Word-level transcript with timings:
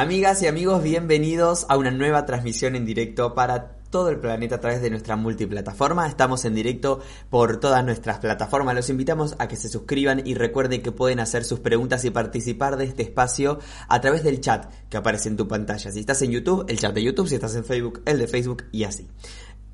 Amigas 0.00 0.40
y 0.42 0.46
amigos, 0.46 0.84
bienvenidos 0.84 1.66
a 1.68 1.76
una 1.76 1.90
nueva 1.90 2.24
transmisión 2.24 2.76
en 2.76 2.86
directo 2.86 3.34
para 3.34 3.72
todo 3.90 4.10
el 4.10 4.20
planeta 4.20 4.54
a 4.54 4.60
través 4.60 4.80
de 4.80 4.90
nuestra 4.90 5.16
multiplataforma. 5.16 6.06
Estamos 6.06 6.44
en 6.44 6.54
directo 6.54 7.00
por 7.30 7.58
todas 7.58 7.84
nuestras 7.84 8.20
plataformas. 8.20 8.76
Los 8.76 8.90
invitamos 8.90 9.34
a 9.40 9.48
que 9.48 9.56
se 9.56 9.68
suscriban 9.68 10.24
y 10.24 10.34
recuerden 10.34 10.82
que 10.82 10.92
pueden 10.92 11.18
hacer 11.18 11.44
sus 11.44 11.58
preguntas 11.58 12.04
y 12.04 12.10
participar 12.10 12.76
de 12.76 12.84
este 12.84 13.02
espacio 13.02 13.58
a 13.88 14.00
través 14.00 14.22
del 14.22 14.40
chat 14.40 14.72
que 14.88 14.98
aparece 14.98 15.30
en 15.30 15.36
tu 15.36 15.48
pantalla. 15.48 15.90
Si 15.90 15.98
estás 15.98 16.22
en 16.22 16.30
YouTube, 16.30 16.64
el 16.68 16.78
chat 16.78 16.94
de 16.94 17.02
YouTube, 17.02 17.26
si 17.26 17.34
estás 17.34 17.56
en 17.56 17.64
Facebook, 17.64 18.00
el 18.04 18.20
de 18.20 18.28
Facebook 18.28 18.66
y 18.70 18.84
así. 18.84 19.08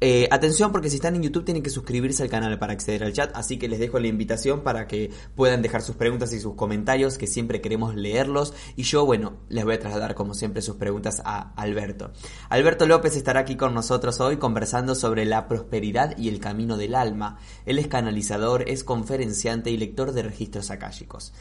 Eh, 0.07 0.29
atención 0.31 0.71
porque 0.71 0.91
si 0.91 0.97
están 0.97 1.17
en 1.17 1.23
YouTube 1.23 1.47
tienen 1.47 1.63
que 1.63 1.71
suscribirse 1.71 2.23
al 2.23 2.29
canal 2.29 2.59
para 2.59 2.75
acceder 2.75 3.05
al 3.05 3.15
chat, 3.15 3.35
así 3.35 3.57
que 3.57 3.69
les 3.69 3.79
dejo 3.79 3.99
la 3.99 4.07
invitación 4.07 4.61
para 4.61 4.87
que 4.87 5.11
puedan 5.35 5.63
dejar 5.63 5.81
sus 5.81 5.97
preguntas 5.97 6.31
y 6.35 6.41
sus 6.41 6.57
comentarios, 6.57 7.17
que 7.17 7.27
siempre 7.27 7.63
queremos 7.63 7.95
leerlos. 7.95 8.53
Y 8.77 8.83
yo, 8.83 9.07
bueno, 9.07 9.39
les 9.49 9.65
voy 9.65 9.77
a 9.77 9.81
trasladar 9.81 10.15
como 10.15 10.35
siempre 10.35 10.61
sus 10.61 10.77
preguntas 10.77 11.23
a 11.25 11.55
Alberto. 11.55 12.13
Alberto 12.51 12.85
López 12.85 13.17
estará 13.17 13.41
aquí 13.41 13.57
con 13.57 13.73
nosotros 13.73 14.21
hoy 14.21 14.37
conversando 14.37 14.95
sobre 14.95 15.25
la 15.25 15.49
prosperidad 15.49 16.19
y 16.19 16.29
el 16.29 16.39
camino 16.39 16.77
del 16.77 16.97
alma. 16.97 17.39
Él 17.65 17.79
es 17.79 17.87
canalizador, 17.87 18.69
es 18.69 18.85
conferenciante 18.85 19.71
y 19.71 19.79
lector 19.79 20.13
de 20.13 20.23
registros 20.23 20.71
akáshicos. 20.71 21.33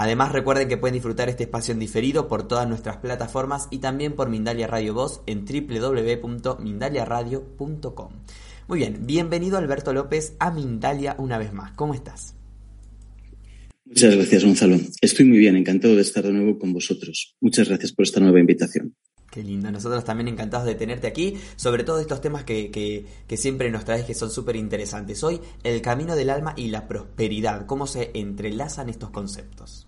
Además 0.00 0.30
recuerden 0.30 0.68
que 0.68 0.76
pueden 0.76 0.94
disfrutar 0.94 1.28
este 1.28 1.42
espacio 1.42 1.72
en 1.72 1.80
diferido 1.80 2.28
por 2.28 2.46
todas 2.46 2.68
nuestras 2.68 2.98
plataformas 2.98 3.66
y 3.72 3.78
también 3.78 4.12
por 4.12 4.30
Mindalia 4.30 4.68
Radio 4.68 4.94
Voz 4.94 5.22
en 5.26 5.44
www.mindaliaradio.com. 5.44 8.12
Muy 8.68 8.78
bien, 8.78 9.08
bienvenido 9.08 9.58
Alberto 9.58 9.92
López 9.92 10.36
a 10.38 10.52
Mindalia 10.52 11.16
una 11.18 11.36
vez 11.36 11.52
más. 11.52 11.72
¿Cómo 11.72 11.94
estás? 11.94 12.36
Muchas 13.86 14.14
gracias, 14.14 14.44
Gonzalo. 14.44 14.78
Estoy 15.00 15.26
muy 15.26 15.38
bien, 15.38 15.56
encantado 15.56 15.96
de 15.96 16.02
estar 16.02 16.22
de 16.22 16.32
nuevo 16.32 16.60
con 16.60 16.72
vosotros. 16.72 17.34
Muchas 17.40 17.68
gracias 17.68 17.90
por 17.90 18.04
esta 18.04 18.20
nueva 18.20 18.38
invitación. 18.38 18.94
Qué 19.32 19.42
lindo, 19.42 19.72
nosotros 19.72 20.04
también 20.04 20.28
encantados 20.28 20.68
de 20.68 20.76
tenerte 20.76 21.08
aquí, 21.08 21.38
sobre 21.56 21.82
todo 21.82 21.98
estos 21.98 22.20
temas 22.20 22.44
que, 22.44 22.70
que, 22.70 23.04
que 23.26 23.36
siempre 23.36 23.68
nos 23.72 23.84
traes 23.84 24.04
que 24.04 24.14
son 24.14 24.30
súper 24.30 24.54
interesantes. 24.54 25.24
Hoy, 25.24 25.40
el 25.64 25.82
camino 25.82 26.14
del 26.14 26.30
alma 26.30 26.54
y 26.56 26.68
la 26.68 26.86
prosperidad, 26.86 27.66
¿cómo 27.66 27.88
se 27.88 28.12
entrelazan 28.14 28.88
estos 28.88 29.10
conceptos? 29.10 29.87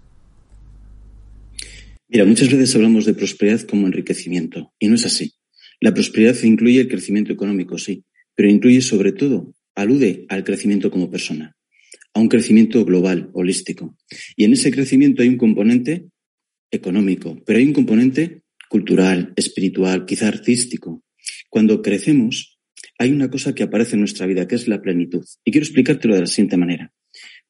Mira, 2.12 2.24
muchas 2.24 2.50
veces 2.50 2.74
hablamos 2.74 3.04
de 3.04 3.14
prosperidad 3.14 3.60
como 3.60 3.86
enriquecimiento, 3.86 4.74
y 4.80 4.88
no 4.88 4.96
es 4.96 5.06
así. 5.06 5.34
La 5.78 5.94
prosperidad 5.94 6.36
incluye 6.42 6.80
el 6.80 6.88
crecimiento 6.88 7.32
económico, 7.32 7.78
sí, 7.78 8.04
pero 8.34 8.50
incluye 8.50 8.80
sobre 8.80 9.12
todo, 9.12 9.54
alude 9.76 10.26
al 10.28 10.42
crecimiento 10.42 10.90
como 10.90 11.08
persona, 11.08 11.56
a 12.12 12.18
un 12.18 12.28
crecimiento 12.28 12.84
global, 12.84 13.30
holístico. 13.32 13.96
Y 14.34 14.42
en 14.42 14.54
ese 14.54 14.72
crecimiento 14.72 15.22
hay 15.22 15.28
un 15.28 15.36
componente 15.36 16.08
económico, 16.72 17.40
pero 17.46 17.60
hay 17.60 17.66
un 17.66 17.74
componente 17.74 18.42
cultural, 18.68 19.32
espiritual, 19.36 20.04
quizá 20.04 20.26
artístico. 20.26 21.04
Cuando 21.48 21.80
crecemos, 21.80 22.58
hay 22.98 23.12
una 23.12 23.30
cosa 23.30 23.54
que 23.54 23.62
aparece 23.62 23.94
en 23.94 24.00
nuestra 24.00 24.26
vida, 24.26 24.48
que 24.48 24.56
es 24.56 24.66
la 24.66 24.82
plenitud. 24.82 25.24
Y 25.44 25.52
quiero 25.52 25.64
explicártelo 25.64 26.16
de 26.16 26.22
la 26.22 26.26
siguiente 26.26 26.56
manera. 26.56 26.92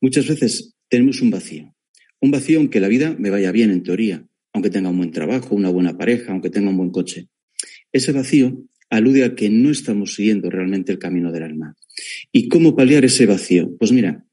Muchas 0.03 0.29
veces 0.29 0.75
tenemos 0.91 1.23
un 1.23 1.31
vacío. 1.31 1.75
Un 2.21 2.31
vacío 2.31 2.59
aunque 2.59 2.81
la 2.81 2.89
vida 2.89 3.17
me 3.19 3.31
vaya 3.31 3.53
bien 3.53 3.71
en 3.71 3.83
teoría, 3.83 4.27
aunque 4.61 4.69
tenga 4.69 4.91
un 4.91 4.99
buen 4.99 5.11
trabajo, 5.11 5.55
una 5.55 5.71
buena 5.71 5.97
pareja, 5.97 6.33
aunque 6.33 6.51
tenga 6.51 6.69
un 6.69 6.77
buen 6.77 6.91
coche. 6.91 7.29
Ese 7.93 8.13
vacío 8.13 8.63
alude 8.91 9.25
a 9.25 9.35
que 9.35 9.49
no 9.49 9.71
estamos 9.71 10.15
siguiendo 10.15 10.51
realmente 10.51 10.93
el 10.93 10.99
camino 10.99 11.33
del 11.33 11.45
alma. 11.45 11.79
¿Y 12.31 12.49
cómo 12.49 12.77
paliar 12.77 13.07
ese 13.07 13.25
vacío? 13.25 13.75
Pues 13.79 13.91
mira, 13.91 14.27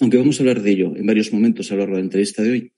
aunque 0.00 0.18
vamos 0.18 0.38
a 0.38 0.42
hablar 0.42 0.60
de 0.60 0.72
ello 0.72 0.94
en 0.94 1.06
varios 1.06 1.32
momentos 1.32 1.72
a 1.72 1.74
lo 1.74 1.80
largo 1.80 1.94
de 1.94 2.02
la 2.02 2.04
entrevista 2.04 2.42
de 2.42 2.50
hoy, 2.50 2.72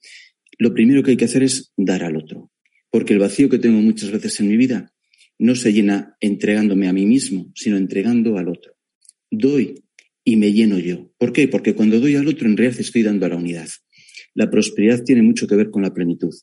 lo 0.57 0.73
primero 0.73 1.03
que 1.03 1.11
hay 1.11 1.17
que 1.17 1.25
hacer 1.25 1.43
es 1.43 1.73
dar 1.75 2.01
al 2.01 2.15
otro. 2.15 2.49
Porque 2.89 3.11
el 3.11 3.19
vacío 3.19 3.49
que 3.49 3.59
tengo 3.59 3.81
muchas 3.81 4.09
veces 4.09 4.39
en 4.39 4.47
mi 4.47 4.55
vida 4.55 4.93
no 5.37 5.53
se 5.55 5.73
llena 5.73 6.15
entregándome 6.21 6.87
a 6.87 6.93
mí 6.93 7.05
mismo, 7.05 7.51
sino 7.55 7.75
entregando 7.75 8.37
al 8.37 8.47
otro. 8.47 8.77
Doy 9.29 9.83
y 10.23 10.37
me 10.37 10.53
lleno 10.53 10.79
yo. 10.79 11.11
¿Por 11.17 11.33
qué? 11.33 11.49
Porque 11.49 11.75
cuando 11.75 11.99
doy 11.99 12.15
al 12.15 12.29
otro 12.29 12.47
en 12.47 12.55
realidad 12.55 12.79
estoy 12.79 13.03
dando 13.03 13.25
a 13.25 13.29
la 13.29 13.35
unidad. 13.35 13.67
La 14.33 14.49
prosperidad 14.49 15.03
tiene 15.03 15.23
mucho 15.23 15.45
que 15.45 15.55
ver 15.57 15.69
con 15.69 15.81
la 15.81 15.93
plenitud 15.93 16.33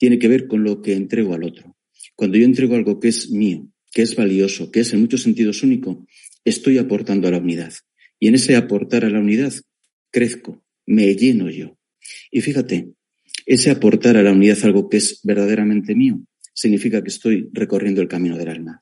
tiene 0.00 0.18
que 0.18 0.28
ver 0.28 0.46
con 0.46 0.64
lo 0.64 0.80
que 0.80 0.94
entrego 0.94 1.34
al 1.34 1.44
otro. 1.44 1.76
Cuando 2.16 2.38
yo 2.38 2.46
entrego 2.46 2.74
algo 2.74 2.98
que 2.98 3.08
es 3.08 3.30
mío, 3.30 3.70
que 3.92 4.00
es 4.00 4.16
valioso, 4.16 4.70
que 4.70 4.80
es 4.80 4.94
en 4.94 5.00
muchos 5.00 5.22
sentidos 5.22 5.62
único, 5.62 6.06
estoy 6.42 6.78
aportando 6.78 7.28
a 7.28 7.30
la 7.30 7.38
unidad. 7.38 7.74
Y 8.18 8.28
en 8.28 8.34
ese 8.34 8.56
aportar 8.56 9.04
a 9.04 9.10
la 9.10 9.20
unidad, 9.20 9.52
crezco, 10.10 10.64
me 10.86 11.14
lleno 11.14 11.50
yo. 11.50 11.78
Y 12.30 12.40
fíjate, 12.40 12.94
ese 13.44 13.70
aportar 13.70 14.16
a 14.16 14.22
la 14.22 14.32
unidad 14.32 14.58
algo 14.62 14.88
que 14.88 14.96
es 14.96 15.20
verdaderamente 15.22 15.94
mío, 15.94 16.18
significa 16.54 17.02
que 17.02 17.10
estoy 17.10 17.50
recorriendo 17.52 18.00
el 18.00 18.08
camino 18.08 18.38
del 18.38 18.48
alma. 18.48 18.80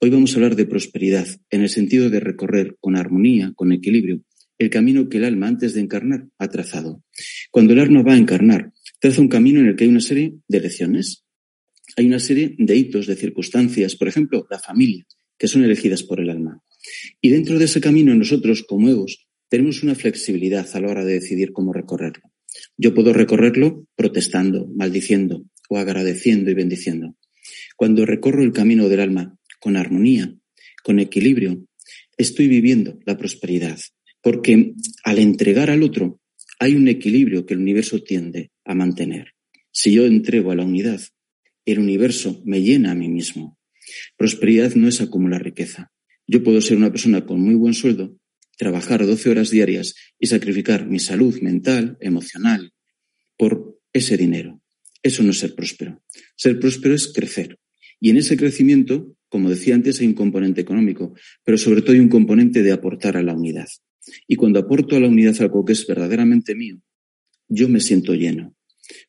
Hoy 0.00 0.10
vamos 0.10 0.32
a 0.32 0.36
hablar 0.36 0.56
de 0.56 0.66
prosperidad, 0.66 1.28
en 1.50 1.62
el 1.62 1.68
sentido 1.68 2.10
de 2.10 2.18
recorrer 2.18 2.76
con 2.80 2.96
armonía, 2.96 3.52
con 3.54 3.70
equilibrio, 3.70 4.24
el 4.58 4.68
camino 4.68 5.08
que 5.08 5.18
el 5.18 5.24
alma 5.24 5.46
antes 5.46 5.74
de 5.74 5.80
encarnar 5.80 6.26
ha 6.38 6.48
trazado. 6.48 7.04
Cuando 7.52 7.72
el 7.72 7.78
alma 7.78 8.02
va 8.02 8.14
a 8.14 8.18
encarnar, 8.18 8.72
traza 9.00 9.20
un 9.20 9.28
camino 9.28 9.60
en 9.60 9.66
el 9.66 9.76
que 9.76 9.84
hay 9.84 9.90
una 9.90 10.00
serie 10.00 10.34
de 10.46 10.60
lecciones, 10.60 11.24
hay 11.96 12.06
una 12.06 12.20
serie 12.20 12.54
de 12.58 12.76
hitos, 12.76 13.06
de 13.06 13.16
circunstancias, 13.16 13.96
por 13.96 14.08
ejemplo, 14.08 14.46
la 14.50 14.58
familia, 14.58 15.04
que 15.38 15.48
son 15.48 15.64
elegidas 15.64 16.02
por 16.02 16.20
el 16.20 16.30
alma. 16.30 16.62
Y 17.20 17.30
dentro 17.30 17.58
de 17.58 17.64
ese 17.64 17.80
camino 17.80 18.14
nosotros, 18.14 18.62
como 18.62 18.88
egos, 18.88 19.26
tenemos 19.48 19.82
una 19.82 19.94
flexibilidad 19.94 20.68
a 20.72 20.80
la 20.80 20.88
hora 20.88 21.04
de 21.04 21.14
decidir 21.14 21.52
cómo 21.52 21.72
recorrerlo. 21.72 22.30
Yo 22.76 22.94
puedo 22.94 23.12
recorrerlo 23.12 23.86
protestando, 23.96 24.68
maldiciendo 24.74 25.44
o 25.68 25.78
agradeciendo 25.78 26.50
y 26.50 26.54
bendiciendo. 26.54 27.16
Cuando 27.76 28.06
recorro 28.06 28.42
el 28.42 28.52
camino 28.52 28.88
del 28.88 29.00
alma 29.00 29.36
con 29.58 29.76
armonía, 29.76 30.34
con 30.84 31.00
equilibrio, 31.00 31.64
estoy 32.16 32.48
viviendo 32.48 32.98
la 33.06 33.16
prosperidad, 33.16 33.78
porque 34.22 34.74
al 35.04 35.18
entregar 35.18 35.70
al 35.70 35.82
otro 35.82 36.19
hay 36.60 36.74
un 36.74 36.88
equilibrio 36.88 37.46
que 37.46 37.54
el 37.54 37.60
universo 37.60 38.02
tiende 38.02 38.52
a 38.66 38.74
mantener. 38.74 39.32
Si 39.72 39.92
yo 39.94 40.04
entrego 40.04 40.50
a 40.50 40.54
la 40.54 40.64
unidad, 40.64 41.00
el 41.64 41.78
universo 41.78 42.42
me 42.44 42.60
llena 42.60 42.90
a 42.90 42.94
mí 42.94 43.08
mismo. 43.08 43.58
Prosperidad 44.18 44.74
no 44.74 44.86
es 44.86 45.00
acumular 45.00 45.42
riqueza. 45.42 45.90
Yo 46.26 46.42
puedo 46.44 46.60
ser 46.60 46.76
una 46.76 46.90
persona 46.90 47.24
con 47.24 47.40
muy 47.40 47.54
buen 47.54 47.72
sueldo, 47.72 48.14
trabajar 48.58 49.06
12 49.06 49.30
horas 49.30 49.50
diarias 49.50 49.94
y 50.18 50.26
sacrificar 50.26 50.86
mi 50.86 50.98
salud 50.98 51.40
mental, 51.40 51.96
emocional, 51.98 52.72
por 53.38 53.80
ese 53.94 54.18
dinero. 54.18 54.60
Eso 55.02 55.22
no 55.22 55.30
es 55.30 55.38
ser 55.38 55.54
próspero. 55.54 56.02
Ser 56.36 56.60
próspero 56.60 56.94
es 56.94 57.10
crecer. 57.10 57.58
Y 58.00 58.10
en 58.10 58.18
ese 58.18 58.36
crecimiento, 58.36 59.16
como 59.30 59.48
decía 59.48 59.74
antes, 59.74 59.98
hay 60.00 60.08
un 60.08 60.14
componente 60.14 60.60
económico, 60.60 61.14
pero 61.42 61.56
sobre 61.56 61.80
todo 61.80 61.92
hay 61.92 62.00
un 62.00 62.10
componente 62.10 62.62
de 62.62 62.72
aportar 62.72 63.16
a 63.16 63.22
la 63.22 63.32
unidad. 63.32 63.68
Y 64.26 64.36
cuando 64.36 64.58
aporto 64.58 64.96
a 64.96 65.00
la 65.00 65.08
unidad 65.08 65.40
algo 65.40 65.64
que 65.64 65.72
es 65.72 65.86
verdaderamente 65.86 66.54
mío, 66.54 66.80
yo 67.48 67.68
me 67.68 67.80
siento 67.80 68.14
lleno. 68.14 68.54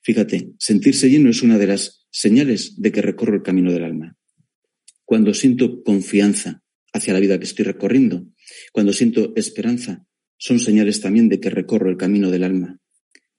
Fíjate, 0.01 0.51
sentirse 0.59 1.09
lleno 1.09 1.29
es 1.29 1.41
una 1.41 1.57
de 1.57 1.67
las 1.67 2.07
señales 2.11 2.79
de 2.81 2.91
que 2.91 3.01
recorro 3.01 3.35
el 3.35 3.43
camino 3.43 3.71
del 3.71 3.83
alma. 3.83 4.17
Cuando 5.05 5.33
siento 5.33 5.83
confianza 5.83 6.63
hacia 6.93 7.13
la 7.13 7.19
vida 7.19 7.39
que 7.39 7.45
estoy 7.45 7.65
recorriendo, 7.65 8.27
cuando 8.71 8.93
siento 8.93 9.33
esperanza, 9.35 10.05
son 10.37 10.59
señales 10.59 11.01
también 11.01 11.29
de 11.29 11.39
que 11.39 11.49
recorro 11.49 11.89
el 11.89 11.97
camino 11.97 12.31
del 12.31 12.43
alma. 12.43 12.79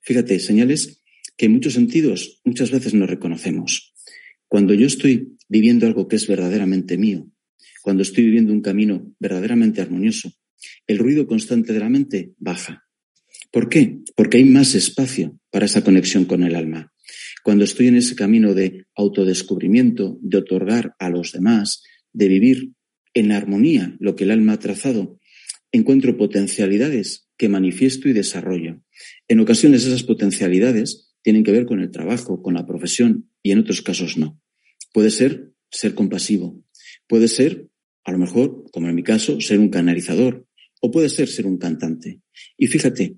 Fíjate, 0.01 0.39
señales 0.39 1.03
que 1.37 1.47
en 1.47 1.53
muchos 1.53 1.73
sentidos 1.73 2.41
muchas 2.43 2.71
veces 2.71 2.93
no 2.93 3.05
reconocemos. 3.05 3.93
Cuando 4.47 4.73
yo 4.73 4.87
estoy 4.87 5.35
viviendo 5.49 5.87
algo 5.87 6.07
que 6.07 6.15
es 6.15 6.27
verdaderamente 6.27 6.97
mío, 6.97 7.27
cuando 7.81 8.03
estoy 8.03 8.23
viviendo 8.25 8.53
un 8.53 8.61
camino 8.61 9.13
verdaderamente 9.19 9.81
armonioso, 9.81 10.31
el 10.87 10.97
ruido 10.97 11.27
constante 11.27 11.73
de 11.73 11.79
la 11.79 11.89
mente 11.89 12.31
baja. 12.37 12.85
¿Por 13.51 13.69
qué? 13.69 13.99
Porque 14.15 14.37
hay 14.37 14.45
más 14.45 14.75
espacio 14.75 15.39
para 15.51 15.65
esa 15.65 15.83
conexión 15.83 16.25
con 16.25 16.43
el 16.43 16.55
alma. 16.55 16.91
Cuando 17.43 17.63
estoy 17.63 17.87
en 17.87 17.97
ese 17.97 18.15
camino 18.15 18.53
de 18.53 18.85
autodescubrimiento, 18.95 20.17
de 20.21 20.37
otorgar 20.37 20.95
a 20.99 21.09
los 21.09 21.31
demás, 21.31 21.83
de 22.13 22.27
vivir 22.27 22.71
en 23.13 23.31
armonía 23.31 23.95
lo 23.99 24.15
que 24.15 24.23
el 24.23 24.31
alma 24.31 24.53
ha 24.53 24.59
trazado, 24.59 25.19
encuentro 25.71 26.17
potencialidades 26.17 27.27
que 27.37 27.49
manifiesto 27.49 28.07
y 28.07 28.13
desarrollo. 28.13 28.81
En 29.27 29.39
ocasiones 29.39 29.85
esas 29.85 30.03
potencialidades 30.03 31.13
tienen 31.21 31.43
que 31.43 31.51
ver 31.51 31.65
con 31.65 31.79
el 31.79 31.91
trabajo, 31.91 32.41
con 32.41 32.53
la 32.53 32.65
profesión 32.65 33.29
y 33.41 33.51
en 33.51 33.59
otros 33.59 33.81
casos 33.81 34.17
no. 34.17 34.39
Puede 34.93 35.09
ser 35.09 35.53
ser 35.73 35.95
compasivo, 35.95 36.63
puede 37.07 37.27
ser, 37.27 37.67
a 38.03 38.11
lo 38.11 38.19
mejor, 38.19 38.65
como 38.71 38.87
en 38.87 38.95
mi 38.95 39.03
caso, 39.03 39.41
ser 39.41 39.59
un 39.59 39.69
canalizador, 39.69 40.45
o 40.85 40.91
puede 40.91 41.07
ser 41.07 41.29
ser 41.29 41.45
un 41.45 41.57
cantante. 41.57 42.19
Y 42.57 42.67
fíjate, 42.67 43.15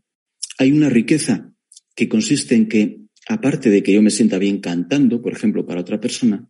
hay 0.59 0.71
una 0.71 0.88
riqueza 0.88 1.51
que 1.95 2.07
consiste 2.07 2.53
en 2.53 2.67
que, 2.67 3.00
aparte 3.27 3.71
de 3.71 3.81
que 3.81 3.91
yo 3.91 4.03
me 4.03 4.12
sienta 4.12 4.38
bien 4.38 4.59
cantando, 4.59 5.19
por 5.19 5.33
ejemplo, 5.33 5.65
para 5.65 5.81
otra 5.81 6.00
persona, 6.00 6.47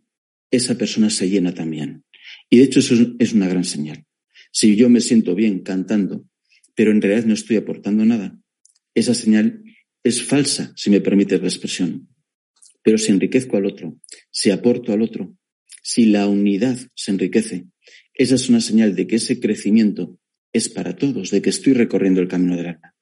esa 0.50 0.76
persona 0.76 1.08
se 1.08 1.30
llena 1.30 1.54
también. 1.54 2.04
Y 2.50 2.58
de 2.58 2.64
hecho 2.64 2.80
eso 2.80 2.94
es 3.18 3.32
una 3.32 3.48
gran 3.48 3.64
señal. 3.64 4.04
Si 4.52 4.76
yo 4.76 4.90
me 4.90 5.00
siento 5.00 5.34
bien 5.34 5.60
cantando, 5.60 6.28
pero 6.74 6.90
en 6.90 7.00
realidad 7.00 7.24
no 7.24 7.32
estoy 7.32 7.56
aportando 7.56 8.04
nada, 8.04 8.38
esa 8.94 9.14
señal 9.14 9.64
es 10.04 10.22
falsa, 10.22 10.74
si 10.76 10.90
me 10.90 11.00
permite 11.00 11.38
la 11.38 11.48
expresión. 11.48 12.10
Pero 12.82 12.98
si 12.98 13.10
enriquezco 13.10 13.56
al 13.56 13.64
otro, 13.64 13.98
si 14.30 14.50
aporto 14.50 14.92
al 14.92 15.00
otro, 15.00 15.34
si 15.82 16.04
la 16.04 16.28
unidad 16.28 16.78
se 16.94 17.10
enriquece, 17.10 17.64
esa 18.12 18.34
es 18.34 18.50
una 18.50 18.60
señal 18.60 18.94
de 18.94 19.06
que 19.06 19.16
ese 19.16 19.40
crecimiento 19.40 20.18
es 20.56 20.68
para 20.68 20.96
todos, 20.96 21.30
de 21.30 21.42
que 21.42 21.50
estoy 21.50 21.72
recorriendo 21.72 22.20
el 22.20 22.28
camino 22.28 22.56
del 22.56 22.66
alma. 22.66 22.94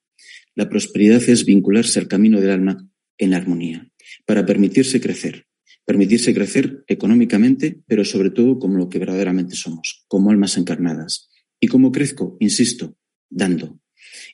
La 0.55 0.69
prosperidad 0.69 1.23
es 1.29 1.45
vincularse 1.45 1.99
al 1.99 2.09
camino 2.09 2.41
del 2.41 2.51
alma 2.51 2.89
en 3.19 3.35
armonía, 3.35 3.89
para 4.27 4.47
permitirse 4.47 5.01
crecer, 5.01 5.47
permitirse 5.85 6.35
crecer 6.35 6.85
económicamente, 6.87 7.81
pero 7.87 8.05
sobre 8.05 8.31
todo 8.31 8.59
como 8.59 8.77
lo 8.77 8.89
que 8.89 8.99
verdaderamente 8.99 9.57
somos, 9.57 10.05
como 10.09 10.31
almas 10.31 10.57
encarnadas. 10.57 11.31
¿Y 11.61 11.69
cómo 11.69 11.93
crezco? 11.93 12.37
Insisto, 12.41 12.97
dando. 13.31 13.81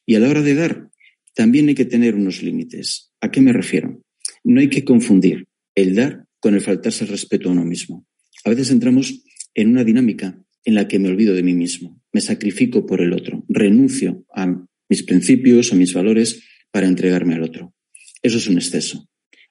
Y 0.06 0.14
a 0.14 0.20
la 0.20 0.28
hora 0.28 0.42
de 0.42 0.54
dar, 0.54 0.90
también 1.34 1.68
hay 1.68 1.74
que 1.74 1.84
tener 1.84 2.14
unos 2.14 2.42
límites. 2.42 3.12
¿A 3.20 3.30
qué 3.30 3.40
me 3.40 3.52
refiero? 3.52 4.02
No 4.44 4.60
hay 4.60 4.68
que 4.68 4.84
confundir 4.84 5.46
el 5.74 5.94
dar 5.94 6.26
con 6.40 6.54
el 6.54 6.60
faltarse 6.60 7.04
el 7.04 7.10
respeto 7.10 7.48
a 7.48 7.52
uno 7.52 7.64
mismo. 7.64 8.06
A 8.44 8.50
veces 8.50 8.70
entramos 8.70 9.22
en 9.54 9.68
una 9.68 9.84
dinámica 9.84 10.42
en 10.64 10.74
la 10.74 10.88
que 10.88 10.98
me 10.98 11.08
olvido 11.08 11.34
de 11.34 11.42
mí 11.42 11.54
mismo, 11.54 11.99
me 12.12 12.20
sacrifico 12.20 12.86
por 12.86 13.00
el 13.00 13.12
otro, 13.12 13.44
renuncio 13.48 14.24
a 14.34 14.66
mis 14.88 15.02
principios, 15.02 15.72
a 15.72 15.76
mis 15.76 15.94
valores 15.94 16.42
para 16.70 16.86
entregarme 16.86 17.34
al 17.34 17.42
otro. 17.42 17.74
Eso 18.22 18.38
es 18.38 18.48
un 18.48 18.56
exceso. 18.56 19.08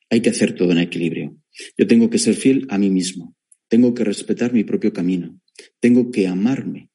Hay 0.10 0.22
que 0.22 0.30
hacer 0.30 0.54
todo 0.54 0.72
en 0.72 0.80
equilibrio. 0.80 1.38
Yo 1.78 1.88
tengo 1.88 2.10
que 2.10 2.18
ser 2.18 2.36
fiel 2.36 2.66
a 2.70 2.78
mí 2.78 2.90
mismo, 2.90 3.36
tengo 3.68 3.94
que 3.94 4.04
respetar 4.04 4.54
mi 4.54 4.64
propio 4.64 4.94
camino, 4.94 5.40
tengo 5.80 6.12
que 6.12 6.28
amarme. 6.28 6.90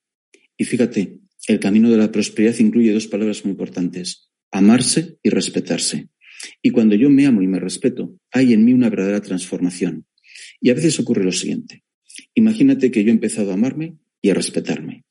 Y 0.56 0.64
fíjate, 0.64 1.20
el 1.46 1.60
camino 1.60 1.90
de 1.90 1.96
la 1.96 2.10
prosperidad 2.10 2.58
incluye 2.58 2.92
dos 2.92 3.06
palabras 3.06 3.44
muy 3.44 3.52
importantes, 3.52 4.30
amarse 4.50 5.18
y 5.22 5.30
respetarse. 5.30 6.08
Y 6.62 6.70
cuando 6.70 6.94
yo 6.94 7.10
me 7.10 7.26
amo 7.26 7.42
y 7.42 7.46
me 7.46 7.60
respeto, 7.60 8.18
hay 8.30 8.52
en 8.52 8.64
mí 8.64 8.72
una 8.72 8.90
verdadera 8.90 9.20
transformación. 9.20 10.06
Y 10.60 10.70
a 10.70 10.74
veces 10.74 10.98
ocurre 10.98 11.24
lo 11.24 11.32
siguiente. 11.32 11.84
Imagínate 12.34 12.90
que 12.90 13.02
yo 13.02 13.10
he 13.10 13.12
empezado 13.12 13.50
a 13.50 13.54
amarme 13.54 13.96
y 14.22 14.30
a 14.30 14.34
respetarme. 14.34 15.04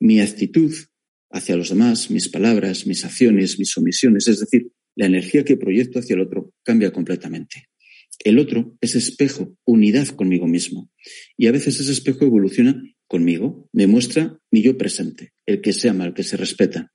Mi 0.00 0.20
actitud 0.20 0.72
hacia 1.30 1.56
los 1.56 1.70
demás, 1.70 2.10
mis 2.10 2.28
palabras, 2.28 2.86
mis 2.86 3.04
acciones, 3.04 3.58
mis 3.58 3.76
omisiones, 3.76 4.28
es 4.28 4.40
decir, 4.40 4.68
la 4.96 5.06
energía 5.06 5.44
que 5.44 5.56
proyecto 5.56 5.98
hacia 5.98 6.14
el 6.14 6.20
otro 6.20 6.52
cambia 6.64 6.90
completamente. 6.90 7.68
El 8.24 8.38
otro 8.38 8.76
es 8.80 8.94
espejo, 8.94 9.56
unidad 9.64 10.08
conmigo 10.08 10.48
mismo. 10.48 10.90
Y 11.36 11.46
a 11.46 11.52
veces 11.52 11.78
ese 11.78 11.92
espejo 11.92 12.24
evoluciona 12.24 12.82
conmigo, 13.06 13.68
me 13.72 13.86
muestra 13.86 14.38
mi 14.50 14.62
yo 14.62 14.76
presente, 14.76 15.32
el 15.46 15.60
que 15.60 15.72
se 15.72 15.88
ama, 15.88 16.04
el 16.04 16.14
que 16.14 16.24
se 16.24 16.36
respeta. 16.36 16.92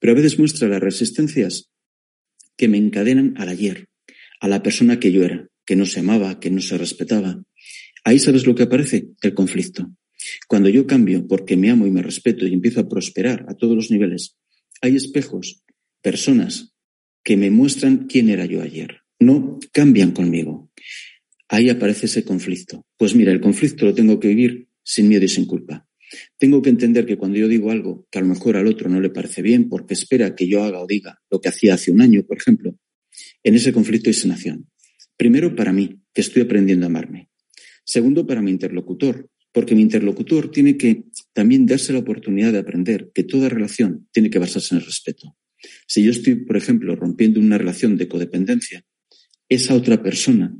Pero 0.00 0.12
a 0.12 0.16
veces 0.16 0.38
muestra 0.38 0.68
las 0.68 0.80
resistencias 0.80 1.70
que 2.56 2.68
me 2.68 2.78
encadenan 2.78 3.34
al 3.36 3.48
ayer, 3.48 3.88
a 4.40 4.48
la 4.48 4.62
persona 4.62 4.98
que 4.98 5.12
yo 5.12 5.24
era, 5.24 5.48
que 5.64 5.76
no 5.76 5.86
se 5.86 6.00
amaba, 6.00 6.40
que 6.40 6.50
no 6.50 6.60
se 6.60 6.76
respetaba. 6.76 7.42
Ahí 8.04 8.18
sabes 8.18 8.46
lo 8.46 8.54
que 8.54 8.64
aparece, 8.64 9.08
el 9.22 9.34
conflicto. 9.34 9.90
Cuando 10.48 10.68
yo 10.68 10.86
cambio 10.86 11.26
porque 11.26 11.56
me 11.56 11.70
amo 11.70 11.86
y 11.86 11.90
me 11.90 12.02
respeto 12.02 12.46
y 12.46 12.52
empiezo 12.52 12.80
a 12.80 12.88
prosperar 12.88 13.46
a 13.48 13.54
todos 13.54 13.76
los 13.76 13.90
niveles, 13.90 14.36
hay 14.80 14.96
espejos, 14.96 15.62
personas 16.02 16.74
que 17.22 17.36
me 17.36 17.50
muestran 17.50 18.06
quién 18.06 18.28
era 18.28 18.44
yo 18.44 18.62
ayer. 18.62 19.00
No 19.18 19.58
cambian 19.72 20.12
conmigo. 20.12 20.70
Ahí 21.48 21.70
aparece 21.70 22.06
ese 22.06 22.24
conflicto. 22.24 22.84
Pues 22.96 23.14
mira, 23.14 23.32
el 23.32 23.40
conflicto 23.40 23.86
lo 23.86 23.94
tengo 23.94 24.20
que 24.20 24.28
vivir 24.28 24.68
sin 24.82 25.08
miedo 25.08 25.24
y 25.24 25.28
sin 25.28 25.46
culpa. 25.46 25.86
Tengo 26.38 26.62
que 26.62 26.70
entender 26.70 27.06
que 27.06 27.16
cuando 27.16 27.38
yo 27.38 27.48
digo 27.48 27.70
algo 27.70 28.06
que 28.10 28.18
a 28.18 28.22
lo 28.22 28.28
mejor 28.28 28.56
al 28.56 28.66
otro 28.66 28.88
no 28.88 29.00
le 29.00 29.10
parece 29.10 29.42
bien 29.42 29.68
porque 29.68 29.94
espera 29.94 30.34
que 30.34 30.46
yo 30.46 30.62
haga 30.62 30.80
o 30.80 30.86
diga 30.86 31.20
lo 31.30 31.40
que 31.40 31.48
hacía 31.48 31.74
hace 31.74 31.90
un 31.90 32.00
año, 32.00 32.24
por 32.24 32.36
ejemplo, 32.36 32.78
en 33.42 33.54
ese 33.54 33.72
conflicto 33.72 34.10
hay 34.10 34.14
sanación. 34.14 34.68
Primero 35.16 35.54
para 35.54 35.72
mí, 35.72 36.00
que 36.12 36.20
estoy 36.20 36.42
aprendiendo 36.42 36.86
a 36.86 36.88
amarme. 36.88 37.30
Segundo 37.84 38.26
para 38.26 38.42
mi 38.42 38.50
interlocutor, 38.50 39.30
porque 39.54 39.76
mi 39.76 39.82
interlocutor 39.82 40.50
tiene 40.50 40.76
que 40.76 41.04
también 41.32 41.64
darse 41.64 41.92
la 41.92 42.00
oportunidad 42.00 42.52
de 42.52 42.58
aprender 42.58 43.12
que 43.14 43.22
toda 43.22 43.48
relación 43.48 44.08
tiene 44.10 44.28
que 44.28 44.40
basarse 44.40 44.74
en 44.74 44.80
el 44.80 44.86
respeto. 44.86 45.36
Si 45.86 46.02
yo 46.02 46.10
estoy, 46.10 46.34
por 46.44 46.56
ejemplo, 46.56 46.96
rompiendo 46.96 47.38
una 47.38 47.56
relación 47.56 47.96
de 47.96 48.08
codependencia, 48.08 48.84
esa 49.48 49.74
otra 49.74 50.02
persona 50.02 50.56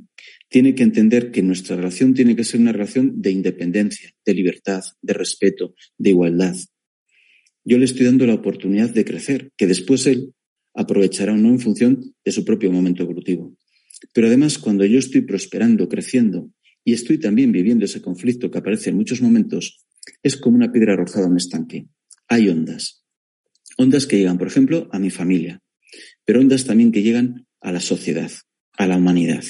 tiene 0.47 0.75
que 0.75 0.83
entender 0.83 1.31
que 1.31 1.43
nuestra 1.43 1.75
relación 1.75 2.13
tiene 2.13 2.37
que 2.37 2.45
ser 2.45 2.61
una 2.61 2.71
relación 2.71 3.21
de 3.21 3.31
independencia, 3.31 4.11
de 4.25 4.33
libertad, 4.33 4.81
de 5.01 5.13
respeto, 5.13 5.75
de 5.97 6.11
igualdad. 6.11 6.55
Yo 7.65 7.77
le 7.77 7.85
estoy 7.85 8.05
dando 8.05 8.25
la 8.25 8.35
oportunidad 8.35 8.91
de 8.91 9.03
crecer, 9.03 9.51
que 9.57 9.67
después 9.67 10.07
él 10.07 10.33
aprovechará 10.73 11.33
o 11.33 11.37
no 11.37 11.49
en 11.49 11.59
función 11.59 12.15
de 12.23 12.31
su 12.31 12.45
propio 12.45 12.71
momento 12.71 13.03
evolutivo. 13.03 13.57
Pero 14.13 14.27
además, 14.27 14.57
cuando 14.57 14.85
yo 14.85 14.99
estoy 14.99 15.21
prosperando, 15.21 15.89
creciendo 15.89 16.49
y 16.85 16.93
estoy 16.93 17.17
también 17.17 17.51
viviendo 17.51 17.83
ese 17.83 18.01
conflicto 18.01 18.49
que 18.49 18.59
aparece 18.59 18.91
en 18.91 18.95
muchos 18.95 19.21
momentos, 19.21 19.83
es 20.21 20.37
como 20.37 20.55
una 20.55 20.71
piedra 20.71 20.93
arrojada 20.93 21.25
a 21.25 21.29
un 21.29 21.37
estanque. 21.37 21.87
Hay 22.27 22.47
ondas. 22.47 23.03
Ondas 23.77 24.05
que 24.05 24.17
llegan, 24.17 24.37
por 24.37 24.47
ejemplo, 24.47 24.87
a 24.93 24.99
mi 24.99 25.09
familia, 25.09 25.61
pero 26.23 26.39
ondas 26.39 26.65
también 26.65 26.91
que 26.91 27.01
llegan 27.01 27.47
a 27.59 27.71
la 27.71 27.79
sociedad, 27.79 28.31
a 28.77 28.87
la 28.87 28.97
humanidad. 28.97 29.43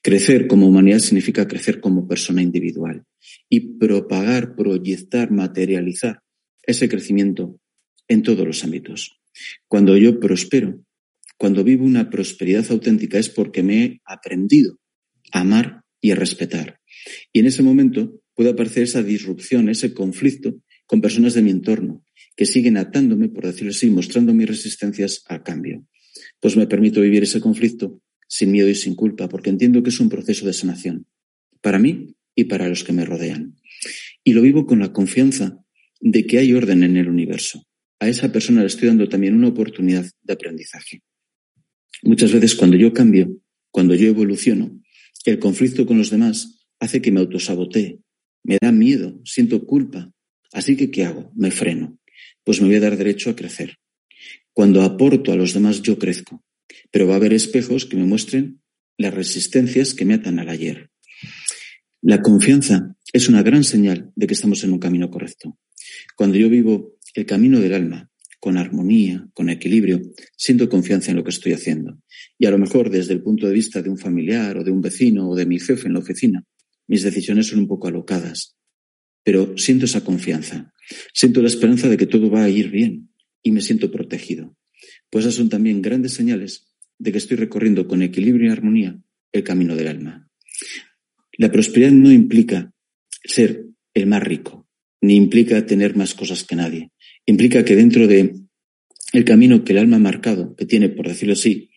Crecer 0.00 0.46
como 0.46 0.68
humanidad 0.68 1.00
significa 1.00 1.48
crecer 1.48 1.80
como 1.80 2.06
persona 2.06 2.40
individual 2.40 3.04
y 3.48 3.78
propagar, 3.78 4.54
proyectar, 4.54 5.30
materializar 5.30 6.22
ese 6.62 6.88
crecimiento 6.88 7.58
en 8.06 8.22
todos 8.22 8.46
los 8.46 8.62
ámbitos. 8.62 9.20
Cuando 9.66 9.96
yo 9.96 10.20
prospero, 10.20 10.84
cuando 11.36 11.64
vivo 11.64 11.84
una 11.84 12.10
prosperidad 12.10 12.70
auténtica 12.70 13.18
es 13.18 13.28
porque 13.28 13.62
me 13.62 13.84
he 13.84 14.00
aprendido 14.04 14.78
a 15.32 15.40
amar 15.40 15.79
y 16.00 16.10
a 16.10 16.14
respetar. 16.14 16.80
Y 17.32 17.40
en 17.40 17.46
ese 17.46 17.62
momento 17.62 18.22
puede 18.34 18.50
aparecer 18.50 18.84
esa 18.84 19.02
disrupción, 19.02 19.68
ese 19.68 19.92
conflicto 19.92 20.62
con 20.86 21.00
personas 21.00 21.34
de 21.34 21.42
mi 21.42 21.50
entorno 21.50 22.04
que 22.36 22.46
siguen 22.46 22.76
atándome, 22.76 23.28
por 23.28 23.46
decirlo 23.46 23.70
así, 23.70 23.90
mostrando 23.90 24.32
mis 24.32 24.48
resistencias 24.48 25.24
al 25.26 25.42
cambio. 25.42 25.86
Pues 26.40 26.56
me 26.56 26.66
permito 26.66 27.00
vivir 27.00 27.22
ese 27.22 27.40
conflicto 27.40 28.00
sin 28.26 28.52
miedo 28.52 28.68
y 28.68 28.74
sin 28.74 28.94
culpa, 28.94 29.28
porque 29.28 29.50
entiendo 29.50 29.82
que 29.82 29.90
es 29.90 30.00
un 30.00 30.08
proceso 30.08 30.46
de 30.46 30.52
sanación, 30.52 31.06
para 31.60 31.78
mí 31.78 32.16
y 32.34 32.44
para 32.44 32.68
los 32.68 32.84
que 32.84 32.92
me 32.92 33.04
rodean. 33.04 33.56
Y 34.24 34.32
lo 34.32 34.42
vivo 34.42 34.66
con 34.66 34.78
la 34.78 34.92
confianza 34.92 35.62
de 36.00 36.26
que 36.26 36.38
hay 36.38 36.52
orden 36.52 36.82
en 36.82 36.96
el 36.96 37.08
universo. 37.08 37.66
A 37.98 38.08
esa 38.08 38.32
persona 38.32 38.60
le 38.60 38.68
estoy 38.68 38.88
dando 38.88 39.08
también 39.08 39.34
una 39.34 39.48
oportunidad 39.48 40.06
de 40.22 40.32
aprendizaje. 40.32 41.02
Muchas 42.02 42.32
veces 42.32 42.54
cuando 42.54 42.76
yo 42.76 42.92
cambio, 42.92 43.36
cuando 43.70 43.94
yo 43.94 44.08
evoluciono, 44.08 44.79
el 45.24 45.38
conflicto 45.38 45.86
con 45.86 45.98
los 45.98 46.10
demás 46.10 46.66
hace 46.78 47.02
que 47.02 47.12
me 47.12 47.20
autosabotee, 47.20 48.00
me 48.42 48.58
da 48.60 48.72
miedo, 48.72 49.20
siento 49.24 49.66
culpa. 49.66 50.12
Así 50.52 50.76
que, 50.76 50.90
¿qué 50.90 51.04
hago? 51.04 51.30
Me 51.36 51.50
freno. 51.50 51.98
Pues 52.44 52.60
me 52.60 52.68
voy 52.68 52.76
a 52.76 52.80
dar 52.80 52.96
derecho 52.96 53.30
a 53.30 53.36
crecer. 53.36 53.76
Cuando 54.52 54.82
aporto 54.82 55.32
a 55.32 55.36
los 55.36 55.54
demás, 55.54 55.82
yo 55.82 55.98
crezco. 55.98 56.42
Pero 56.90 57.06
va 57.06 57.14
a 57.14 57.16
haber 57.16 57.32
espejos 57.32 57.86
que 57.86 57.96
me 57.96 58.04
muestren 58.04 58.60
las 58.96 59.14
resistencias 59.14 59.94
que 59.94 60.04
me 60.04 60.14
atan 60.14 60.38
al 60.38 60.48
ayer. 60.48 60.90
La 62.02 62.22
confianza 62.22 62.96
es 63.12 63.28
una 63.28 63.42
gran 63.42 63.64
señal 63.64 64.12
de 64.16 64.26
que 64.26 64.34
estamos 64.34 64.64
en 64.64 64.72
un 64.72 64.78
camino 64.78 65.10
correcto. 65.10 65.58
Cuando 66.16 66.36
yo 66.36 66.48
vivo 66.48 66.96
el 67.14 67.26
camino 67.26 67.60
del 67.60 67.74
alma, 67.74 68.09
con 68.40 68.56
armonía, 68.56 69.28
con 69.34 69.50
equilibrio, 69.50 70.00
siento 70.34 70.68
confianza 70.68 71.10
en 71.10 71.18
lo 71.18 71.24
que 71.24 71.30
estoy 71.30 71.52
haciendo. 71.52 72.00
Y 72.38 72.46
a 72.46 72.50
lo 72.50 72.58
mejor 72.58 72.90
desde 72.90 73.12
el 73.12 73.22
punto 73.22 73.46
de 73.46 73.52
vista 73.52 73.82
de 73.82 73.90
un 73.90 73.98
familiar 73.98 74.56
o 74.56 74.64
de 74.64 74.70
un 74.70 74.80
vecino 74.80 75.28
o 75.28 75.36
de 75.36 75.44
mi 75.44 75.60
jefe 75.60 75.86
en 75.86 75.92
la 75.92 75.98
oficina, 76.00 76.44
mis 76.88 77.02
decisiones 77.02 77.48
son 77.48 77.60
un 77.60 77.68
poco 77.68 77.86
alocadas. 77.86 78.56
Pero 79.22 79.56
siento 79.58 79.84
esa 79.84 80.02
confianza. 80.02 80.72
Siento 81.12 81.42
la 81.42 81.48
esperanza 81.48 81.88
de 81.88 81.98
que 81.98 82.06
todo 82.06 82.30
va 82.30 82.44
a 82.44 82.48
ir 82.48 82.70
bien 82.70 83.10
y 83.42 83.52
me 83.52 83.60
siento 83.60 83.90
protegido. 83.90 84.56
Pues 85.10 85.26
esas 85.26 85.34
son 85.34 85.50
también 85.50 85.82
grandes 85.82 86.14
señales 86.14 86.72
de 86.98 87.12
que 87.12 87.18
estoy 87.18 87.36
recorriendo 87.36 87.86
con 87.86 88.02
equilibrio 88.02 88.48
y 88.48 88.52
armonía 88.52 88.98
el 89.32 89.44
camino 89.44 89.76
del 89.76 89.88
alma. 89.88 90.28
La 91.36 91.52
prosperidad 91.52 91.92
no 91.92 92.10
implica 92.10 92.72
ser 93.22 93.66
el 93.92 94.06
más 94.06 94.22
rico, 94.22 94.66
ni 95.02 95.16
implica 95.16 95.64
tener 95.66 95.94
más 95.94 96.14
cosas 96.14 96.44
que 96.44 96.56
nadie 96.56 96.90
implica 97.30 97.64
que 97.64 97.76
dentro 97.76 98.06
de 98.06 98.34
el 99.12 99.24
camino 99.24 99.64
que 99.64 99.72
el 99.72 99.78
alma 99.78 99.96
ha 99.96 100.00
marcado, 100.00 100.54
que 100.56 100.66
tiene, 100.66 100.88
por 100.88 101.08
decirlo 101.08 101.34
así, 101.34 101.70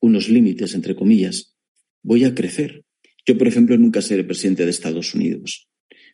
unos 0.00 0.28
límites, 0.28 0.74
entre 0.74 0.94
comillas, 0.94 1.56
voy 2.02 2.24
a 2.24 2.34
crecer. 2.34 2.84
Yo, 3.26 3.36
por 3.38 3.46
ejemplo, 3.46 3.76
nunca 3.76 4.02
seré 4.02 4.24
presidente 4.24 4.64
de 4.64 4.70
Estados 4.70 5.14
Unidos, 5.14 5.68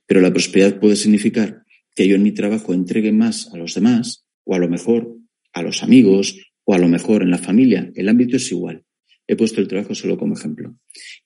pero 0.07 0.21
la 0.21 0.33
prosperidad 0.33 0.81
puede 0.81 0.97
significar 0.97 1.62
que 1.95 2.09
yo 2.09 2.17
en 2.17 2.23
mi 2.23 2.33
trabajo 2.33 2.75
entregue 2.75 3.12
más 3.12 3.53
a 3.55 3.57
los 3.57 3.75
demás, 3.75 4.26
o 4.45 4.55
a 4.55 4.59
lo 4.59 4.69
mejor 4.69 5.17
a 5.53 5.62
los 5.62 5.83
amigos, 5.83 6.37
o 6.65 6.75
a 6.75 6.79
lo 6.79 6.88
mejor 6.88 7.23
en 7.23 7.31
la 7.31 7.38
familia. 7.38 7.91
El 7.95 8.09
ámbito 8.09 8.37
es 8.37 8.50
igual. 8.50 8.85
He 9.26 9.37
puesto 9.37 9.61
el 9.61 9.69
trabajo 9.69 9.95
solo 9.95 10.19
como 10.19 10.35
ejemplo. 10.35 10.76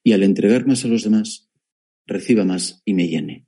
Y 0.04 0.12
al 0.12 0.22
entregar 0.22 0.66
más 0.66 0.84
a 0.84 0.88
los 0.88 1.02
demás, 1.02 1.50
reciba 2.06 2.44
más 2.44 2.82
y 2.84 2.94
me 2.94 3.08
llene. 3.08 3.46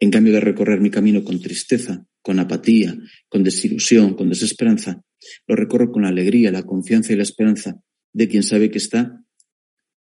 En 0.00 0.10
cambio 0.10 0.32
de 0.32 0.40
recorrer 0.40 0.80
mi 0.80 0.90
camino 0.90 1.22
con 1.22 1.40
tristeza, 1.40 2.06
con 2.28 2.40
apatía, 2.40 2.94
con 3.30 3.42
desilusión, 3.42 4.12
con 4.12 4.28
desesperanza, 4.28 5.02
lo 5.46 5.56
recorro 5.56 5.90
con 5.90 6.02
la 6.02 6.08
alegría, 6.08 6.50
la 6.50 6.64
confianza 6.64 7.14
y 7.14 7.16
la 7.16 7.22
esperanza 7.22 7.80
de 8.12 8.28
quien 8.28 8.42
sabe 8.42 8.70
que 8.70 8.76
está 8.76 9.24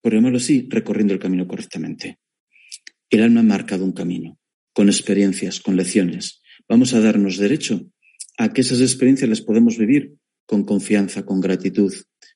por 0.00 0.14
llamarlo 0.14 0.38
así, 0.38 0.66
recorriendo 0.70 1.12
el 1.12 1.20
camino 1.20 1.46
correctamente. 1.46 2.18
El 3.10 3.24
alma 3.24 3.40
ha 3.40 3.42
marcado 3.42 3.84
un 3.84 3.92
camino, 3.92 4.38
con 4.72 4.88
experiencias, 4.88 5.60
con 5.60 5.76
lecciones. 5.76 6.40
Vamos 6.66 6.94
a 6.94 7.00
darnos 7.00 7.36
derecho 7.36 7.92
a 8.38 8.54
que 8.54 8.62
esas 8.62 8.80
experiencias 8.80 9.28
las 9.28 9.42
podemos 9.42 9.76
vivir 9.76 10.14
con 10.46 10.64
confianza, 10.64 11.26
con 11.26 11.42
gratitud, 11.42 11.92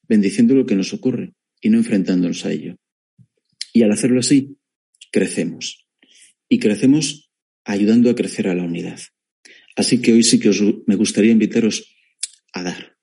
bendiciendo 0.07 0.55
lo 0.55 0.67
que 0.67 0.77
nos 0.77 0.93
ocurre 0.93 1.33
y 1.63 1.71
no 1.71 1.79
enfrentándonos 1.79 2.45
a 2.45 2.53
ello. 2.53 2.77
Y 3.73 3.85
al 3.85 3.93
hacerlo 3.93 4.21
así, 4.21 4.59
crecemos. 5.11 5.89
Y 6.47 6.59
crecemos 6.59 7.31
ayudando 7.65 8.11
a 8.11 8.15
crecer 8.15 8.49
a 8.49 8.55
la 8.55 8.65
unidad. 8.65 9.01
Así 9.79 10.03
que 10.03 10.13
hoy 10.13 10.25
sí 10.25 10.41
que 10.41 10.49
os, 10.49 10.61
me 10.89 10.97
gustaría 10.97 11.31
invitaros 11.31 11.95
a 12.53 12.65
dar. 12.65 12.99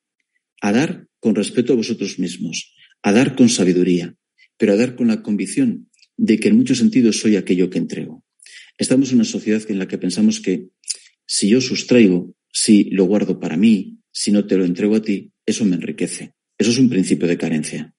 A 0.60 0.74
dar 0.74 1.08
con 1.22 1.34
respeto 1.34 1.72
a 1.72 1.80
vosotros 1.80 2.20
mismos. 2.20 2.76
A 3.02 3.14
dar 3.14 3.36
con 3.36 3.48
sabiduría. 3.48 4.18
Pero 4.58 4.74
a 4.74 4.76
dar 4.76 4.96
con 4.96 5.08
la 5.08 5.24
convicción 5.24 5.90
de 6.18 6.38
que 6.38 6.50
en 6.50 6.58
muchos 6.58 6.80
sentidos 6.80 7.20
soy 7.20 7.38
aquello 7.38 7.70
que 7.70 7.78
entrego. 7.78 8.26
Estamos 8.78 9.10
en 9.10 9.16
una 9.16 9.24
sociedad 9.24 9.64
en 9.70 9.80
la 9.80 9.88
que 9.88 9.98
pensamos 9.98 10.42
que 10.42 10.68
si 11.26 11.48
yo 11.48 11.62
sustraigo, 11.62 12.36
si 12.52 12.90
lo 12.92 13.06
guardo 13.06 13.40
para 13.40 13.56
mí, 13.56 14.00
si 14.12 14.34
no 14.34 14.46
te 14.46 14.58
lo 14.58 14.66
entrego 14.66 14.96
a 14.96 15.02
ti, 15.02 15.32
eso 15.46 15.64
me 15.64 15.76
enriquece. 15.76 16.34
Eso 16.58 16.72
es 16.72 16.78
un 16.78 16.90
principio 16.90 17.28
de 17.28 17.38
carencia. 17.38 17.96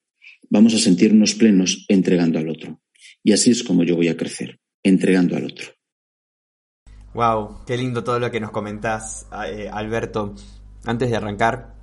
Vamos 0.50 0.74
a 0.74 0.78
sentirnos 0.78 1.34
plenos 1.34 1.86
entregando 1.88 2.38
al 2.38 2.50
otro. 2.50 2.82
Y 3.24 3.32
así 3.32 3.50
es 3.52 3.62
como 3.62 3.84
yo 3.84 3.96
voy 3.96 4.08
a 4.08 4.18
crecer, 4.18 4.60
entregando 4.82 5.34
al 5.34 5.46
otro. 5.46 5.75
Wow, 7.16 7.64
qué 7.66 7.78
lindo 7.78 8.04
todo 8.04 8.18
lo 8.20 8.30
que 8.30 8.40
nos 8.40 8.50
comentás, 8.50 9.26
eh, 9.48 9.70
Alberto. 9.72 10.34
Antes 10.84 11.08
de 11.08 11.16
arrancar, 11.16 11.74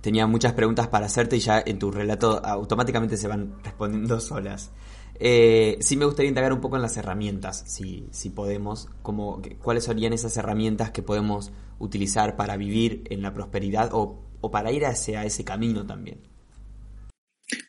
tenía 0.00 0.26
muchas 0.26 0.52
preguntas 0.52 0.88
para 0.88 1.06
hacerte 1.06 1.36
y 1.36 1.38
ya 1.38 1.62
en 1.64 1.78
tu 1.78 1.92
relato 1.92 2.44
automáticamente 2.44 3.16
se 3.16 3.28
van 3.28 3.54
respondiendo 3.62 4.18
solas. 4.20 4.72
Eh, 5.20 5.78
sí 5.78 5.96
me 5.96 6.06
gustaría 6.06 6.28
indagar 6.28 6.52
un 6.52 6.60
poco 6.60 6.74
en 6.74 6.82
las 6.82 6.96
herramientas, 6.96 7.62
si, 7.68 8.08
si 8.10 8.30
podemos, 8.30 8.88
como, 9.00 9.40
cuáles 9.62 9.84
serían 9.84 10.12
esas 10.12 10.36
herramientas 10.36 10.90
que 10.90 11.02
podemos 11.02 11.52
utilizar 11.78 12.34
para 12.34 12.56
vivir 12.56 13.04
en 13.10 13.22
la 13.22 13.32
prosperidad 13.32 13.90
o, 13.92 14.24
o 14.40 14.50
para 14.50 14.72
ir 14.72 14.86
hacia 14.86 15.24
ese 15.24 15.44
camino 15.44 15.86
también. 15.86 16.18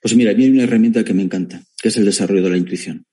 Pues 0.02 0.16
mira, 0.16 0.32
a 0.32 0.34
mí 0.34 0.46
hay 0.46 0.50
una 0.50 0.64
herramienta 0.64 1.04
que 1.04 1.14
me 1.14 1.22
encanta, 1.22 1.62
que 1.80 1.90
es 1.90 1.98
el 1.98 2.06
desarrollo 2.06 2.42
de 2.42 2.50
la 2.50 2.58
intuición. 2.58 3.06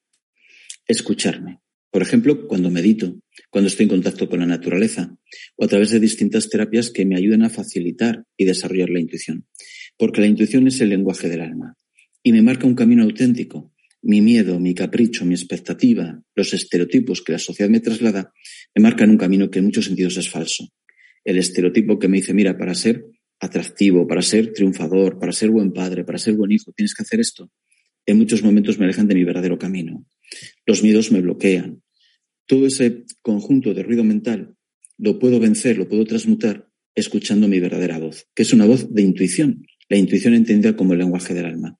Escucharme. 0.87 1.61
Por 1.95 2.03
ejemplo, 2.03 2.49
cuando 2.49 2.73
medito, 2.73 3.21
cuando 3.51 3.69
estoy 3.69 3.85
en 3.85 3.91
contacto 3.91 4.29
con 4.29 4.41
la 4.41 4.47
naturaleza 4.47 5.17
o 5.55 5.65
a 5.65 5.69
través 5.69 5.93
de 5.93 6.01
distintas 6.01 6.49
terapias 6.49 6.91
que 6.91 7.07
me 7.07 7.15
ayuden 7.15 7.45
a 7.45 7.51
facilitar 7.51 8.25
y 8.37 8.47
desarrollar 8.47 8.91
la 8.91 8.99
intuición. 8.99 9.47
Porque 9.97 10.21
la 10.21 10.27
intuición 10.27 10.67
es 10.67 10.81
el 10.81 10.89
lenguaje 10.89 11.29
del 11.29 11.43
alma 11.43 11.77
y 12.25 12.33
me 12.33 12.43
marca 12.43 12.67
un 12.67 12.75
camino 12.75 13.05
auténtico 13.05 13.73
mi 14.03 14.21
miedo, 14.21 14.59
mi 14.59 14.75
capricho, 14.75 15.25
mi 15.25 15.35
expectativa, 15.35 16.21
los 16.35 16.53
estereotipos 16.53 17.23
que 17.23 17.31
la 17.31 17.39
sociedad 17.39 17.71
me 17.71 17.79
traslada, 17.79 18.33
me 18.75 18.83
marcan 18.83 19.11
un 19.11 19.17
camino 19.17 19.49
que 19.49 19.61
en 19.61 19.67
muchos 19.67 19.85
sentidos 19.85 20.17
es 20.17 20.29
falso. 20.29 20.65
El 21.25 21.39
estereotipo 21.39 22.01
que 22.01 22.09
me 22.09 22.17
dice, 22.17 22.35
mira, 22.35 22.59
para 22.59 22.75
ser 22.75 23.07
atractivo, 23.39 24.07
para 24.09 24.21
ser 24.21 24.53
triunfador, 24.53 25.21
para 25.21 25.31
ser 25.31 25.51
buen 25.51 25.73
padre, 25.73 26.03
para 26.03 26.19
ser 26.19 26.35
buen 26.35 26.51
hijo, 26.51 26.73
tienes 26.73 26.93
que 26.93 27.05
hacer 27.05 27.21
esto. 27.21 27.53
En 28.05 28.19
muchos 28.19 28.43
momentos 28.43 28.81
me 28.81 28.85
alejan 28.85 29.07
de 29.07 29.15
mi 29.15 29.23
verdadero 29.23 29.59
camino. 29.59 30.05
Los 30.67 30.83
miedos 30.83 31.13
me 31.13 31.21
bloquean. 31.21 31.84
Todo 32.47 32.67
ese 32.67 33.05
conjunto 33.23 33.75
de 33.75 33.83
ruido 33.83 34.05
mental 34.05 34.57
lo 34.99 35.19
puedo 35.19 35.41
vencer, 35.41 35.79
lo 35.79 35.89
puedo 35.89 36.05
transmutar 36.05 36.69
escuchando 36.95 37.49
mi 37.49 37.59
verdadera 37.59 37.99
voz, 37.99 38.29
que 38.35 38.43
es 38.43 38.53
una 38.53 38.67
voz 38.67 38.93
de 38.93 39.03
intuición, 39.03 39.67
la 39.89 39.97
intuición 39.97 40.35
entendida 40.35 40.77
como 40.77 40.93
el 40.93 41.01
lenguaje 41.01 41.35
del 41.35 41.47
alma. 41.47 41.79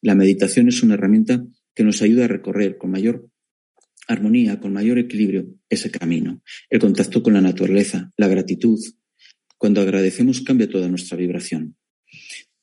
La 0.00 0.14
meditación 0.14 0.68
es 0.68 0.82
una 0.82 0.94
herramienta 0.94 1.44
que 1.74 1.84
nos 1.84 2.00
ayuda 2.02 2.24
a 2.24 2.28
recorrer 2.28 2.78
con 2.78 2.90
mayor 2.90 3.28
armonía, 4.06 4.60
con 4.60 4.72
mayor 4.72 4.98
equilibrio 4.98 5.48
ese 5.68 5.90
camino. 5.90 6.42
El 6.70 6.80
contacto 6.80 7.22
con 7.22 7.34
la 7.34 7.40
naturaleza, 7.40 8.12
la 8.16 8.28
gratitud. 8.28 8.78
Cuando 9.58 9.80
agradecemos 9.80 10.40
cambia 10.42 10.68
toda 10.68 10.88
nuestra 10.88 11.16
vibración. 11.16 11.76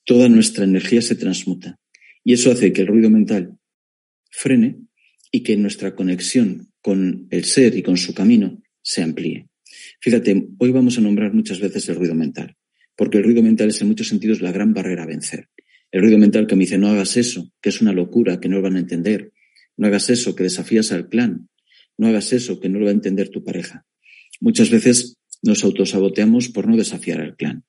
Toda 0.04 0.28
nuestra 0.28 0.64
energía 0.64 1.02
se 1.02 1.14
transmuta. 1.14 1.78
Y 2.24 2.32
eso 2.32 2.50
hace 2.50 2.72
que 2.72 2.82
el 2.82 2.86
ruido 2.86 3.10
mental 3.10 3.58
frene 4.30 4.78
y 5.30 5.42
que 5.42 5.56
nuestra 5.56 5.94
conexión 5.94 6.72
con 6.84 7.28
el 7.30 7.44
ser 7.44 7.74
y 7.78 7.82
con 7.82 7.96
su 7.96 8.12
camino 8.12 8.62
se 8.82 9.02
amplíe. 9.02 9.48
Fíjate, 10.02 10.48
hoy 10.58 10.70
vamos 10.70 10.98
a 10.98 11.00
nombrar 11.00 11.32
muchas 11.32 11.58
veces 11.58 11.88
el 11.88 11.96
ruido 11.96 12.14
mental, 12.14 12.58
porque 12.94 13.16
el 13.16 13.24
ruido 13.24 13.42
mental 13.42 13.70
es 13.70 13.80
en 13.80 13.88
muchos 13.88 14.08
sentidos 14.08 14.42
la 14.42 14.52
gran 14.52 14.74
barrera 14.74 15.04
a 15.04 15.06
vencer. 15.06 15.48
El 15.90 16.02
ruido 16.02 16.18
mental 16.18 16.46
que 16.46 16.56
me 16.56 16.64
dice, 16.64 16.76
no 16.76 16.88
hagas 16.88 17.16
eso, 17.16 17.50
que 17.62 17.70
es 17.70 17.80
una 17.80 17.94
locura, 17.94 18.38
que 18.38 18.50
no 18.50 18.56
lo 18.56 18.62
van 18.62 18.76
a 18.76 18.80
entender. 18.80 19.32
No 19.78 19.86
hagas 19.86 20.10
eso, 20.10 20.34
que 20.34 20.42
desafías 20.42 20.92
al 20.92 21.08
clan. 21.08 21.48
No 21.96 22.08
hagas 22.08 22.34
eso, 22.34 22.60
que 22.60 22.68
no 22.68 22.78
lo 22.78 22.84
va 22.84 22.90
a 22.90 22.94
entender 22.94 23.30
tu 23.30 23.42
pareja. 23.42 23.86
Muchas 24.40 24.68
veces 24.68 25.16
nos 25.42 25.64
autosaboteamos 25.64 26.50
por 26.50 26.68
no 26.68 26.76
desafiar 26.76 27.22
al 27.22 27.34
clan. 27.34 27.64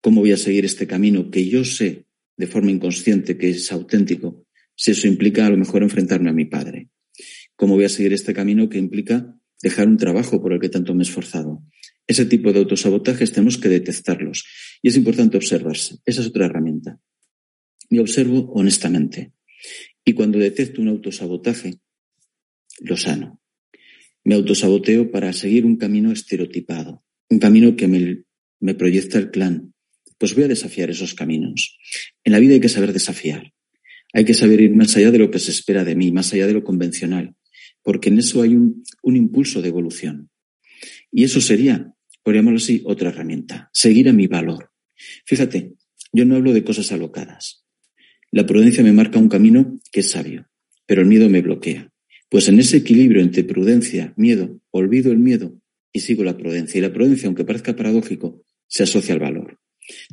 ¿Cómo 0.00 0.20
voy 0.20 0.30
a 0.30 0.36
seguir 0.36 0.64
este 0.64 0.86
camino 0.86 1.28
que 1.32 1.48
yo 1.48 1.64
sé 1.64 2.04
de 2.36 2.46
forma 2.46 2.70
inconsciente 2.70 3.36
que 3.36 3.48
es 3.48 3.72
auténtico 3.72 4.46
si 4.76 4.92
eso 4.92 5.08
implica 5.08 5.44
a 5.44 5.50
lo 5.50 5.56
mejor 5.56 5.82
enfrentarme 5.82 6.30
a 6.30 6.34
mi 6.34 6.44
padre? 6.44 6.89
¿Cómo 7.60 7.74
voy 7.74 7.84
a 7.84 7.90
seguir 7.90 8.14
este 8.14 8.32
camino 8.32 8.70
que 8.70 8.78
implica 8.78 9.36
dejar 9.62 9.86
un 9.86 9.98
trabajo 9.98 10.40
por 10.40 10.54
el 10.54 10.60
que 10.60 10.70
tanto 10.70 10.94
me 10.94 11.02
he 11.02 11.08
esforzado? 11.08 11.62
Ese 12.06 12.24
tipo 12.24 12.52
de 12.52 12.60
autosabotajes 12.60 13.32
tenemos 13.32 13.58
que 13.58 13.68
detectarlos 13.68 14.46
y 14.80 14.88
es 14.88 14.96
importante 14.96 15.36
observarse. 15.36 15.98
Esa 16.06 16.22
es 16.22 16.28
otra 16.28 16.46
herramienta 16.46 16.98
me 17.90 18.00
observo 18.00 18.50
honestamente. 18.54 19.32
Y 20.04 20.14
cuando 20.14 20.38
detecto 20.38 20.80
un 20.80 20.88
autosabotaje, 20.88 21.80
lo 22.80 22.96
sano. 22.96 23.40
Me 24.24 24.34
autosaboteo 24.34 25.10
para 25.10 25.32
seguir 25.32 25.66
un 25.66 25.76
camino 25.76 26.12
estereotipado, 26.12 27.04
un 27.28 27.38
camino 27.38 27.76
que 27.76 27.88
me, 27.88 28.24
me 28.60 28.74
proyecta 28.74 29.18
el 29.18 29.30
clan. 29.30 29.74
Pues 30.18 30.34
voy 30.34 30.44
a 30.44 30.48
desafiar 30.48 30.90
esos 30.90 31.14
caminos. 31.14 31.78
En 32.24 32.32
la 32.32 32.38
vida 32.38 32.54
hay 32.54 32.60
que 32.60 32.68
saber 32.68 32.92
desafiar. 32.92 33.52
Hay 34.12 34.24
que 34.24 34.34
saber 34.34 34.60
ir 34.60 34.74
más 34.74 34.96
allá 34.96 35.10
de 35.10 35.18
lo 35.18 35.30
que 35.30 35.38
se 35.38 35.50
espera 35.50 35.84
de 35.84 35.96
mí, 35.96 36.12
más 36.12 36.32
allá 36.32 36.46
de 36.46 36.54
lo 36.54 36.64
convencional, 36.64 37.34
porque 37.82 38.08
en 38.08 38.18
eso 38.18 38.42
hay 38.42 38.54
un, 38.54 38.84
impulso 39.02 39.62
de 39.62 39.68
evolución. 39.68 40.30
Y 41.10 41.24
eso 41.24 41.40
sería, 41.40 41.94
por 42.22 42.34
llamarlo 42.34 42.58
así, 42.58 42.82
otra 42.84 43.10
herramienta, 43.10 43.70
seguir 43.72 44.08
a 44.08 44.12
mi 44.12 44.26
valor. 44.26 44.70
Fíjate, 45.24 45.74
yo 46.12 46.24
no 46.24 46.36
hablo 46.36 46.52
de 46.52 46.64
cosas 46.64 46.92
alocadas. 46.92 47.64
La 48.30 48.46
prudencia 48.46 48.84
me 48.84 48.92
marca 48.92 49.18
un 49.18 49.28
camino 49.28 49.80
que 49.90 50.00
es 50.00 50.10
sabio, 50.10 50.48
pero 50.86 51.02
el 51.02 51.08
miedo 51.08 51.28
me 51.28 51.42
bloquea. 51.42 51.90
Pues 52.28 52.48
en 52.48 52.60
ese 52.60 52.76
equilibrio 52.76 53.22
entre 53.22 53.42
prudencia, 53.42 54.14
miedo, 54.16 54.60
olvido 54.70 55.10
el 55.10 55.18
miedo 55.18 55.60
y 55.92 56.00
sigo 56.00 56.22
la 56.22 56.36
prudencia. 56.36 56.78
Y 56.78 56.82
la 56.82 56.92
prudencia, 56.92 57.26
aunque 57.26 57.44
parezca 57.44 57.74
paradójico, 57.74 58.44
se 58.68 58.84
asocia 58.84 59.14
al 59.14 59.20
valor. 59.20 59.58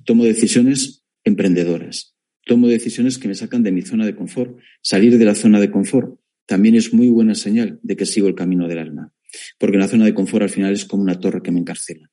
Tomo 0.04 0.26
decisiones 0.26 1.06
emprendedoras. 1.24 2.16
Tomo 2.44 2.68
decisiones 2.68 3.20
que 3.20 3.28
me 3.28 3.36
sacan 3.36 3.62
de 3.62 3.72
mi 3.72 3.84
zona 3.84 4.06
de 4.06 4.16
confort. 4.16 4.58
Salir 4.82 5.18
de 5.20 5.26
la 5.26 5.36
zona 5.36 5.60
de 5.60 5.70
confort 5.70 6.20
también 6.48 6.76
es 6.76 6.94
muy 6.94 7.10
buena 7.10 7.36
señal 7.36 7.80
de 7.84 7.96
que 7.96 8.06
sigo 8.06 8.28
el 8.28 8.36
camino 8.36 8.68
del 8.68 8.80
alma. 8.80 9.14
Porque 9.60 9.78
la 9.78 9.88
zona 9.88 10.06
de 10.06 10.14
confort 10.14 10.44
al 10.44 10.50
final 10.50 10.74
es 10.74 10.86
como 10.86 11.04
una 11.04 11.20
torre 11.20 11.44
que 11.44 11.52
me 11.52 11.60
encarcela. 11.60 12.10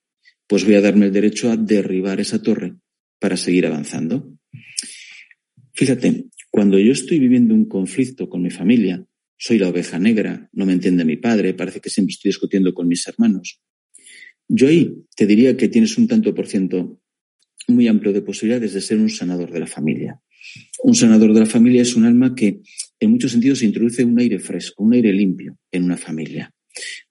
Pues 0.47 0.65
voy 0.65 0.75
a 0.75 0.81
darme 0.81 1.07
el 1.07 1.13
derecho 1.13 1.51
a 1.51 1.57
derribar 1.57 2.21
esa 2.21 2.43
torre 2.43 2.75
para 3.19 3.37
seguir 3.37 3.67
avanzando. 3.67 4.37
Fíjate, 5.73 6.27
cuando 6.51 6.79
yo 6.79 6.93
estoy 6.93 7.19
viviendo 7.19 7.55
un 7.55 7.67
conflicto 7.67 8.29
con 8.29 8.43
mi 8.43 8.51
familia, 8.51 9.07
soy 9.37 9.59
la 9.59 9.69
oveja 9.69 9.99
negra, 9.99 10.49
no 10.53 10.67
me 10.67 10.73
entiende 10.73 11.05
mi 11.05 11.17
padre, 11.17 11.55
parece 11.55 11.81
que 11.81 11.91
siempre 11.91 12.13
estoy 12.13 12.31
discutiendo 12.31 12.75
con 12.75 12.89
mis 12.89 13.07
hermanos. 13.07 13.61
Yo 14.49 14.69
ahí 14.69 14.95
te 15.17 15.27
diría 15.27 15.57
que 15.57 15.69
tienes 15.69 15.97
un 15.97 16.07
tanto 16.07 16.35
por 16.35 16.47
ciento 16.47 17.01
muy 17.69 17.89
amplio 17.89 18.13
de 18.13 18.23
posibilidades 18.23 18.75
de 18.75 18.81
ser 18.81 18.99
un 18.99 19.09
sanador 19.09 19.51
de 19.53 19.61
la 19.61 19.67
familia. 19.67 20.21
Un 20.83 20.95
sanador 20.95 21.33
de 21.33 21.41
la 21.41 21.47
familia 21.47 21.83
es 21.83 21.97
un 21.97 22.05
alma 22.05 22.35
que 22.35 22.61
en 23.05 23.11
muchos 23.11 23.33
sentidos 23.33 23.63
introduce 23.63 24.05
un 24.05 24.19
aire 24.19 24.39
fresco, 24.39 24.83
un 24.83 24.95
aire 24.95 25.13
limpio 25.13 25.59
en 25.71 25.85
una 25.85 25.97
familia. 25.97 26.51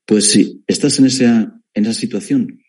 Pues 0.06 0.26
si 0.26 0.64
estás 0.68 1.00
en 1.00 1.06
esa, 1.06 1.62
en 1.74 1.86
esa 1.86 1.94
situación, 1.94 2.60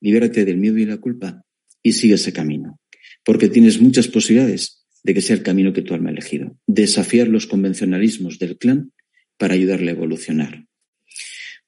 libérate 0.00 0.44
del 0.44 0.58
miedo 0.58 0.78
y 0.78 0.84
la 0.84 0.98
culpa 0.98 1.44
y 1.82 1.92
sigue 1.92 2.14
ese 2.14 2.32
camino. 2.32 2.78
Porque 3.24 3.48
tienes 3.48 3.80
muchas 3.80 4.08
posibilidades 4.08 4.84
de 5.02 5.14
que 5.14 5.22
sea 5.22 5.36
el 5.36 5.42
camino 5.42 5.72
que 5.72 5.82
tu 5.82 5.94
alma 5.94 6.10
ha 6.10 6.12
elegido. 6.12 6.58
Desafiar 6.66 7.28
los 7.28 7.46
convencionalismos 7.46 8.38
del 8.38 8.58
clan 8.58 8.92
para 9.36 9.54
ayudarle 9.54 9.90
a 9.90 9.94
evolucionar. 9.94 10.66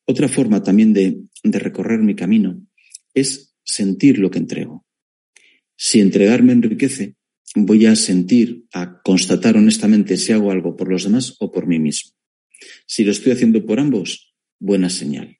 Otra 0.04 0.28
forma 0.28 0.62
también 0.62 0.92
de, 0.92 1.22
de 1.42 1.58
recorrer 1.58 2.00
mi 2.00 2.14
camino 2.14 2.60
es 3.14 3.54
sentir 3.62 4.18
lo 4.18 4.30
que 4.30 4.38
entrego. 4.38 4.84
Si 5.76 6.00
entregarme 6.00 6.52
enriquece, 6.52 7.16
voy 7.54 7.86
a 7.86 7.94
sentir, 7.96 8.64
a 8.72 9.00
constatar 9.02 9.56
honestamente 9.56 10.16
si 10.16 10.32
hago 10.32 10.50
algo 10.50 10.76
por 10.76 10.88
los 10.88 11.04
demás 11.04 11.36
o 11.38 11.52
por 11.52 11.66
mí 11.66 11.78
mismo. 11.78 12.12
Si 12.86 13.04
lo 13.04 13.12
estoy 13.12 13.32
haciendo 13.32 13.64
por 13.64 13.78
ambos, 13.78 14.34
buena 14.58 14.90
señal. 14.90 15.38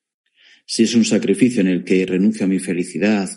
Si 0.66 0.84
es 0.84 0.94
un 0.94 1.04
sacrificio 1.04 1.60
en 1.60 1.68
el 1.68 1.84
que 1.84 2.06
renuncio 2.06 2.46
a 2.46 2.48
mi 2.48 2.58
felicidad, 2.58 3.28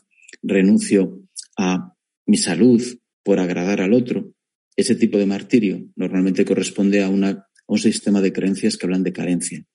renuncio 0.42 1.24
a 1.58 1.94
mi 2.26 2.38
salud 2.38 2.82
por 3.24 3.40
agradar 3.40 3.82
al 3.82 3.94
otro, 3.94 4.34
Ese 4.78 4.94
tipo 4.94 5.18
de 5.18 5.26
martirio 5.26 5.90
normalmente 5.96 6.46
corresponde 6.46 7.02
a, 7.02 7.10
un 7.10 7.80
sistema 7.80 8.22
de 8.22 8.32
creencias 8.32 8.78
que 8.78 8.86
hablan 8.86 9.02
de 9.02 9.12
carencia. 9.12 9.66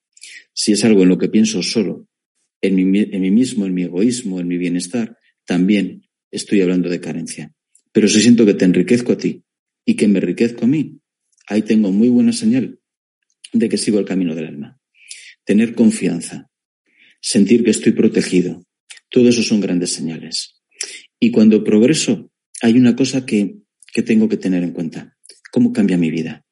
Si 0.54 0.71
es 0.71 0.85
algo 0.85 1.02
en 1.02 1.09
lo 1.09 1.18
que 1.18 1.28
pienso 1.28 1.61
solo, 1.61 2.06
en 2.61 2.78
en 2.78 3.21
mí 3.21 3.30
mismo, 3.32 3.66
en 3.66 3.75
mi 3.75 3.82
egoísmo, 3.82 4.38
en 4.38 4.47
mi 4.47 4.59
bienestar, 4.59 5.18
también 5.44 6.06
estoy 6.30 6.61
hablando 6.61 6.88
de 6.88 7.00
carencia. 7.00 7.52
Pero 7.92 8.08
si 8.08 8.20
siento 8.20 8.46
que 8.46 8.54
te 8.54 8.64
enriquezco 8.64 9.12
a 9.12 9.18
ti 9.18 9.42
y 9.84 9.94
que 9.94 10.08
me 10.08 10.18
enriquezco 10.18 10.64
a 10.64 10.68
mí, 10.68 10.99
ahí 11.46 11.62
tengo 11.62 11.92
muy 11.92 12.08
buena 12.08 12.32
señal 12.32 12.78
de 13.52 13.68
que 13.68 13.76
sigo 13.76 13.99
el 13.99 14.06
camino 14.06 14.34
del 14.34 14.46
alma. 14.46 14.80
Tener 15.44 15.75
confianza, 15.75 16.50
sentir 17.20 17.64
que 17.64 17.70
estoy 17.70 17.92
protegido, 17.92 18.64
todo 19.11 19.28
eso 19.28 19.42
son 19.42 19.61
grandes 19.61 19.92
señales. 19.92 20.62
Y 21.20 21.30
cuando 21.30 21.62
progreso, 21.62 22.32
hay 22.62 22.75
una 22.75 22.96
cosa 22.96 23.26
que, 23.26 23.58
que 23.92 24.02
tengo 24.02 24.28
que 24.28 24.37
tener 24.37 24.62
en 24.62 24.72
cuenta. 24.72 25.16
¿Cómo 25.50 25.72
cambia 25.72 25.99
mi 25.99 26.11
vida? 26.11 26.44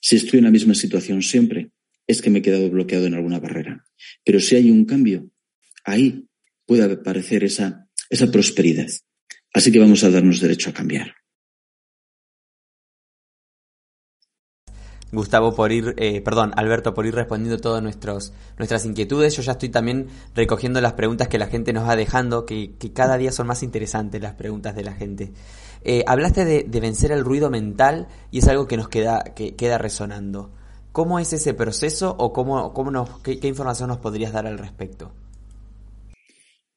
Si 0.00 0.16
estoy 0.16 0.38
en 0.38 0.44
la 0.44 0.50
misma 0.50 0.74
situación 0.74 1.22
siempre, 1.22 1.70
es 2.06 2.22
que 2.22 2.30
me 2.30 2.38
he 2.38 2.42
quedado 2.42 2.70
bloqueado 2.70 3.06
en 3.06 3.14
alguna 3.14 3.40
barrera. 3.40 3.84
Pero 4.24 4.40
si 4.40 4.56
hay 4.56 4.70
un 4.70 4.84
cambio, 4.84 5.30
ahí 5.84 6.26
puede 6.66 6.84
aparecer 6.84 7.44
esa, 7.44 7.88
esa 8.10 8.30
prosperidad. 8.30 8.88
Así 9.54 9.70
que 9.70 9.78
vamos 9.78 10.02
a 10.02 10.10
darnos 10.10 10.40
derecho 10.40 10.70
a 10.70 10.72
cambiar. 10.72 11.14
Gustavo 15.12 15.54
por 15.54 15.70
ir, 15.70 15.94
eh, 15.96 16.20
perdón, 16.22 16.52
Alberto 16.56 16.92
por 16.92 17.06
ir 17.06 17.14
respondiendo 17.14 17.60
todas 17.60 17.80
nuestras 17.80 18.84
inquietudes. 18.84 19.36
Yo 19.36 19.42
ya 19.42 19.52
estoy 19.52 19.68
también 19.68 20.08
recogiendo 20.34 20.80
las 20.80 20.94
preguntas 20.94 21.28
que 21.28 21.38
la 21.38 21.46
gente 21.46 21.72
nos 21.72 21.88
va 21.88 21.94
dejando, 21.94 22.44
que, 22.44 22.74
cada 22.92 23.16
día 23.16 23.30
son 23.30 23.46
más 23.46 23.62
interesantes 23.62 24.20
las 24.20 24.34
preguntas 24.34 24.74
de 24.74 24.82
la 24.82 24.92
gente. 24.92 25.32
Eh, 25.82 26.02
hablaste 26.08 26.44
de, 26.44 26.80
vencer 26.80 27.12
el 27.12 27.24
ruido 27.24 27.48
mental 27.48 28.08
y 28.32 28.38
es 28.38 28.48
algo 28.48 28.66
que 28.66 28.76
nos 28.76 28.88
queda, 28.88 29.22
que 29.36 29.54
queda 29.54 29.78
resonando. 29.78 30.50
¿Cómo 30.90 31.20
es 31.20 31.32
ese 31.32 31.54
proceso 31.54 32.14
o 32.18 32.32
cómo, 32.32 32.72
cómo 32.72 32.90
nos, 32.90 33.20
qué 33.20 33.46
información 33.46 33.88
nos 33.88 33.98
podrías 33.98 34.32
dar 34.32 34.48
al 34.48 34.58
respecto? 34.58 35.12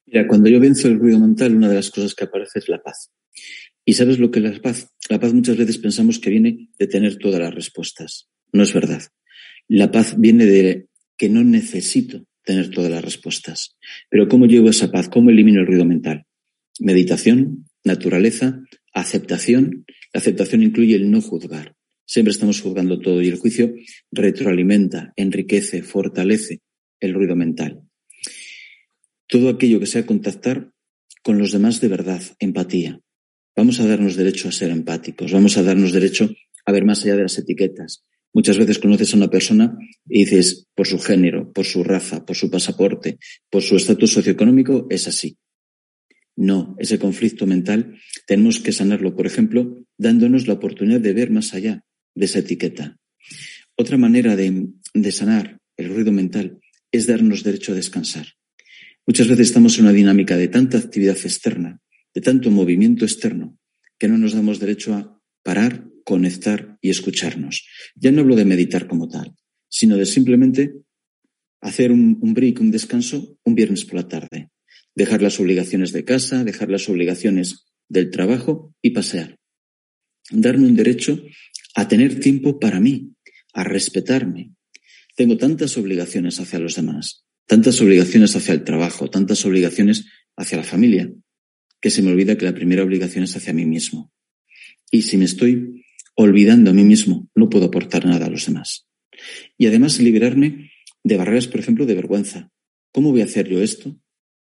Mira, 0.08 0.26
cuando 0.26 0.50
yo 0.50 0.60
venzo 0.60 0.88
el 0.88 1.00
ruido 1.00 1.20
mental, 1.20 1.54
una 1.54 1.68
de 1.68 1.76
las 1.76 1.92
cosas 1.92 2.16
que 2.16 2.24
aparece 2.24 2.60
es 2.60 2.70
la 2.70 2.82
paz. 2.82 3.12
¿Y 3.84 3.94
sabes 3.94 4.20
lo 4.20 4.32
que 4.32 4.40
es 4.40 4.46
la 4.46 4.62
paz? 4.62 4.88
La 5.10 5.20
paz 5.20 5.34
muchas 5.34 5.58
veces 5.58 5.78
pensamos 5.78 6.20
que 6.20 6.30
viene 6.30 6.70
de 6.80 6.88
tener 6.88 7.18
todas 7.18 7.42
las 7.42 7.54
respuestas. 7.54 8.30
No 8.54 8.64
es 8.64 8.74
verdad. 8.74 9.02
La 9.68 9.92
paz 9.92 10.16
viene 10.18 10.46
de 10.46 10.88
que 11.18 11.28
no 11.28 11.44
necesito 11.44 12.24
tener 12.46 12.70
todas 12.70 12.90
las 12.90 13.04
respuestas. 13.04 13.76
Pero 14.10 14.30
¿cómo 14.30 14.46
llevo 14.46 14.70
esa 14.70 14.92
paz? 14.92 15.10
¿Cómo 15.10 15.30
elimino 15.30 15.60
el 15.60 15.68
ruido 15.68 15.84
mental? 15.84 16.26
Meditación, 16.80 17.66
naturaleza, 17.84 18.62
aceptación. 18.94 19.86
La 20.14 20.20
aceptación 20.20 20.64
incluye 20.64 20.96
el 20.96 21.12
no 21.12 21.20
juzgar. 21.22 21.76
Siempre 22.06 22.32
estamos 22.32 22.62
juzgando 22.62 23.00
todo 23.00 23.22
y 23.22 23.28
el 23.28 23.38
juicio 23.38 23.74
retroalimenta, 24.12 25.12
enriquece, 25.18 25.84
fortalece 25.84 26.62
el 27.02 27.14
ruido 27.14 27.36
mental. 27.36 27.87
Todo 29.28 29.50
aquello 29.50 29.80
que 29.80 29.86
sea 29.86 30.06
contactar 30.06 30.72
con 31.24 31.38
los 31.38 31.52
demás 31.52 31.82
de 31.82 31.90
verdad, 31.90 32.22
empatía. 32.40 33.02
Vamos 33.56 33.80
a 33.80 33.88
darnos 33.88 34.16
derecho 34.16 34.48
a 34.48 34.54
ser 34.54 34.70
empáticos, 34.72 35.34
vamos 35.34 35.58
a 35.58 35.64
darnos 35.64 35.92
derecho 35.92 36.30
a 36.66 36.72
ver 36.72 36.86
más 36.86 37.04
allá 37.04 37.18
de 37.18 37.24
las 37.24 37.38
etiquetas. 37.38 38.06
Muchas 38.34 38.58
veces 38.58 38.80
conoces 38.80 39.14
a 39.14 39.18
una 39.18 39.30
persona 39.30 39.78
y 40.08 40.26
dices, 40.26 40.68
por 40.76 40.88
su 40.88 41.00
género, 41.00 41.52
por 41.52 41.66
su 41.66 41.84
raza, 41.84 42.26
por 42.26 42.36
su 42.36 42.50
pasaporte, 42.50 43.18
por 43.50 43.64
su 43.64 43.76
estatus 43.76 44.14
socioeconómico, 44.14 44.88
es 44.90 45.08
así. 45.08 45.38
No, 46.38 46.76
ese 46.78 47.00
conflicto 47.00 47.48
mental 47.48 48.00
tenemos 48.28 48.60
que 48.60 48.72
sanarlo, 48.72 49.16
por 49.16 49.26
ejemplo, 49.26 49.84
dándonos 49.98 50.48
la 50.48 50.54
oportunidad 50.54 51.02
de 51.02 51.14
ver 51.14 51.32
más 51.32 51.54
allá 51.54 51.84
de 52.16 52.26
esa 52.26 52.40
etiqueta. 52.40 52.98
Otra 53.76 53.98
manera 53.98 54.36
de, 54.36 54.68
de 54.94 55.12
sanar 55.12 55.60
el 55.76 55.90
ruido 55.94 56.12
mental 56.12 56.60
es 56.92 57.08
darnos 57.08 57.44
derecho 57.44 57.72
a 57.72 57.76
descansar. 57.76 58.37
Muchas 59.08 59.30
veces 59.30 59.48
estamos 59.48 59.78
en 59.78 59.86
una 59.86 59.94
dinámica 59.94 60.36
de 60.36 60.50
tanta 60.50 60.78
actividad 60.78 61.16
externa, 61.16 61.80
de 62.14 62.20
tanto 62.20 62.52
movimiento 62.52 63.06
externo, 63.06 63.58
que 63.98 64.10
no 64.10 64.18
nos 64.18 64.34
damos 64.34 64.60
derecho 64.60 64.96
a 64.96 65.24
parar, 65.44 65.88
conectar 66.04 66.78
y 66.82 66.90
escucharnos. 66.90 67.66
Ya 67.96 68.12
no 68.12 68.20
hablo 68.20 68.36
de 68.36 68.44
meditar 68.44 68.86
como 68.86 69.08
tal, 69.08 69.34
sino 69.70 69.96
de 69.96 70.06
simplemente 70.06 70.74
hacer 71.62 71.94
un, 71.94 72.20
un 72.22 72.34
break, 72.34 72.60
un 72.60 72.70
descanso, 72.70 73.40
un 73.46 73.56
viernes 73.56 73.86
por 73.86 73.96
la 73.96 74.10
tarde. 74.10 74.50
Dejar 74.94 75.22
las 75.22 75.40
obligaciones 75.40 75.94
de 75.94 76.04
casa, 76.04 76.44
dejar 76.44 76.70
las 76.70 76.90
obligaciones 76.90 77.66
del 77.88 78.12
trabajo 78.12 78.76
y 78.82 78.90
pasear. 78.90 79.38
Darme 80.32 80.68
un 80.68 80.76
derecho 80.76 81.24
a 81.76 81.88
tener 81.88 82.20
tiempo 82.20 82.60
para 82.60 82.82
mí, 82.82 83.14
a 83.54 83.64
respetarme. 83.64 84.52
Tengo 85.16 85.38
tantas 85.38 85.78
obligaciones 85.78 86.42
hacia 86.42 86.60
los 86.60 86.76
demás 86.76 87.27
tantas 87.48 87.82
obligaciones 87.82 88.36
hacia 88.36 88.54
el 88.54 88.64
trabajo, 88.64 89.10
tantas 89.10 89.44
obligaciones 89.46 90.06
hacia 90.36 90.58
la 90.58 90.64
familia, 90.64 91.12
que 91.82 91.90
se 91.90 92.02
me 92.02 92.12
olvida 92.12 92.38
que 92.38 92.46
la 92.46 92.54
primera 92.54 92.84
obligación 92.84 93.24
es 93.24 93.36
hacia 93.36 93.54
mí 93.54 93.66
mismo. 93.66 94.12
Y 94.92 95.04
si 95.04 95.18
me 95.18 95.26
estoy 95.26 95.84
olvidando 96.16 96.72
a 96.72 96.74
mí 96.74 96.84
mismo, 96.84 97.30
no 97.36 97.50
puedo 97.50 97.66
aportar 97.66 98.06
nada 98.06 98.28
a 98.28 98.30
los 98.30 98.46
demás. 98.46 98.88
Y 99.58 99.66
además 99.68 100.00
liberarme 100.00 100.72
de 101.04 101.18
barreras, 101.18 101.48
por 101.48 101.60
ejemplo, 101.60 101.86
de 101.86 101.96
vergüenza. 101.96 102.52
¿Cómo 102.92 103.12
voy 103.12 103.22
a 103.22 103.26
hacer 103.26 103.48
yo 103.48 103.62
esto? 103.62 103.98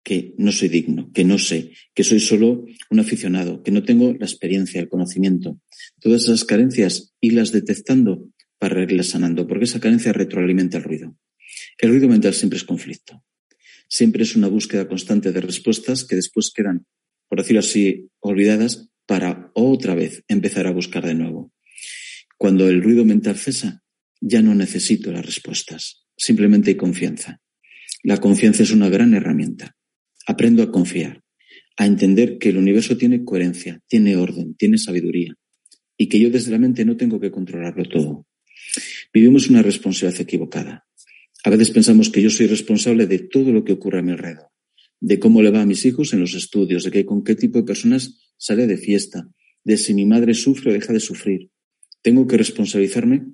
Que 0.02 0.34
no 0.38 0.52
soy 0.52 0.68
digno, 0.68 1.10
que 1.12 1.24
no 1.24 1.38
sé, 1.38 1.72
que 1.94 2.04
soy 2.04 2.20
solo 2.20 2.64
un 2.90 3.00
aficionado, 3.00 3.62
que 3.62 3.70
no 3.70 3.82
tengo 3.82 4.12
la 4.12 4.26
experiencia, 4.26 4.80
el 4.80 4.88
conocimiento. 4.88 5.60
Todas 6.00 6.24
esas 6.24 6.44
carencias, 6.44 7.14
irlas 7.20 7.52
detectando 7.52 8.28
para 8.58 8.82
irlas 8.82 9.08
sanando, 9.08 9.46
porque 9.46 9.64
esa 9.64 9.80
carencia 9.80 10.12
retroalimenta 10.12 10.78
el 10.78 10.84
ruido. 10.84 11.16
El 11.78 11.90
ruido 11.90 12.08
mental 12.08 12.34
siempre 12.34 12.56
es 12.56 12.64
conflicto. 12.64 13.24
Siempre 13.88 14.24
es 14.24 14.34
una 14.36 14.48
búsqueda 14.48 14.88
constante 14.88 15.32
de 15.32 15.40
respuestas 15.40 16.04
que 16.04 16.16
después 16.16 16.50
quedan, 16.50 16.86
por 17.28 17.38
decirlo 17.38 17.60
así, 17.60 18.10
olvidadas 18.20 18.90
para 19.06 19.50
otra 19.54 19.94
vez 19.94 20.24
empezar 20.28 20.66
a 20.66 20.72
buscar 20.72 21.06
de 21.06 21.14
nuevo. 21.14 21.52
Cuando 22.36 22.68
el 22.68 22.82
ruido 22.82 23.04
mental 23.04 23.36
cesa, 23.36 23.82
ya 24.20 24.42
no 24.42 24.54
necesito 24.54 25.12
las 25.12 25.24
respuestas. 25.24 26.04
Simplemente 26.16 26.70
hay 26.70 26.76
confianza. 26.76 27.40
La 28.02 28.18
confianza 28.18 28.64
es 28.64 28.72
una 28.72 28.88
gran 28.88 29.14
herramienta. 29.14 29.76
Aprendo 30.26 30.62
a 30.62 30.72
confiar, 30.72 31.22
a 31.76 31.86
entender 31.86 32.38
que 32.38 32.48
el 32.48 32.58
universo 32.58 32.96
tiene 32.96 33.24
coherencia, 33.24 33.80
tiene 33.86 34.16
orden, 34.16 34.56
tiene 34.56 34.78
sabiduría 34.78 35.34
y 35.96 36.08
que 36.08 36.18
yo 36.18 36.30
desde 36.30 36.50
la 36.50 36.58
mente 36.58 36.84
no 36.84 36.96
tengo 36.96 37.20
que 37.20 37.30
controlarlo 37.30 37.84
todo. 37.84 38.26
Vivimos 39.12 39.48
una 39.48 39.62
responsabilidad 39.62 40.20
equivocada. 40.20 40.87
A 41.44 41.50
veces 41.50 41.70
pensamos 41.70 42.10
que 42.10 42.20
yo 42.20 42.30
soy 42.30 42.46
responsable 42.46 43.06
de 43.06 43.20
todo 43.20 43.52
lo 43.52 43.64
que 43.64 43.72
ocurre 43.72 44.00
a 44.00 44.02
mi 44.02 44.10
alrededor, 44.12 44.50
de 45.00 45.18
cómo 45.18 45.40
le 45.40 45.50
va 45.50 45.62
a 45.62 45.66
mis 45.66 45.84
hijos 45.84 46.12
en 46.12 46.20
los 46.20 46.34
estudios, 46.34 46.82
de 46.82 46.90
que 46.90 47.04
con 47.04 47.22
qué 47.22 47.36
tipo 47.36 47.58
de 47.58 47.64
personas 47.64 48.32
sale 48.36 48.66
de 48.66 48.76
fiesta, 48.76 49.28
de 49.64 49.76
si 49.76 49.94
mi 49.94 50.04
madre 50.04 50.34
sufre 50.34 50.70
o 50.70 50.74
deja 50.74 50.92
de 50.92 51.00
sufrir. 51.00 51.50
Tengo 52.02 52.26
que 52.26 52.36
responsabilizarme 52.36 53.26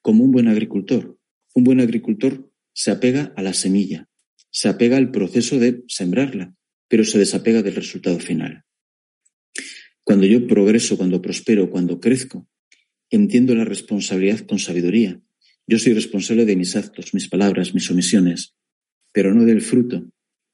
como 0.00 0.24
un 0.24 0.32
buen 0.32 0.48
agricultor. 0.48 1.18
Un 1.54 1.64
buen 1.64 1.80
agricultor 1.80 2.50
se 2.72 2.90
apega 2.90 3.34
a 3.36 3.42
la 3.42 3.52
semilla, 3.52 4.08
se 4.50 4.68
apega 4.68 4.96
al 4.96 5.10
proceso 5.10 5.58
de 5.58 5.82
sembrarla, 5.88 6.54
pero 6.88 7.04
se 7.04 7.18
desapega 7.18 7.62
del 7.62 7.74
resultado 7.74 8.18
final. 8.18 8.64
Cuando 10.04 10.26
yo 10.26 10.46
progreso, 10.46 10.96
cuando 10.96 11.20
prospero, 11.20 11.70
cuando 11.70 12.00
crezco, 12.00 12.48
entiendo 13.10 13.54
la 13.54 13.64
responsabilidad 13.64 14.40
con 14.40 14.58
sabiduría 14.58 15.20
yo 15.66 15.78
soy 15.78 15.94
responsable 15.94 16.44
de 16.44 16.56
mis 16.56 16.76
actos, 16.76 17.14
mis 17.14 17.28
palabras, 17.28 17.74
mis 17.74 17.90
omisiones, 17.90 18.54
pero 19.12 19.34
no 19.34 19.44
del 19.44 19.60
fruto 19.60 20.04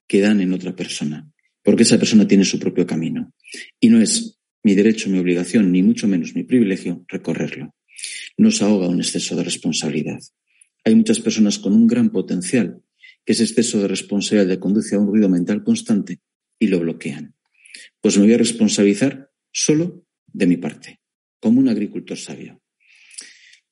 que 0.07 0.21
dan 0.21 0.41
en 0.41 0.53
otra 0.53 0.75
persona, 0.75 1.31
porque 1.63 1.83
esa 1.83 1.97
persona 1.97 2.27
tiene 2.27 2.45
su 2.45 2.59
propio 2.59 2.85
camino. 2.85 3.33
Y 3.79 3.89
no 3.89 4.01
es 4.01 4.39
mi 4.63 4.75
derecho, 4.75 5.09
mi 5.09 5.19
obligación, 5.19 5.71
ni 5.71 5.81
mucho 5.83 6.07
menos 6.07 6.35
mi 6.35 6.43
privilegio 6.43 7.05
recorrerlo. 7.07 7.75
Nos 8.37 8.61
ahoga 8.61 8.87
un 8.87 8.99
exceso 8.99 9.35
de 9.35 9.43
responsabilidad. 9.43 10.19
Hay 10.85 10.95
muchas 10.95 11.19
personas 11.19 11.59
con 11.59 11.73
un 11.73 11.87
gran 11.87 12.09
potencial 12.09 12.81
que 13.25 13.33
ese 13.33 13.43
exceso 13.43 13.79
de 13.79 13.87
responsabilidad 13.87 14.47
le 14.47 14.59
conduce 14.59 14.95
a 14.95 14.99
un 14.99 15.07
ruido 15.07 15.29
mental 15.29 15.63
constante 15.63 16.19
y 16.57 16.67
lo 16.67 16.79
bloquean. 16.79 17.35
Pues 18.01 18.17
me 18.17 18.23
voy 18.23 18.33
a 18.33 18.37
responsabilizar 18.37 19.29
solo 19.51 20.05
de 20.27 20.47
mi 20.47 20.57
parte, 20.57 20.99
como 21.39 21.59
un 21.59 21.69
agricultor 21.69 22.17
sabio. 22.17 22.61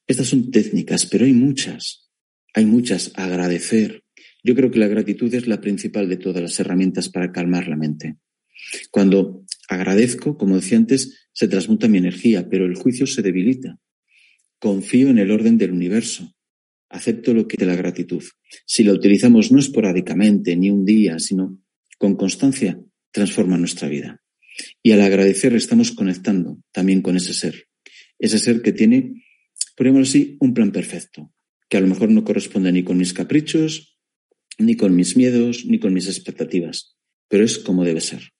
Estas 0.07 0.27
son 0.27 0.51
técnicas, 0.51 1.05
pero 1.05 1.25
hay 1.25 1.33
muchas. 1.33 2.09
Hay 2.53 2.65
muchas. 2.65 3.11
Agradecer. 3.15 4.03
Yo 4.43 4.55
creo 4.55 4.71
que 4.71 4.79
la 4.79 4.87
gratitud 4.87 5.33
es 5.33 5.47
la 5.47 5.59
principal 5.59 6.07
de 6.07 6.17
todas 6.17 6.41
las 6.41 6.59
herramientas 6.59 7.09
para 7.09 7.31
calmar 7.31 7.67
la 7.67 7.75
mente. 7.75 8.17
Cuando 8.91 9.43
agradezco, 9.67 10.37
como 10.37 10.55
decía 10.55 10.77
antes, 10.77 11.29
se 11.33 11.47
transmuta 11.47 11.87
mi 11.87 11.97
energía, 11.97 12.49
pero 12.49 12.65
el 12.65 12.75
juicio 12.75 13.05
se 13.05 13.21
debilita. 13.21 13.77
Confío 14.59 15.09
en 15.09 15.19
el 15.19 15.31
orden 15.31 15.57
del 15.57 15.71
universo. 15.71 16.33
Acepto 16.89 17.33
lo 17.33 17.47
que 17.47 17.57
de 17.57 17.65
la 17.65 17.75
gratitud. 17.75 18.23
Si 18.65 18.83
la 18.83 18.93
utilizamos 18.93 19.51
no 19.51 19.59
esporádicamente, 19.59 20.55
ni 20.55 20.69
un 20.69 20.85
día, 20.85 21.19
sino 21.19 21.59
con 21.97 22.15
constancia, 22.15 22.79
transforma 23.11 23.57
nuestra 23.57 23.89
vida. 23.89 24.21
Y 24.81 24.91
al 24.91 25.01
agradecer 25.01 25.53
estamos 25.53 25.91
conectando 25.91 26.59
también 26.71 27.01
con 27.01 27.17
ese 27.17 27.33
ser, 27.33 27.67
Ese 28.19 28.39
ser 28.39 28.61
que 28.61 28.71
tiene, 28.71 29.26
podríamos 29.75 30.09
así, 30.09 30.37
un 30.39 30.53
plan 30.53 30.71
perfecto, 30.71 31.31
que 31.69 31.77
a 31.77 31.81
lo 31.81 31.87
mejor 31.87 32.09
no 32.09 32.23
corresponde 32.23 32.71
ni 32.71 32.83
con 32.83 32.97
mis 32.97 33.13
caprichos, 33.13 33.97
ni 34.57 34.75
con 34.75 34.95
mis 34.95 35.15
miedos, 35.15 35.65
ni 35.65 35.79
con 35.79 35.93
mis 35.93 36.07
expectativas, 36.07 36.97
pero 37.27 37.43
es 37.43 37.57
como 37.57 37.83
debe 37.83 38.01
ser. 38.01 38.33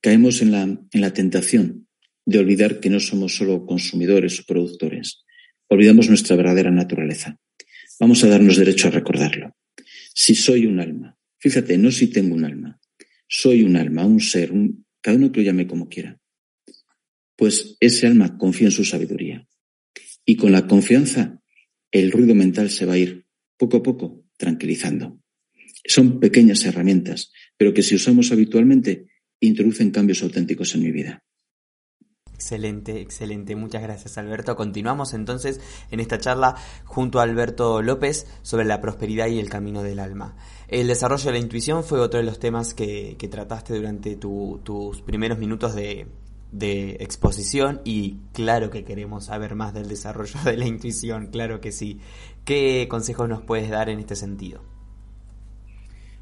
Caemos 0.00 0.42
en 0.42 0.52
la, 0.52 0.62
en 0.62 1.00
la 1.00 1.12
tentación 1.12 1.88
de 2.24 2.38
olvidar 2.38 2.80
que 2.80 2.90
no 2.90 3.00
somos 3.00 3.36
solo 3.36 3.64
consumidores 3.66 4.40
o 4.40 4.44
productores. 4.44 5.24
Olvidamos 5.68 6.08
nuestra 6.08 6.36
verdadera 6.36 6.70
naturaleza. 6.70 7.38
Vamos 7.98 8.22
a 8.24 8.28
darnos 8.28 8.56
derecho 8.56 8.88
a 8.88 8.90
recordarlo. 8.90 9.56
Si 10.12 10.34
soy 10.34 10.66
un 10.66 10.80
alma, 10.80 11.16
fíjate, 11.38 11.78
no 11.78 11.90
si 11.90 12.08
tengo 12.08 12.34
un 12.34 12.44
alma, 12.44 12.80
soy 13.28 13.62
un 13.62 13.76
alma, 13.76 14.04
un 14.04 14.20
ser, 14.20 14.52
un, 14.52 14.86
cada 15.00 15.16
uno 15.16 15.30
que 15.30 15.40
lo 15.40 15.46
llame 15.46 15.66
como 15.66 15.88
quiera. 15.88 16.18
Pues 17.36 17.76
ese 17.80 18.06
alma 18.06 18.38
confía 18.38 18.68
en 18.68 18.72
su 18.72 18.84
sabiduría. 18.84 19.46
Y 20.28 20.36
con 20.36 20.50
la 20.50 20.66
confianza, 20.66 21.40
el 21.92 22.10
ruido 22.10 22.34
mental 22.34 22.68
se 22.70 22.84
va 22.84 22.94
a 22.94 22.98
ir 22.98 23.26
poco 23.56 23.78
a 23.78 23.82
poco 23.82 24.24
tranquilizando. 24.36 25.20
Son 25.84 26.18
pequeñas 26.18 26.64
herramientas, 26.66 27.32
pero 27.56 27.72
que 27.72 27.82
si 27.82 27.94
usamos 27.94 28.32
habitualmente, 28.32 29.06
introducen 29.40 29.92
cambios 29.92 30.22
auténticos 30.24 30.74
en 30.74 30.82
mi 30.82 30.90
vida. 30.90 31.22
Excelente, 32.34 33.00
excelente. 33.00 33.56
Muchas 33.56 33.82
gracias 33.82 34.18
Alberto. 34.18 34.56
Continuamos 34.56 35.14
entonces 35.14 35.58
en 35.90 36.00
esta 36.00 36.18
charla 36.18 36.54
junto 36.84 37.18
a 37.18 37.22
Alberto 37.22 37.80
López 37.80 38.26
sobre 38.42 38.66
la 38.66 38.80
prosperidad 38.80 39.28
y 39.28 39.38
el 39.38 39.48
camino 39.48 39.82
del 39.82 40.00
alma. 40.00 40.36
El 40.68 40.88
desarrollo 40.88 41.24
de 41.24 41.32
la 41.32 41.38
intuición 41.38 41.82
fue 41.82 41.98
otro 41.98 42.18
de 42.20 42.26
los 42.26 42.38
temas 42.38 42.74
que, 42.74 43.16
trataste 43.30 43.74
durante 43.74 44.16
tus 44.16 45.00
primeros 45.02 45.38
minutos 45.38 45.74
de, 45.74 46.06
de 46.52 46.96
exposición 47.00 47.80
y 47.84 48.16
claro 48.32 48.70
que 48.70 48.84
queremos 48.84 49.26
saber 49.26 49.54
más 49.54 49.74
del 49.74 49.88
desarrollo 49.88 50.38
de 50.44 50.56
la 50.56 50.66
intuición, 50.66 51.28
claro 51.28 51.60
que 51.60 51.72
sí. 51.72 51.98
¿Qué 52.44 52.86
consejos 52.88 53.28
nos 53.28 53.42
puedes 53.42 53.70
dar 53.70 53.88
en 53.88 53.98
este 53.98 54.16
sentido? 54.16 54.64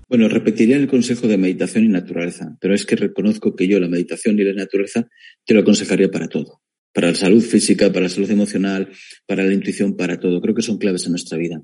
Bueno, 0.09 0.29
repetiría 0.29 0.77
el 0.77 0.87
consejo 0.87 1.27
de 1.27 1.39
meditación 1.39 1.85
y 1.85 1.89
naturaleza, 1.89 2.57
pero 2.61 2.75
es 2.75 2.85
que 2.85 2.97
reconozco 2.97 3.57
que 3.57 3.67
yo 3.67 3.81
la 3.81 3.89
meditación 3.89 4.39
y 4.39 4.45
la 4.45 4.53
naturaleza 4.53 5.09
te 5.45 5.55
lo 5.55 5.61
aconsejaría 5.61 6.11
para 6.11 6.29
todo. 6.29 6.61
Para 6.93 7.09
la 7.09 7.15
salud 7.15 7.43
física, 7.43 7.89
para 7.89 8.05
la 8.05 8.09
salud 8.09 8.31
emocional, 8.31 8.93
para 9.27 9.43
la 9.43 9.53
intuición, 9.53 9.97
para 9.97 10.21
todo. 10.21 10.41
Creo 10.41 10.55
que 10.55 10.63
son 10.63 10.79
claves 10.79 11.07
en 11.07 11.13
nuestra 11.13 11.39
vida. 11.39 11.61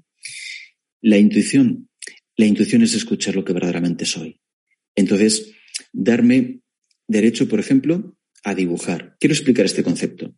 La 1.03 1.19
intuición, 1.19 1.89
la 2.37 2.47
intuición 2.47 2.83
es 2.83 2.95
escuchar 2.95 3.37
lo 3.37 3.45
que 3.45 3.53
verdaderamente 3.53 4.05
soy. 4.05 4.41
Entonces, 4.97 5.53
darme 5.93 6.61
derecho, 7.07 7.49
por 7.49 7.61
ejemplo, 7.61 8.17
a 8.45 8.55
dibujar. 8.55 9.17
Quiero 9.21 9.35
explicar 9.35 9.67
este 9.67 9.83
concepto. 9.83 10.35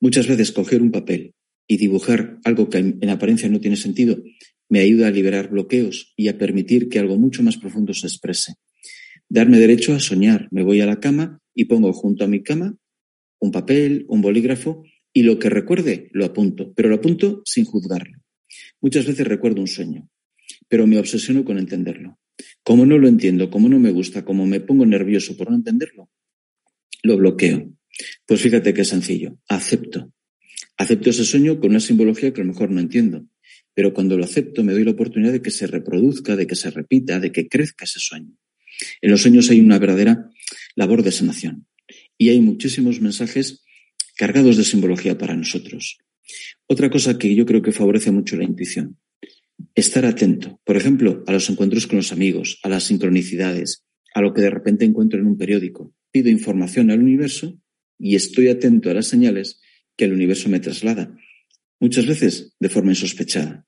Muchas 0.00 0.26
veces 0.26 0.52
coger 0.52 0.82
un 0.82 0.90
papel 0.90 1.34
y 1.66 1.76
dibujar 1.76 2.38
algo 2.44 2.68
que 2.68 2.78
en 2.78 3.08
apariencia 3.08 3.48
no 3.48 3.60
tiene 3.60 3.76
sentido 3.76 4.22
me 4.72 4.80
ayuda 4.80 5.08
a 5.08 5.10
liberar 5.10 5.50
bloqueos 5.50 6.14
y 6.16 6.28
a 6.28 6.38
permitir 6.38 6.88
que 6.88 6.98
algo 6.98 7.18
mucho 7.18 7.42
más 7.42 7.58
profundo 7.58 7.92
se 7.92 8.06
exprese. 8.06 8.54
Darme 9.28 9.58
derecho 9.58 9.92
a 9.92 10.00
soñar. 10.00 10.48
Me 10.50 10.62
voy 10.62 10.80
a 10.80 10.86
la 10.86 10.98
cama 10.98 11.40
y 11.54 11.66
pongo 11.66 11.92
junto 11.92 12.24
a 12.24 12.26
mi 12.26 12.42
cama 12.42 12.74
un 13.38 13.50
papel, 13.50 14.06
un 14.08 14.22
bolígrafo 14.22 14.82
y 15.12 15.24
lo 15.24 15.38
que 15.38 15.50
recuerde 15.50 16.08
lo 16.12 16.24
apunto, 16.24 16.72
pero 16.74 16.88
lo 16.88 16.94
apunto 16.94 17.42
sin 17.44 17.66
juzgarlo. 17.66 18.22
Muchas 18.80 19.04
veces 19.04 19.26
recuerdo 19.26 19.60
un 19.60 19.66
sueño, 19.66 20.08
pero 20.68 20.86
me 20.86 20.96
obsesiono 20.96 21.44
con 21.44 21.58
entenderlo. 21.58 22.18
Como 22.62 22.86
no 22.86 22.96
lo 22.96 23.08
entiendo, 23.08 23.50
como 23.50 23.68
no 23.68 23.78
me 23.78 23.90
gusta, 23.90 24.24
como 24.24 24.46
me 24.46 24.60
pongo 24.60 24.86
nervioso 24.86 25.36
por 25.36 25.50
no 25.50 25.56
entenderlo, 25.56 26.08
lo 27.02 27.16
bloqueo. 27.16 27.72
Pues 28.26 28.40
fíjate 28.40 28.74
qué 28.74 28.84
sencillo. 28.84 29.38
Acepto. 29.48 30.12
Acepto 30.76 31.10
ese 31.10 31.24
sueño 31.24 31.60
con 31.60 31.70
una 31.70 31.80
simbología 31.80 32.32
que 32.32 32.40
a 32.40 32.44
lo 32.44 32.52
mejor 32.52 32.70
no 32.70 32.80
entiendo. 32.80 33.26
Pero 33.74 33.94
cuando 33.94 34.16
lo 34.16 34.24
acepto 34.24 34.62
me 34.62 34.72
doy 34.72 34.84
la 34.84 34.92
oportunidad 34.92 35.32
de 35.32 35.42
que 35.42 35.50
se 35.50 35.66
reproduzca, 35.66 36.36
de 36.36 36.46
que 36.46 36.54
se 36.54 36.70
repita, 36.70 37.20
de 37.20 37.32
que 37.32 37.48
crezca 37.48 37.84
ese 37.84 38.00
sueño. 38.00 38.36
En 39.00 39.10
los 39.10 39.22
sueños 39.22 39.50
hay 39.50 39.60
una 39.60 39.78
verdadera 39.78 40.30
labor 40.74 41.02
de 41.02 41.12
sanación 41.12 41.66
y 42.18 42.30
hay 42.30 42.40
muchísimos 42.40 43.00
mensajes 43.00 43.62
cargados 44.16 44.56
de 44.56 44.64
simbología 44.64 45.16
para 45.16 45.36
nosotros. 45.36 45.98
Otra 46.66 46.90
cosa 46.90 47.18
que 47.18 47.34
yo 47.34 47.46
creo 47.46 47.62
que 47.62 47.72
favorece 47.72 48.10
mucho 48.10 48.36
la 48.36 48.44
intuición, 48.44 48.98
estar 49.74 50.04
atento, 50.04 50.60
por 50.64 50.76
ejemplo, 50.76 51.24
a 51.26 51.32
los 51.32 51.48
encuentros 51.50 51.86
con 51.86 51.96
los 51.96 52.12
amigos, 52.12 52.58
a 52.62 52.68
las 52.68 52.84
sincronicidades, 52.84 53.84
a 54.14 54.20
lo 54.20 54.32
que 54.32 54.42
de 54.42 54.50
repente 54.50 54.84
encuentro 54.84 55.18
en 55.18 55.26
un 55.26 55.36
periódico. 55.36 55.94
Pido 56.12 56.28
información 56.28 56.90
al 56.90 57.00
universo 57.00 57.58
y 57.98 58.14
estoy 58.14 58.48
atento 58.48 58.90
a 58.90 58.94
las 58.94 59.06
señales 59.06 59.60
que 59.96 60.04
el 60.04 60.12
universo 60.12 60.48
me 60.48 60.60
traslada 60.60 61.16
muchas 61.80 62.06
veces 62.06 62.54
de 62.60 62.68
forma 62.68 62.92
insospechada. 62.92 63.66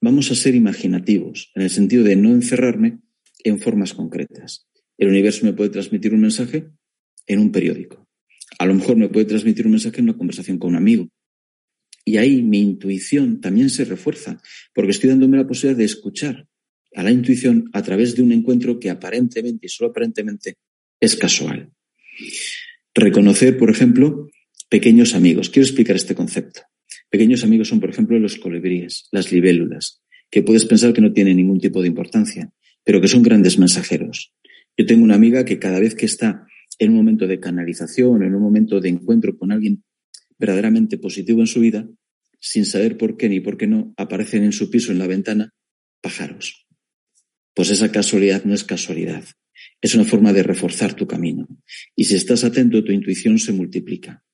Vamos 0.00 0.30
a 0.30 0.34
ser 0.34 0.54
imaginativos, 0.54 1.52
en 1.54 1.62
el 1.62 1.70
sentido 1.70 2.04
de 2.04 2.16
no 2.16 2.30
encerrarme 2.30 3.00
en 3.44 3.60
formas 3.60 3.92
concretas. 3.92 4.66
El 4.96 5.08
universo 5.08 5.44
me 5.44 5.52
puede 5.52 5.68
transmitir 5.68 6.14
un 6.14 6.22
mensaje 6.22 6.70
en 7.26 7.38
un 7.38 7.52
periódico. 7.52 8.08
A 8.58 8.64
lo 8.64 8.74
mejor 8.74 8.96
me 8.96 9.10
puede 9.10 9.26
transmitir 9.26 9.66
un 9.66 9.72
mensaje 9.72 9.98
en 9.98 10.04
una 10.04 10.16
conversación 10.16 10.58
con 10.58 10.70
un 10.70 10.76
amigo. 10.76 11.08
Y 12.04 12.16
ahí 12.16 12.42
mi 12.42 12.60
intuición 12.60 13.40
también 13.40 13.68
se 13.68 13.84
refuerza, 13.84 14.40
porque 14.74 14.92
estoy 14.92 15.10
dándome 15.10 15.36
la 15.36 15.46
posibilidad 15.46 15.78
de 15.78 15.84
escuchar 15.84 16.48
a 16.94 17.02
la 17.02 17.10
intuición 17.10 17.68
a 17.74 17.82
través 17.82 18.16
de 18.16 18.22
un 18.22 18.32
encuentro 18.32 18.80
que 18.80 18.88
aparentemente 18.88 19.66
y 19.66 19.68
solo 19.68 19.90
aparentemente 19.90 20.56
es 21.02 21.16
casual. 21.16 21.72
Reconocer, 22.94 23.58
por 23.58 23.70
ejemplo, 23.70 24.30
pequeños 24.70 25.14
amigos. 25.16 25.50
Quiero 25.50 25.66
explicar 25.66 25.96
este 25.96 26.14
concepto. 26.14 26.62
Pequeños 27.10 27.42
amigos 27.42 27.68
son, 27.68 27.80
por 27.80 27.90
ejemplo, 27.90 28.18
los 28.20 28.36
colibríes, 28.36 29.08
las 29.10 29.32
libélulas, 29.32 30.00
que 30.30 30.42
puedes 30.42 30.64
pensar 30.64 30.92
que 30.92 31.00
no 31.00 31.12
tienen 31.12 31.38
ningún 31.38 31.58
tipo 31.58 31.82
de 31.82 31.88
importancia, 31.88 32.52
pero 32.84 33.00
que 33.00 33.08
son 33.08 33.24
grandes 33.24 33.58
mensajeros. 33.58 34.32
Yo 34.78 34.86
tengo 34.86 35.02
una 35.02 35.16
amiga 35.16 35.44
que 35.44 35.58
cada 35.58 35.80
vez 35.80 35.96
que 35.96 36.06
está 36.06 36.46
en 36.78 36.90
un 36.90 36.96
momento 36.96 37.26
de 37.26 37.40
canalización, 37.40 38.22
en 38.22 38.36
un 38.36 38.42
momento 38.42 38.80
de 38.80 38.90
encuentro 38.90 39.36
con 39.36 39.50
alguien 39.50 39.82
verdaderamente 40.38 40.98
positivo 40.98 41.40
en 41.40 41.48
su 41.48 41.60
vida, 41.60 41.88
sin 42.38 42.64
saber 42.64 42.96
por 42.96 43.16
qué 43.16 43.28
ni 43.28 43.40
por 43.40 43.56
qué 43.56 43.66
no, 43.66 43.92
aparecen 43.96 44.44
en 44.44 44.52
su 44.52 44.70
piso, 44.70 44.92
en 44.92 45.00
la 45.00 45.08
ventana, 45.08 45.52
pájaros. 46.00 46.64
Pues 47.54 47.70
esa 47.70 47.90
casualidad 47.90 48.44
no 48.44 48.54
es 48.54 48.62
casualidad. 48.62 49.24
Es 49.82 49.94
una 49.94 50.04
forma 50.04 50.32
de 50.32 50.42
reforzar 50.42 50.94
tu 50.94 51.06
camino. 51.06 51.46
Y 51.94 52.04
si 52.04 52.14
estás 52.14 52.44
atento, 52.44 52.82
tu 52.82 52.92
intuición 52.92 53.38
se 53.38 53.52
multiplica. 53.52 54.24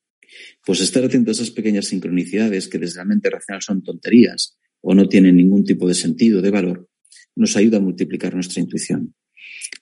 Pues 0.65 0.81
estar 0.81 1.03
atento 1.03 1.31
a 1.31 1.33
esas 1.33 1.51
pequeñas 1.51 1.87
sincronicidades 1.87 2.69
que 2.69 2.79
desde 2.79 2.99
la 2.99 3.07
mente 3.07 3.31
racional 3.31 3.63
son 3.63 3.83
tonterías 3.83 4.59
o 4.81 4.95
no 4.95 5.09
tienen 5.09 5.37
ningún 5.37 5.65
tipo 5.65 5.89
de 5.89 5.95
sentido, 5.95 6.43
de 6.43 6.51
valor, 6.51 6.89
nos 7.35 7.57
ayuda 7.57 7.79
a 7.79 7.81
multiplicar 7.81 8.35
nuestra 8.35 8.61
intuición. 8.61 9.15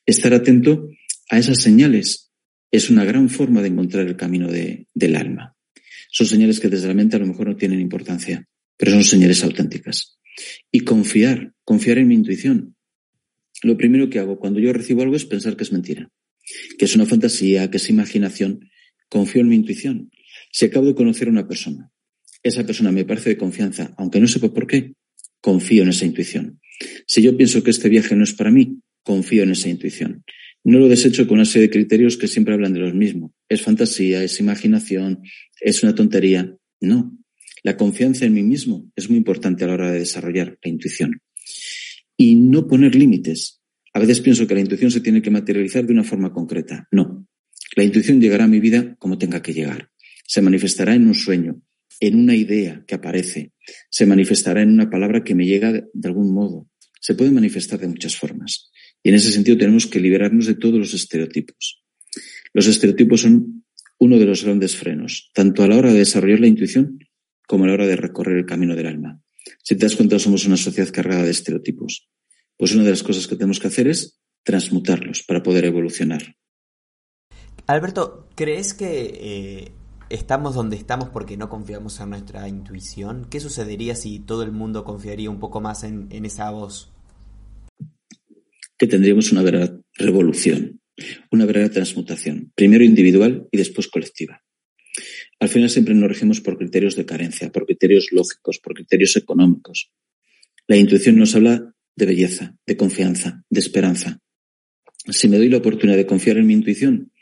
Estar 0.06 0.32
atento 0.34 0.88
a 1.28 1.38
esas 1.38 1.60
señales 1.60 2.30
es 2.70 2.90
una 2.90 3.04
gran 3.04 3.28
forma 3.28 3.62
de 3.62 3.68
encontrar 3.68 4.06
el 4.06 4.16
camino 4.16 4.48
del 4.50 5.16
alma. 5.16 5.56
Son 6.10 6.26
señales 6.26 6.60
que 6.60 6.68
desde 6.68 6.88
la 6.88 6.94
mente 6.94 7.16
a 7.16 7.18
lo 7.18 7.26
mejor 7.26 7.48
no 7.48 7.56
tienen 7.56 7.80
importancia, 7.80 8.46
pero 8.76 8.92
son 8.92 9.04
señales 9.04 9.42
auténticas. 9.42 10.18
Y 10.70 10.80
confiar, 10.80 11.52
confiar 11.64 11.98
en 11.98 12.08
mi 12.08 12.14
intuición. 12.14 12.75
Lo 13.62 13.76
primero 13.76 14.10
que 14.10 14.18
hago 14.18 14.38
cuando 14.38 14.60
yo 14.60 14.72
recibo 14.72 15.02
algo 15.02 15.16
es 15.16 15.24
pensar 15.24 15.56
que 15.56 15.64
es 15.64 15.72
mentira, 15.72 16.10
que 16.78 16.84
es 16.84 16.94
una 16.94 17.06
fantasía, 17.06 17.70
que 17.70 17.78
es 17.78 17.90
imaginación. 17.90 18.68
Confío 19.08 19.42
en 19.42 19.48
mi 19.48 19.56
intuición 19.56 20.10
si 20.56 20.64
acabo 20.64 20.86
de 20.86 20.94
conocer 20.94 21.28
a 21.28 21.30
una 21.30 21.46
persona, 21.46 21.90
esa 22.42 22.64
persona 22.64 22.90
me 22.90 23.04
parece 23.04 23.28
de 23.28 23.36
confianza, 23.36 23.92
aunque 23.98 24.20
no 24.20 24.26
sepa 24.26 24.54
por 24.54 24.66
qué, 24.66 24.94
confío 25.42 25.82
en 25.82 25.90
esa 25.90 26.06
intuición. 26.06 26.60
Si 27.06 27.20
yo 27.20 27.36
pienso 27.36 27.62
que 27.62 27.70
este 27.70 27.90
viaje 27.90 28.16
no 28.16 28.24
es 28.24 28.32
para 28.32 28.50
mí, 28.50 28.80
confío 29.02 29.42
en 29.42 29.50
esa 29.50 29.68
intuición. 29.68 30.24
No 30.64 30.78
lo 30.78 30.88
desecho 30.88 31.26
con 31.26 31.34
una 31.34 31.44
serie 31.44 31.68
de 31.68 31.72
criterios 31.72 32.16
que 32.16 32.26
siempre 32.26 32.54
hablan 32.54 32.72
de 32.72 32.80
los 32.80 32.94
mismos. 32.94 33.32
Es 33.50 33.60
fantasía, 33.60 34.24
es 34.24 34.40
imaginación, 34.40 35.20
es 35.60 35.82
una 35.82 35.94
tontería. 35.94 36.56
No. 36.80 37.16
La 37.62 37.76
confianza 37.76 38.24
en 38.24 38.32
mí 38.32 38.42
mismo 38.42 38.90
es 38.96 39.10
muy 39.10 39.18
importante 39.18 39.64
a 39.64 39.66
la 39.66 39.74
hora 39.74 39.92
de 39.92 39.98
desarrollar 39.98 40.58
la 40.62 40.70
intuición. 40.70 41.20
Y 42.16 42.36
no 42.36 42.66
poner 42.66 42.94
límites. 42.94 43.60
A 43.92 44.00
veces 44.00 44.20
pienso 44.20 44.46
que 44.46 44.54
la 44.54 44.60
intuición 44.60 44.90
se 44.90 45.00
tiene 45.00 45.22
que 45.22 45.30
materializar 45.30 45.86
de 45.86 45.92
una 45.92 46.04
forma 46.04 46.32
concreta. 46.32 46.88
No. 46.90 47.26
La 47.76 47.84
intuición 47.84 48.20
llegará 48.20 48.44
a 48.44 48.48
mi 48.48 48.60
vida 48.60 48.96
como 48.98 49.18
tenga 49.18 49.42
que 49.42 49.52
llegar 49.52 49.90
se 50.26 50.42
manifestará 50.42 50.94
en 50.94 51.06
un 51.06 51.14
sueño, 51.14 51.62
en 52.00 52.18
una 52.18 52.34
idea 52.34 52.84
que 52.86 52.94
aparece, 52.94 53.52
se 53.90 54.06
manifestará 54.06 54.62
en 54.62 54.70
una 54.70 54.90
palabra 54.90 55.24
que 55.24 55.34
me 55.34 55.46
llega 55.46 55.72
de 55.72 56.08
algún 56.08 56.34
modo. 56.34 56.68
Se 57.00 57.14
puede 57.14 57.30
manifestar 57.30 57.78
de 57.78 57.88
muchas 57.88 58.16
formas. 58.16 58.70
Y 59.02 59.10
en 59.10 59.14
ese 59.14 59.30
sentido 59.30 59.56
tenemos 59.56 59.86
que 59.86 60.00
liberarnos 60.00 60.46
de 60.46 60.54
todos 60.54 60.78
los 60.78 60.94
estereotipos. 60.94 61.84
Los 62.52 62.66
estereotipos 62.66 63.20
son 63.20 63.64
uno 63.98 64.18
de 64.18 64.26
los 64.26 64.44
grandes 64.44 64.76
frenos, 64.76 65.30
tanto 65.32 65.62
a 65.62 65.68
la 65.68 65.76
hora 65.76 65.92
de 65.92 66.00
desarrollar 66.00 66.40
la 66.40 66.48
intuición 66.48 66.98
como 67.46 67.64
a 67.64 67.68
la 67.68 67.74
hora 67.74 67.86
de 67.86 67.96
recorrer 67.96 68.38
el 68.38 68.46
camino 68.46 68.74
del 68.74 68.86
alma. 68.86 69.20
Si 69.62 69.76
te 69.76 69.86
das 69.86 69.96
cuenta, 69.96 70.18
somos 70.18 70.46
una 70.46 70.56
sociedad 70.56 70.92
cargada 70.92 71.24
de 71.24 71.30
estereotipos. 71.30 72.08
Pues 72.56 72.74
una 72.74 72.84
de 72.84 72.90
las 72.90 73.02
cosas 73.02 73.26
que 73.26 73.36
tenemos 73.36 73.60
que 73.60 73.68
hacer 73.68 73.88
es 73.88 74.20
transmutarlos 74.42 75.22
para 75.22 75.42
poder 75.42 75.64
evolucionar. 75.64 76.36
Alberto, 77.66 78.28
¿crees 78.34 78.74
que 78.74 79.12
eh, 79.20 79.72
estamos 80.10 80.54
donde 80.54 80.76
estamos 80.76 81.08
porque 81.08 81.36
no 81.36 81.48
confiamos 81.48 82.00
en 82.00 82.10
nuestra 82.10 82.48
intuición. 82.48 83.26
¿Qué 83.30 83.40
sucedería 83.40 83.94
si 83.94 84.20
todo 84.20 84.42
el 84.42 84.52
mundo 84.52 84.84
confiaría 84.84 85.30
un 85.30 85.40
poco 85.40 85.60
más 85.60 85.84
en, 85.84 86.08
en 86.10 86.24
esa 86.24 86.50
voz? 86.50 86.92
Que 88.78 88.86
tendríamos 88.86 89.32
una 89.32 89.42
verdadera 89.42 89.80
revolución, 89.94 90.80
una 91.30 91.46
verdadera 91.46 91.72
transmutación, 91.72 92.52
primero 92.54 92.84
individual 92.84 93.48
y 93.50 93.56
después 93.56 93.88
colectiva. 93.88 94.42
Al 95.38 95.48
final 95.48 95.68
siempre 95.68 95.94
nos 95.94 96.08
regimos 96.08 96.40
por 96.40 96.56
criterios 96.56 96.96
de 96.96 97.04
carencia, 97.04 97.52
por 97.52 97.66
criterios 97.66 98.08
lógicos, 98.10 98.58
por 98.58 98.74
criterios 98.74 99.16
económicos. 99.16 99.92
La 100.66 100.76
intuición 100.76 101.16
nos 101.16 101.34
habla 101.34 101.74
de 101.94 102.06
belleza, 102.06 102.56
de 102.66 102.76
confianza, 102.76 103.44
de 103.50 103.60
esperanza. 103.60 104.20
Si 105.08 105.28
me 105.28 105.36
doy 105.36 105.48
la 105.48 105.58
oportunidad 105.58 105.96
de 105.96 106.06
confiar 106.06 106.38
en 106.38 106.46
mi 106.46 106.54
intuición, 106.54 107.12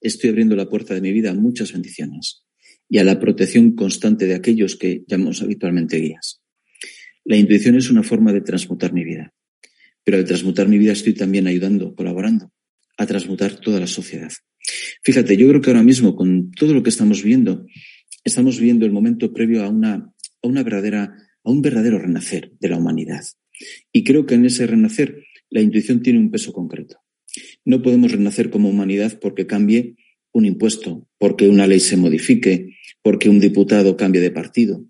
estoy 0.00 0.30
abriendo 0.30 0.56
la 0.56 0.68
puerta 0.68 0.94
de 0.94 1.00
mi 1.00 1.12
vida 1.12 1.30
a 1.30 1.34
muchas 1.34 1.72
bendiciones 1.72 2.44
y 2.88 2.98
a 2.98 3.04
la 3.04 3.18
protección 3.18 3.74
constante 3.74 4.26
de 4.26 4.34
aquellos 4.34 4.76
que 4.76 5.04
llamamos 5.06 5.42
habitualmente 5.42 5.98
guías. 5.98 6.42
La 7.24 7.36
intuición 7.36 7.76
es 7.76 7.90
una 7.90 8.02
forma 8.02 8.32
de 8.32 8.40
transmutar 8.40 8.92
mi 8.92 9.04
vida, 9.04 9.32
pero 10.04 10.18
al 10.18 10.24
transmutar 10.24 10.68
mi 10.68 10.78
vida 10.78 10.92
estoy 10.92 11.14
también 11.14 11.46
ayudando, 11.46 11.94
colaborando 11.94 12.52
a 12.96 13.06
transmutar 13.06 13.56
toda 13.56 13.80
la 13.80 13.86
sociedad. 13.86 14.30
Fíjate, 15.02 15.36
yo 15.36 15.48
creo 15.48 15.60
que 15.60 15.70
ahora 15.70 15.82
mismo 15.82 16.16
con 16.16 16.50
todo 16.52 16.72
lo 16.72 16.82
que 16.82 16.90
estamos 16.90 17.22
viendo, 17.22 17.66
estamos 18.24 18.58
viendo 18.58 18.86
el 18.86 18.92
momento 18.92 19.32
previo 19.32 19.64
a 19.64 19.68
una, 19.68 19.94
a 20.42 20.46
una 20.46 20.62
verdadera, 20.62 21.14
a 21.42 21.50
un 21.50 21.62
verdadero 21.62 21.98
renacer 21.98 22.52
de 22.60 22.68
la 22.68 22.78
humanidad. 22.78 23.22
Y 23.92 24.04
creo 24.04 24.26
que 24.26 24.34
en 24.34 24.46
ese 24.46 24.66
renacer 24.66 25.24
la 25.50 25.60
intuición 25.60 26.02
tiene 26.02 26.18
un 26.18 26.30
peso 26.30 26.52
concreto. 26.52 26.98
No 27.64 27.82
podemos 27.82 28.12
renacer 28.12 28.50
como 28.50 28.68
humanidad 28.68 29.18
porque 29.20 29.46
cambie 29.46 29.96
un 30.32 30.46
impuesto, 30.46 31.08
porque 31.18 31.48
una 31.48 31.66
ley 31.66 31.80
se 31.80 31.96
modifique, 31.96 32.76
porque 33.02 33.28
un 33.28 33.40
diputado 33.40 33.96
cambie 33.96 34.20
de 34.20 34.30
partido. 34.30 34.84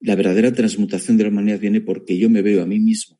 La 0.00 0.14
verdadera 0.14 0.52
transmutación 0.52 1.16
de 1.16 1.24
la 1.24 1.30
humanidad 1.30 1.60
viene 1.60 1.80
porque 1.80 2.18
yo 2.18 2.28
me 2.28 2.42
veo 2.42 2.62
a 2.62 2.66
mí 2.66 2.78
mismo, 2.78 3.18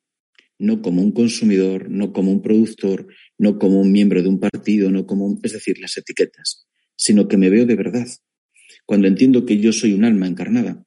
no 0.58 0.82
como 0.82 1.02
un 1.02 1.12
consumidor, 1.12 1.90
no 1.90 2.12
como 2.12 2.30
un 2.30 2.42
productor, 2.42 3.08
no 3.38 3.58
como 3.58 3.80
un 3.80 3.92
miembro 3.92 4.22
de 4.22 4.28
un 4.28 4.40
partido, 4.40 4.90
no 4.90 5.06
como, 5.06 5.38
es 5.42 5.52
decir, 5.52 5.78
las 5.78 5.96
etiquetas, 5.96 6.66
sino 6.96 7.28
que 7.28 7.36
me 7.36 7.50
veo 7.50 7.66
de 7.66 7.76
verdad. 7.76 8.06
Cuando 8.84 9.08
entiendo 9.08 9.44
que 9.44 9.58
yo 9.58 9.72
soy 9.72 9.92
un 9.92 10.04
alma 10.04 10.26
encarnada, 10.26 10.84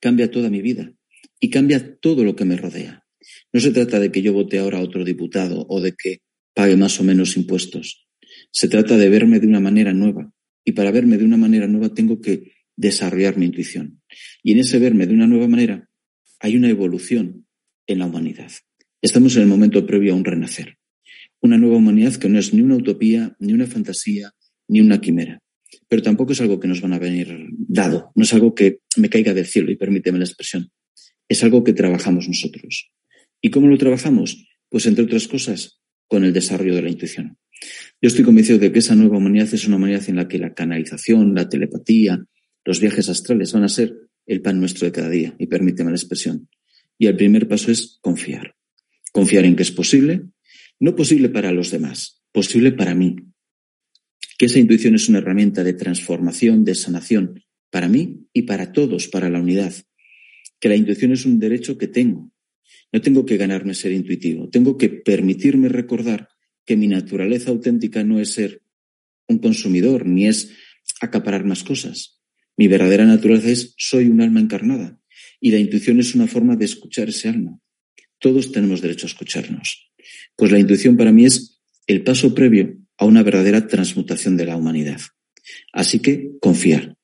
cambia 0.00 0.30
toda 0.30 0.50
mi 0.50 0.62
vida 0.62 0.92
y 1.40 1.50
cambia 1.50 1.98
todo 1.98 2.24
lo 2.24 2.36
que 2.36 2.44
me 2.44 2.56
rodea. 2.56 3.04
No 3.52 3.60
se 3.60 3.72
trata 3.72 3.98
de 3.98 4.12
que 4.12 4.22
yo 4.22 4.32
vote 4.32 4.58
ahora 4.58 4.78
a 4.78 4.82
otro 4.82 5.04
diputado 5.04 5.66
o 5.68 5.80
de 5.80 5.92
que 5.92 6.20
pague 6.54 6.76
más 6.76 7.00
o 7.00 7.04
menos 7.04 7.36
impuestos. 7.36 8.06
Se 8.50 8.68
trata 8.68 8.96
de 8.96 9.08
verme 9.08 9.40
de 9.40 9.46
una 9.46 9.60
manera 9.60 9.92
nueva. 9.92 10.32
Y 10.64 10.72
para 10.72 10.90
verme 10.90 11.16
de 11.16 11.24
una 11.24 11.36
manera 11.36 11.66
nueva 11.66 11.94
tengo 11.94 12.20
que 12.20 12.52
desarrollar 12.76 13.36
mi 13.36 13.46
intuición. 13.46 14.02
Y 14.42 14.52
en 14.52 14.58
ese 14.58 14.78
verme 14.78 15.06
de 15.06 15.14
una 15.14 15.26
nueva 15.26 15.48
manera 15.48 15.88
hay 16.40 16.56
una 16.56 16.68
evolución 16.68 17.46
en 17.86 17.98
la 17.98 18.06
humanidad. 18.06 18.50
Estamos 19.00 19.36
en 19.36 19.42
el 19.42 19.48
momento 19.48 19.86
previo 19.86 20.12
a 20.12 20.16
un 20.16 20.24
renacer. 20.24 20.75
Una 21.46 21.58
nueva 21.58 21.76
humanidad 21.76 22.16
que 22.16 22.28
no 22.28 22.40
es 22.40 22.52
ni 22.52 22.60
una 22.60 22.74
utopía, 22.74 23.36
ni 23.38 23.52
una 23.52 23.68
fantasía, 23.68 24.32
ni 24.66 24.80
una 24.80 25.00
quimera. 25.00 25.38
Pero 25.86 26.02
tampoco 26.02 26.32
es 26.32 26.40
algo 26.40 26.58
que 26.58 26.66
nos 26.66 26.80
van 26.80 26.92
a 26.92 26.98
venir 26.98 27.46
dado. 27.68 28.10
No 28.16 28.24
es 28.24 28.34
algo 28.34 28.52
que 28.52 28.80
me 28.96 29.08
caiga 29.08 29.32
del 29.32 29.46
cielo, 29.46 29.70
y 29.70 29.76
permíteme 29.76 30.18
la 30.18 30.24
expresión. 30.24 30.72
Es 31.28 31.44
algo 31.44 31.62
que 31.62 31.72
trabajamos 31.72 32.26
nosotros. 32.26 32.90
¿Y 33.40 33.50
cómo 33.50 33.68
lo 33.68 33.78
trabajamos? 33.78 34.44
Pues 34.68 34.86
entre 34.86 35.04
otras 35.04 35.28
cosas, 35.28 35.78
con 36.08 36.24
el 36.24 36.32
desarrollo 36.32 36.74
de 36.74 36.82
la 36.82 36.90
intuición. 36.90 37.38
Yo 38.02 38.08
estoy 38.08 38.24
convencido 38.24 38.58
de 38.58 38.72
que 38.72 38.80
esa 38.80 38.96
nueva 38.96 39.18
humanidad 39.18 39.48
es 39.54 39.68
una 39.68 39.76
humanidad 39.76 40.02
en 40.08 40.16
la 40.16 40.26
que 40.26 40.40
la 40.40 40.52
canalización, 40.52 41.32
la 41.36 41.48
telepatía, 41.48 42.24
los 42.64 42.80
viajes 42.80 43.08
astrales 43.08 43.52
van 43.52 43.62
a 43.62 43.68
ser 43.68 43.94
el 44.26 44.42
pan 44.42 44.58
nuestro 44.58 44.84
de 44.84 44.90
cada 44.90 45.10
día, 45.10 45.32
y 45.38 45.46
permíteme 45.46 45.92
la 45.92 45.96
expresión. 45.96 46.48
Y 46.98 47.06
el 47.06 47.14
primer 47.14 47.46
paso 47.46 47.70
es 47.70 48.00
confiar. 48.00 48.56
Confiar 49.12 49.44
en 49.44 49.54
que 49.54 49.62
es 49.62 49.70
posible, 49.70 50.24
no 50.78 50.94
posible 50.94 51.28
para 51.28 51.52
los 51.52 51.70
demás, 51.70 52.22
posible 52.32 52.72
para 52.72 52.94
mí. 52.94 53.16
Que 54.38 54.46
esa 54.46 54.58
intuición 54.58 54.94
es 54.94 55.08
una 55.08 55.18
herramienta 55.18 55.64
de 55.64 55.72
transformación, 55.72 56.64
de 56.64 56.74
sanación, 56.74 57.42
para 57.70 57.88
mí 57.88 58.26
y 58.32 58.42
para 58.42 58.72
todos, 58.72 59.08
para 59.08 59.30
la 59.30 59.40
unidad. 59.40 59.74
Que 60.60 60.68
la 60.68 60.76
intuición 60.76 61.12
es 61.12 61.24
un 61.24 61.38
derecho 61.38 61.78
que 61.78 61.88
tengo, 61.88 62.30
no 62.92 63.00
tengo 63.00 63.24
que 63.24 63.36
ganarme 63.36 63.74
ser 63.74 63.92
intuitivo, 63.92 64.48
tengo 64.48 64.76
que 64.76 64.88
permitirme 64.88 65.68
recordar 65.68 66.28
que 66.64 66.76
mi 66.76 66.88
naturaleza 66.88 67.50
auténtica 67.50 68.04
no 68.04 68.20
es 68.20 68.32
ser 68.32 68.62
un 69.28 69.38
consumidor, 69.38 70.06
ni 70.06 70.26
es 70.26 70.52
acaparar 71.00 71.44
más 71.44 71.64
cosas. 71.64 72.20
Mi 72.56 72.68
verdadera 72.68 73.04
naturaleza 73.04 73.50
es 73.50 73.74
soy 73.76 74.08
un 74.08 74.20
alma 74.20 74.40
encarnada 74.40 75.00
y 75.40 75.50
la 75.50 75.58
intuición 75.58 76.00
es 76.00 76.14
una 76.14 76.26
forma 76.26 76.56
de 76.56 76.64
escuchar 76.64 77.08
ese 77.08 77.28
alma. 77.28 77.58
Todos 78.18 78.52
tenemos 78.52 78.80
derecho 78.80 79.06
a 79.06 79.10
escucharnos. 79.10 79.90
Pues 80.36 80.52
la 80.52 80.58
intuición 80.58 80.96
para 80.96 81.12
mí 81.12 81.26
es 81.26 81.60
el 81.86 82.02
paso 82.02 82.34
previo 82.34 82.76
a 82.98 83.04
una 83.04 83.22
verdadera 83.22 83.66
transmutación 83.66 84.36
de 84.36 84.46
la 84.46 84.56
humanidad. 84.56 85.00
Así 85.72 86.00
que 86.00 86.32
confiar. 86.40 86.96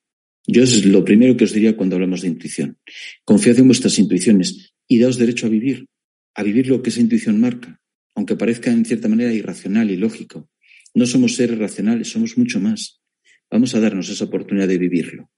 Yo 0.47 0.63
es 0.63 0.85
lo 0.85 1.05
primero 1.05 1.37
que 1.37 1.45
os 1.45 1.53
diría 1.53 1.77
cuando 1.77 1.97
hablamos 1.97 2.23
de 2.23 2.29
intuición. 2.29 2.79
Confiad 3.25 3.59
en 3.61 3.67
vuestras 3.69 3.99
intuiciones 3.99 4.75
y 4.89 4.99
daos 4.99 5.19
derecho 5.19 5.47
a 5.47 5.51
vivir, 5.51 5.87
a 6.35 6.43
vivir 6.43 6.69
lo 6.69 6.83
que 6.83 6.91
esa 6.91 7.01
intuición 7.01 7.41
marca, 7.41 7.81
aunque 8.15 8.37
parezca 8.37 8.71
en 8.71 8.85
cierta 8.85 9.09
manera 9.09 9.33
irracional 9.33 9.91
y 9.91 9.97
lógico. 9.97 10.51
No 10.95 11.07
somos 11.07 11.37
seres 11.37 11.59
racionales, 11.59 12.09
somos 12.09 12.37
mucho 12.37 12.61
más. 12.61 13.01
Vamos 13.51 13.75
a 13.75 13.81
darnos 13.81 14.09
esa 14.09 14.25
oportunidad 14.25 14.69
de 14.69 14.79
vivirlo. 14.79 15.31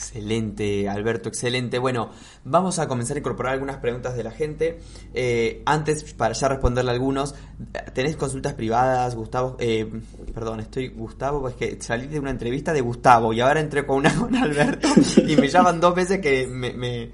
Excelente, 0.00 0.88
Alberto, 0.88 1.28
excelente. 1.28 1.78
Bueno, 1.78 2.08
vamos 2.44 2.78
a 2.78 2.88
comenzar 2.88 3.18
a 3.18 3.20
incorporar 3.20 3.52
algunas 3.52 3.76
preguntas 3.76 4.16
de 4.16 4.24
la 4.24 4.30
gente. 4.30 4.78
Eh, 5.12 5.62
antes, 5.66 6.14
para 6.14 6.32
ya 6.32 6.48
responderle 6.48 6.90
algunos, 6.90 7.34
¿tenés 7.92 8.16
consultas 8.16 8.54
privadas, 8.54 9.14
Gustavo? 9.14 9.58
Eh, 9.60 9.86
perdón, 10.32 10.60
estoy 10.60 10.88
Gustavo, 10.88 11.46
es 11.50 11.54
que 11.54 11.82
salí 11.82 12.06
de 12.06 12.18
una 12.18 12.30
entrevista 12.30 12.72
de 12.72 12.80
Gustavo 12.80 13.34
y 13.34 13.40
ahora 13.40 13.60
entré 13.60 13.84
con 13.84 13.98
una 13.98 14.14
con 14.18 14.34
Alberto 14.34 14.88
y 15.26 15.36
me 15.36 15.48
llaman 15.48 15.80
dos 15.80 15.94
veces 15.94 16.18
que 16.20 16.46
me 16.46 17.10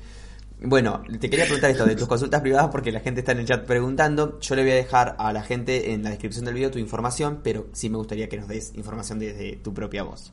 bueno, 0.60 1.02
te 1.20 1.28
quería 1.28 1.44
preguntar 1.44 1.70
esto 1.70 1.84
de 1.84 1.96
tus 1.96 2.08
consultas 2.08 2.40
privadas 2.40 2.68
porque 2.70 2.90
la 2.90 3.00
gente 3.00 3.20
está 3.20 3.32
en 3.32 3.40
el 3.40 3.46
chat 3.46 3.66
preguntando. 3.66 4.38
Yo 4.40 4.54
le 4.54 4.62
voy 4.62 4.70
a 4.70 4.76
dejar 4.76 5.16
a 5.18 5.32
la 5.32 5.42
gente 5.42 5.92
en 5.92 6.02
la 6.02 6.10
descripción 6.10 6.44
del 6.44 6.54
video 6.54 6.70
tu 6.70 6.78
información, 6.78 7.40
pero 7.42 7.66
sí 7.72 7.90
me 7.90 7.98
gustaría 7.98 8.28
que 8.28 8.38
nos 8.38 8.48
des 8.48 8.74
información 8.74 9.18
desde 9.18 9.56
tu 9.56 9.74
propia 9.74 10.04
voz. 10.04 10.32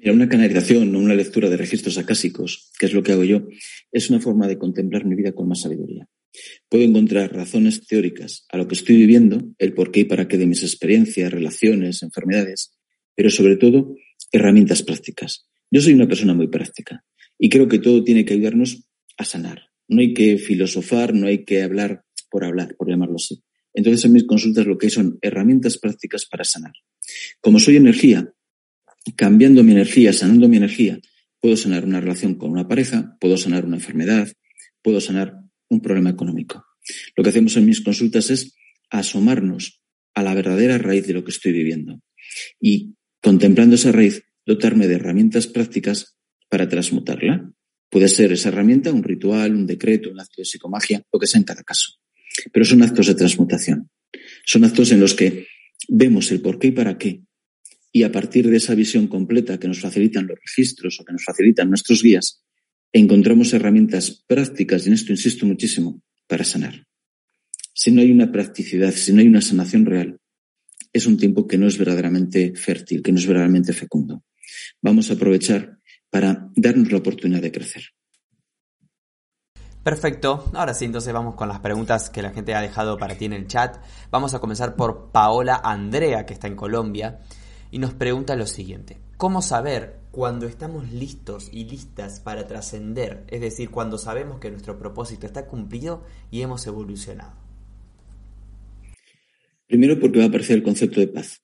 Mira, 0.00 0.14
una 0.14 0.30
canalización 0.30 0.96
o 0.96 0.98
una 0.98 1.14
lectura 1.14 1.50
de 1.50 1.58
registros 1.58 1.98
acásicos, 1.98 2.70
que 2.78 2.86
es 2.86 2.94
lo 2.94 3.02
que 3.02 3.12
hago 3.12 3.24
yo, 3.24 3.46
es 3.92 4.08
una 4.08 4.18
forma 4.18 4.48
de 4.48 4.56
contemplar 4.56 5.04
mi 5.04 5.14
vida 5.14 5.32
con 5.32 5.46
más 5.46 5.60
sabiduría. 5.60 6.08
Puedo 6.70 6.84
encontrar 6.84 7.34
razones 7.34 7.86
teóricas 7.86 8.46
a 8.48 8.56
lo 8.56 8.66
que 8.66 8.76
estoy 8.76 8.96
viviendo, 8.96 9.52
el 9.58 9.74
por 9.74 9.90
qué 9.90 10.00
y 10.00 10.04
para 10.04 10.26
qué 10.26 10.38
de 10.38 10.46
mis 10.46 10.62
experiencias, 10.62 11.30
relaciones, 11.30 12.02
enfermedades, 12.02 12.72
pero 13.14 13.28
sobre 13.28 13.56
todo 13.56 13.94
herramientas 14.32 14.82
prácticas. 14.82 15.46
Yo 15.70 15.82
soy 15.82 15.92
una 15.92 16.08
persona 16.08 16.32
muy 16.32 16.48
práctica. 16.48 17.04
Y 17.38 17.50
creo 17.50 17.68
que 17.68 17.78
todo 17.78 18.02
tiene 18.02 18.24
que 18.24 18.32
ayudarnos 18.32 18.88
a 19.18 19.24
sanar. 19.26 19.66
No 19.86 20.00
hay 20.00 20.14
que 20.14 20.38
filosofar, 20.38 21.12
no 21.12 21.26
hay 21.26 21.44
que 21.44 21.62
hablar 21.62 22.04
por 22.30 22.44
hablar, 22.44 22.74
por 22.76 22.88
llamarlo 22.88 23.16
así. 23.16 23.42
Entonces, 23.74 24.04
en 24.06 24.14
mis 24.14 24.24
consultas 24.24 24.66
lo 24.66 24.78
que 24.78 24.86
hay 24.86 24.90
son 24.90 25.18
herramientas 25.20 25.76
prácticas 25.76 26.24
para 26.24 26.44
sanar. 26.44 26.72
Como 27.40 27.58
soy 27.58 27.76
energía, 27.76 28.32
cambiando 29.16 29.62
mi 29.62 29.72
energía, 29.72 30.12
sanando 30.12 30.48
mi 30.48 30.56
energía, 30.56 30.98
puedo 31.40 31.56
sanar 31.56 31.84
una 31.84 32.00
relación 32.00 32.34
con 32.34 32.50
una 32.50 32.68
pareja, 32.68 33.16
puedo 33.20 33.36
sanar 33.36 33.64
una 33.64 33.76
enfermedad, 33.76 34.32
puedo 34.82 35.00
sanar 35.00 35.36
un 35.68 35.80
problema 35.80 36.10
económico. 36.10 36.64
Lo 37.16 37.22
que 37.22 37.30
hacemos 37.30 37.56
en 37.56 37.66
mis 37.66 37.80
consultas 37.80 38.30
es 38.30 38.54
asomarnos 38.90 39.80
a 40.14 40.22
la 40.22 40.34
verdadera 40.34 40.78
raíz 40.78 41.06
de 41.06 41.14
lo 41.14 41.24
que 41.24 41.30
estoy 41.30 41.52
viviendo 41.52 42.00
y, 42.60 42.94
contemplando 43.22 43.76
esa 43.76 43.92
raíz, 43.92 44.22
dotarme 44.44 44.88
de 44.88 44.96
herramientas 44.96 45.46
prácticas 45.46 46.16
para 46.48 46.68
transmutarla. 46.68 47.52
Puede 47.88 48.08
ser 48.08 48.32
esa 48.32 48.48
herramienta, 48.48 48.92
un 48.92 49.02
ritual, 49.02 49.54
un 49.54 49.66
decreto, 49.66 50.10
un 50.10 50.20
acto 50.20 50.34
de 50.38 50.44
psicomagia, 50.44 51.02
lo 51.12 51.18
que 51.18 51.26
sea 51.26 51.38
en 51.38 51.44
cada 51.44 51.62
caso. 51.62 52.00
Pero 52.52 52.64
son 52.64 52.82
actos 52.82 53.06
de 53.06 53.14
transmutación. 53.14 53.90
Son 54.44 54.64
actos 54.64 54.92
en 54.92 55.00
los 55.00 55.14
que 55.14 55.46
vemos 55.88 56.30
el 56.32 56.40
por 56.40 56.58
qué 56.58 56.68
y 56.68 56.72
para 56.72 56.98
qué. 56.98 57.22
Y 57.92 58.04
a 58.04 58.12
partir 58.12 58.48
de 58.48 58.56
esa 58.56 58.74
visión 58.74 59.08
completa 59.08 59.58
que 59.58 59.68
nos 59.68 59.80
facilitan 59.80 60.26
los 60.26 60.38
registros 60.38 61.00
o 61.00 61.04
que 61.04 61.12
nos 61.12 61.24
facilitan 61.24 61.68
nuestros 61.68 62.02
guías, 62.02 62.44
encontramos 62.92 63.52
herramientas 63.52 64.24
prácticas, 64.26 64.84
y 64.84 64.88
en 64.88 64.94
esto 64.94 65.12
insisto 65.12 65.46
muchísimo, 65.46 66.02
para 66.26 66.44
sanar. 66.44 66.86
Si 67.72 67.90
no 67.90 68.00
hay 68.00 68.10
una 68.10 68.30
practicidad, 68.30 68.92
si 68.92 69.12
no 69.12 69.20
hay 69.20 69.28
una 69.28 69.40
sanación 69.40 69.86
real, 69.86 70.18
es 70.92 71.06
un 71.06 71.16
tiempo 71.16 71.46
que 71.46 71.58
no 71.58 71.66
es 71.66 71.78
verdaderamente 71.78 72.54
fértil, 72.54 73.02
que 73.02 73.12
no 73.12 73.18
es 73.18 73.26
verdaderamente 73.26 73.72
fecundo. 73.72 74.24
Vamos 74.82 75.10
a 75.10 75.14
aprovechar 75.14 75.78
para 76.10 76.50
darnos 76.56 76.90
la 76.90 76.98
oportunidad 76.98 77.40
de 77.40 77.52
crecer. 77.52 77.82
Perfecto, 79.82 80.50
ahora 80.52 80.74
sí, 80.74 80.84
entonces 80.84 81.12
vamos 81.12 81.36
con 81.36 81.48
las 81.48 81.60
preguntas 81.60 82.10
que 82.10 82.20
la 82.20 82.32
gente 82.32 82.54
ha 82.54 82.60
dejado 82.60 82.98
para 82.98 83.16
ti 83.16 83.24
en 83.24 83.32
el 83.32 83.46
chat. 83.46 83.78
Vamos 84.10 84.34
a 84.34 84.38
comenzar 84.38 84.76
por 84.76 85.10
Paola 85.10 85.60
Andrea, 85.64 86.26
que 86.26 86.34
está 86.34 86.48
en 86.48 86.56
Colombia, 86.56 87.20
y 87.70 87.78
nos 87.78 87.94
pregunta 87.94 88.36
lo 88.36 88.46
siguiente. 88.46 88.98
¿Cómo 89.16 89.42
saber 89.42 89.96
cuando 90.10 90.46
estamos 90.46 90.90
listos 90.92 91.50
y 91.52 91.64
listas 91.64 92.20
para 92.20 92.46
trascender? 92.46 93.24
Es 93.28 93.40
decir, 93.40 93.70
cuando 93.70 93.98
sabemos 93.98 94.40
que 94.40 94.50
nuestro 94.50 94.78
propósito 94.78 95.26
está 95.26 95.46
cumplido 95.46 96.04
y 96.30 96.40
hemos 96.42 96.66
evolucionado. 96.66 97.32
Primero 99.66 100.00
porque 100.00 100.18
va 100.18 100.24
a 100.24 100.28
aparecer 100.28 100.56
el 100.56 100.62
concepto 100.62 101.00
de 101.00 101.06
paz. 101.06 101.42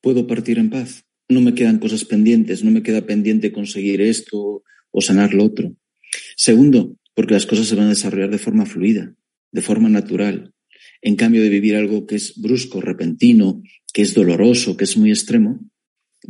¿Puedo 0.00 0.26
partir 0.26 0.58
en 0.58 0.70
paz? 0.70 1.04
No 1.28 1.40
me 1.40 1.54
quedan 1.54 1.78
cosas 1.78 2.04
pendientes, 2.04 2.64
no 2.64 2.70
me 2.70 2.82
queda 2.82 3.02
pendiente 3.02 3.52
conseguir 3.52 4.00
esto 4.00 4.62
o 4.90 5.00
sanar 5.00 5.34
lo 5.34 5.44
otro. 5.44 5.74
Segundo, 6.36 6.96
porque 7.14 7.34
las 7.34 7.46
cosas 7.46 7.66
se 7.66 7.74
van 7.74 7.86
a 7.86 7.90
desarrollar 7.90 8.30
de 8.30 8.38
forma 8.38 8.64
fluida, 8.64 9.14
de 9.52 9.62
forma 9.62 9.88
natural. 9.88 10.54
En 11.02 11.16
cambio 11.16 11.42
de 11.42 11.48
vivir 11.48 11.76
algo 11.76 12.06
que 12.06 12.16
es 12.16 12.34
brusco, 12.40 12.80
repentino, 12.80 13.62
que 13.92 14.02
es 14.02 14.14
doloroso, 14.14 14.76
que 14.76 14.84
es 14.84 14.96
muy 14.96 15.10
extremo, 15.10 15.60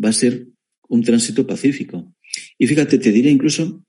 va 0.02 0.10
a 0.10 0.12
ser 0.12 0.46
un 0.88 1.02
tránsito 1.02 1.46
pacífico. 1.46 2.14
Y 2.58 2.66
fíjate, 2.66 2.98
te 2.98 3.12
diré 3.12 3.30
incluso 3.30 3.84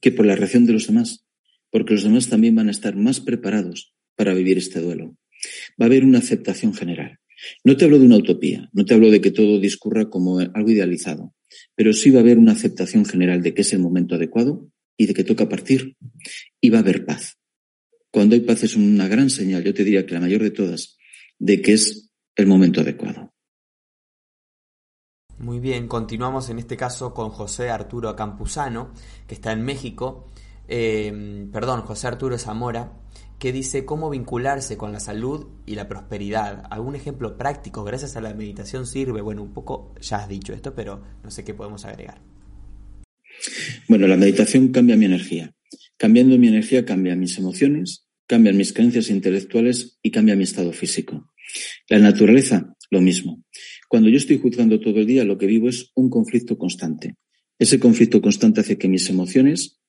que 0.00 0.12
por 0.12 0.26
la 0.26 0.36
reacción 0.36 0.66
de 0.66 0.72
los 0.72 0.86
demás, 0.86 1.24
porque 1.70 1.94
los 1.94 2.04
demás 2.04 2.28
también 2.28 2.54
van 2.54 2.68
a 2.68 2.72
estar 2.72 2.96
más 2.96 3.20
preparados 3.20 3.94
para 4.16 4.34
vivir 4.34 4.58
este 4.58 4.80
duelo. 4.80 5.16
Va 5.80 5.84
a 5.84 5.86
haber 5.86 6.04
una 6.04 6.18
aceptación 6.18 6.74
general. 6.74 7.18
No 7.64 7.76
te 7.76 7.84
hablo 7.84 7.98
de 7.98 8.06
una 8.06 8.16
utopía, 8.16 8.70
no 8.72 8.84
te 8.84 8.94
hablo 8.94 9.10
de 9.10 9.20
que 9.20 9.30
todo 9.30 9.60
discurra 9.60 10.08
como 10.08 10.38
algo 10.38 10.70
idealizado, 10.70 11.34
pero 11.74 11.92
sí 11.92 12.10
va 12.10 12.20
a 12.20 12.22
haber 12.22 12.38
una 12.38 12.52
aceptación 12.52 13.04
general 13.04 13.42
de 13.42 13.54
que 13.54 13.62
es 13.62 13.72
el 13.72 13.80
momento 13.80 14.14
adecuado 14.14 14.70
y 14.96 15.06
de 15.06 15.14
que 15.14 15.24
toca 15.24 15.48
partir 15.48 15.96
y 16.60 16.70
va 16.70 16.78
a 16.78 16.82
haber 16.82 17.04
paz. 17.04 17.36
Cuando 18.14 18.36
hay 18.36 18.42
paz 18.42 18.62
es 18.62 18.76
una 18.76 19.08
gran 19.08 19.28
señal, 19.28 19.64
yo 19.64 19.74
te 19.74 19.82
diría 19.82 20.06
que 20.06 20.14
la 20.14 20.20
mayor 20.20 20.40
de 20.40 20.52
todas, 20.52 20.98
de 21.40 21.60
que 21.60 21.72
es 21.72 22.12
el 22.36 22.46
momento 22.46 22.80
adecuado. 22.80 23.34
Muy 25.38 25.58
bien, 25.58 25.88
continuamos 25.88 26.48
en 26.48 26.60
este 26.60 26.76
caso 26.76 27.12
con 27.12 27.30
José 27.30 27.70
Arturo 27.70 28.14
Campuzano, 28.14 28.92
que 29.26 29.34
está 29.34 29.50
en 29.50 29.64
México, 29.64 30.30
eh, 30.68 31.48
perdón, 31.52 31.80
José 31.80 32.06
Arturo 32.06 32.38
Zamora, 32.38 32.92
que 33.40 33.50
dice 33.50 33.84
cómo 33.84 34.10
vincularse 34.10 34.76
con 34.76 34.92
la 34.92 35.00
salud 35.00 35.48
y 35.66 35.74
la 35.74 35.88
prosperidad. 35.88 36.68
¿Algún 36.70 36.94
ejemplo 36.94 37.36
práctico 37.36 37.82
gracias 37.82 38.14
a 38.14 38.20
la 38.20 38.32
meditación 38.32 38.86
sirve? 38.86 39.22
Bueno, 39.22 39.42
un 39.42 39.52
poco 39.52 39.92
ya 40.00 40.18
has 40.18 40.28
dicho 40.28 40.52
esto, 40.52 40.72
pero 40.72 41.02
no 41.24 41.32
sé 41.32 41.42
qué 41.42 41.52
podemos 41.52 41.84
agregar. 41.84 42.20
Bueno, 43.88 44.06
la 44.06 44.16
meditación 44.16 44.68
cambia 44.68 44.96
mi 44.96 45.06
energía. 45.06 45.52
Cambiando 45.96 46.38
mi 46.38 46.48
energía 46.48 46.84
cambia 46.84 47.16
mis 47.16 47.38
emociones, 47.38 48.06
cambian 48.26 48.56
mis 48.56 48.72
creencias 48.72 49.10
intelectuales 49.10 49.98
y 50.02 50.10
cambia 50.10 50.36
mi 50.36 50.44
estado 50.44 50.72
físico. 50.72 51.30
La 51.88 51.98
naturaleza, 51.98 52.74
lo 52.90 53.00
mismo. 53.00 53.44
Cuando 53.88 54.08
yo 54.08 54.16
estoy 54.16 54.38
juzgando 54.38 54.80
todo 54.80 55.00
el 55.00 55.06
día, 55.06 55.24
lo 55.24 55.38
que 55.38 55.46
vivo 55.46 55.68
es 55.68 55.90
un 55.94 56.10
conflicto 56.10 56.58
constante. 56.58 57.16
Ese 57.58 57.78
conflicto 57.78 58.20
constante 58.20 58.60
hace 58.60 58.78
que 58.78 58.88
mis 58.88 59.08
emociones 59.08 59.80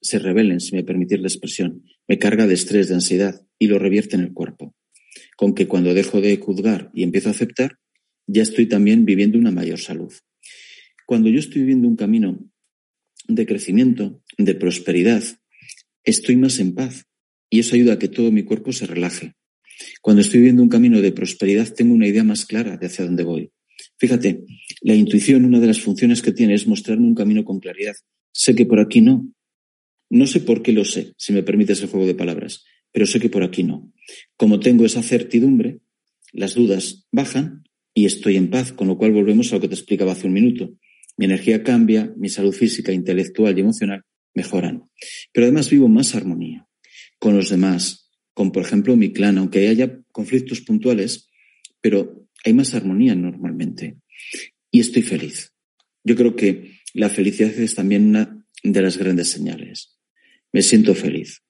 se 0.00 0.18
rebelen, 0.18 0.60
si 0.60 0.74
me 0.74 0.82
permitir 0.82 1.20
la 1.20 1.28
expresión, 1.28 1.84
me 2.08 2.18
carga 2.18 2.46
de 2.46 2.54
estrés, 2.54 2.88
de 2.88 2.94
ansiedad 2.94 3.46
y 3.58 3.68
lo 3.68 3.78
revierte 3.78 4.16
en 4.16 4.22
el 4.22 4.32
cuerpo. 4.32 4.74
Con 5.36 5.54
que 5.54 5.68
cuando 5.68 5.94
dejo 5.94 6.20
de 6.20 6.36
juzgar 6.38 6.90
y 6.92 7.04
empiezo 7.04 7.28
a 7.28 7.32
aceptar, 7.32 7.78
ya 8.26 8.42
estoy 8.42 8.66
también 8.66 9.04
viviendo 9.04 9.38
una 9.38 9.52
mayor 9.52 9.78
salud. 9.78 10.12
Cuando 11.06 11.28
yo 11.28 11.38
estoy 11.38 11.62
viviendo 11.62 11.86
un 11.86 11.96
camino 11.96 12.38
de 13.28 13.46
crecimiento, 13.46 14.22
de 14.38 14.54
prosperidad, 14.54 15.22
estoy 16.04 16.36
más 16.36 16.58
en 16.58 16.74
paz 16.74 17.06
y 17.50 17.60
eso 17.60 17.74
ayuda 17.74 17.94
a 17.94 17.98
que 17.98 18.08
todo 18.08 18.32
mi 18.32 18.44
cuerpo 18.44 18.72
se 18.72 18.86
relaje. 18.86 19.34
Cuando 20.00 20.22
estoy 20.22 20.40
viviendo 20.40 20.62
un 20.62 20.68
camino 20.68 21.00
de 21.00 21.12
prosperidad, 21.12 21.72
tengo 21.74 21.94
una 21.94 22.06
idea 22.06 22.24
más 22.24 22.46
clara 22.46 22.76
de 22.76 22.86
hacia 22.86 23.04
dónde 23.04 23.24
voy. 23.24 23.50
Fíjate, 23.98 24.44
la 24.80 24.94
intuición, 24.94 25.44
una 25.44 25.60
de 25.60 25.66
las 25.66 25.80
funciones 25.80 26.22
que 26.22 26.32
tiene 26.32 26.54
es 26.54 26.66
mostrarme 26.66 27.06
un 27.06 27.14
camino 27.14 27.44
con 27.44 27.60
claridad. 27.60 27.94
Sé 28.32 28.54
que 28.54 28.66
por 28.66 28.80
aquí 28.80 29.00
no. 29.00 29.32
No 30.10 30.26
sé 30.26 30.40
por 30.40 30.62
qué 30.62 30.72
lo 30.72 30.84
sé, 30.84 31.12
si 31.16 31.32
me 31.32 31.42
permites 31.42 31.80
el 31.82 31.88
juego 31.88 32.06
de 32.06 32.14
palabras, 32.14 32.64
pero 32.90 33.06
sé 33.06 33.18
que 33.18 33.30
por 33.30 33.42
aquí 33.42 33.62
no. 33.62 33.92
Como 34.36 34.60
tengo 34.60 34.84
esa 34.84 35.02
certidumbre, 35.02 35.80
las 36.32 36.54
dudas 36.54 37.06
bajan 37.10 37.64
y 37.94 38.04
estoy 38.04 38.36
en 38.36 38.50
paz, 38.50 38.72
con 38.72 38.88
lo 38.88 38.98
cual 38.98 39.12
volvemos 39.12 39.52
a 39.52 39.56
lo 39.56 39.60
que 39.60 39.68
te 39.68 39.74
explicaba 39.74 40.12
hace 40.12 40.26
un 40.26 40.34
minuto. 40.34 40.74
Mi 41.16 41.26
energía 41.26 41.62
cambia, 41.62 42.12
mi 42.16 42.28
salud 42.28 42.52
física, 42.52 42.92
intelectual 42.92 43.56
y 43.56 43.60
emocional 43.60 44.04
mejoran. 44.34 44.90
Pero 45.32 45.46
además 45.46 45.70
vivo 45.70 45.88
más 45.88 46.14
armonía 46.14 46.66
con 47.18 47.36
los 47.36 47.50
demás, 47.50 48.10
con, 48.34 48.50
por 48.50 48.64
ejemplo, 48.64 48.96
mi 48.96 49.12
clan, 49.12 49.38
aunque 49.38 49.68
haya 49.68 50.00
conflictos 50.10 50.60
puntuales, 50.60 51.28
pero 51.80 52.26
hay 52.44 52.52
más 52.52 52.74
armonía 52.74 53.14
normalmente. 53.14 53.98
Y 54.70 54.80
estoy 54.80 55.02
feliz. 55.02 55.52
Yo 56.04 56.16
creo 56.16 56.34
que 56.34 56.78
la 56.94 57.08
felicidad 57.08 57.50
es 57.50 57.74
también 57.74 58.06
una 58.06 58.44
de 58.62 58.82
las 58.82 58.98
grandes 58.98 59.28
señales. 59.28 59.96
Me 60.52 60.62
siento 60.62 60.94
feliz. 60.94 61.42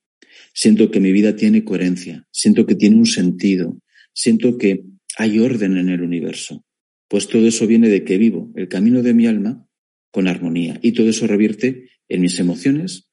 Siento 0.55 0.91
que 0.91 1.01
mi 1.01 1.13
vida 1.13 1.35
tiene 1.37 1.65
coherencia. 1.65 2.27
Siento 2.31 2.67
que 2.67 2.75
tiene 2.75 2.97
un 2.97 3.07
sentido. 3.07 3.79
Siento 4.13 4.59
que 4.59 4.85
hay 5.17 5.39
orden 5.39 5.77
en 5.77 5.89
el 5.89 6.03
universo. 6.03 6.65
Pues 7.09 7.29
todo 7.29 7.47
eso 7.47 7.67
viene 7.67 7.89
de 7.89 8.05
que 8.05 8.19
vivo 8.19 8.53
el 8.57 8.69
camino 8.69 9.03
de 9.03 9.15
mi 9.15 9.27
alma 9.27 9.67
con 10.11 10.29
armonía. 10.29 10.79
Y 10.83 10.93
todo 10.93 11.09
eso 11.09 11.27
revierte 11.27 11.89
en 12.15 12.21
mis 12.21 12.39
emociones, 12.39 13.09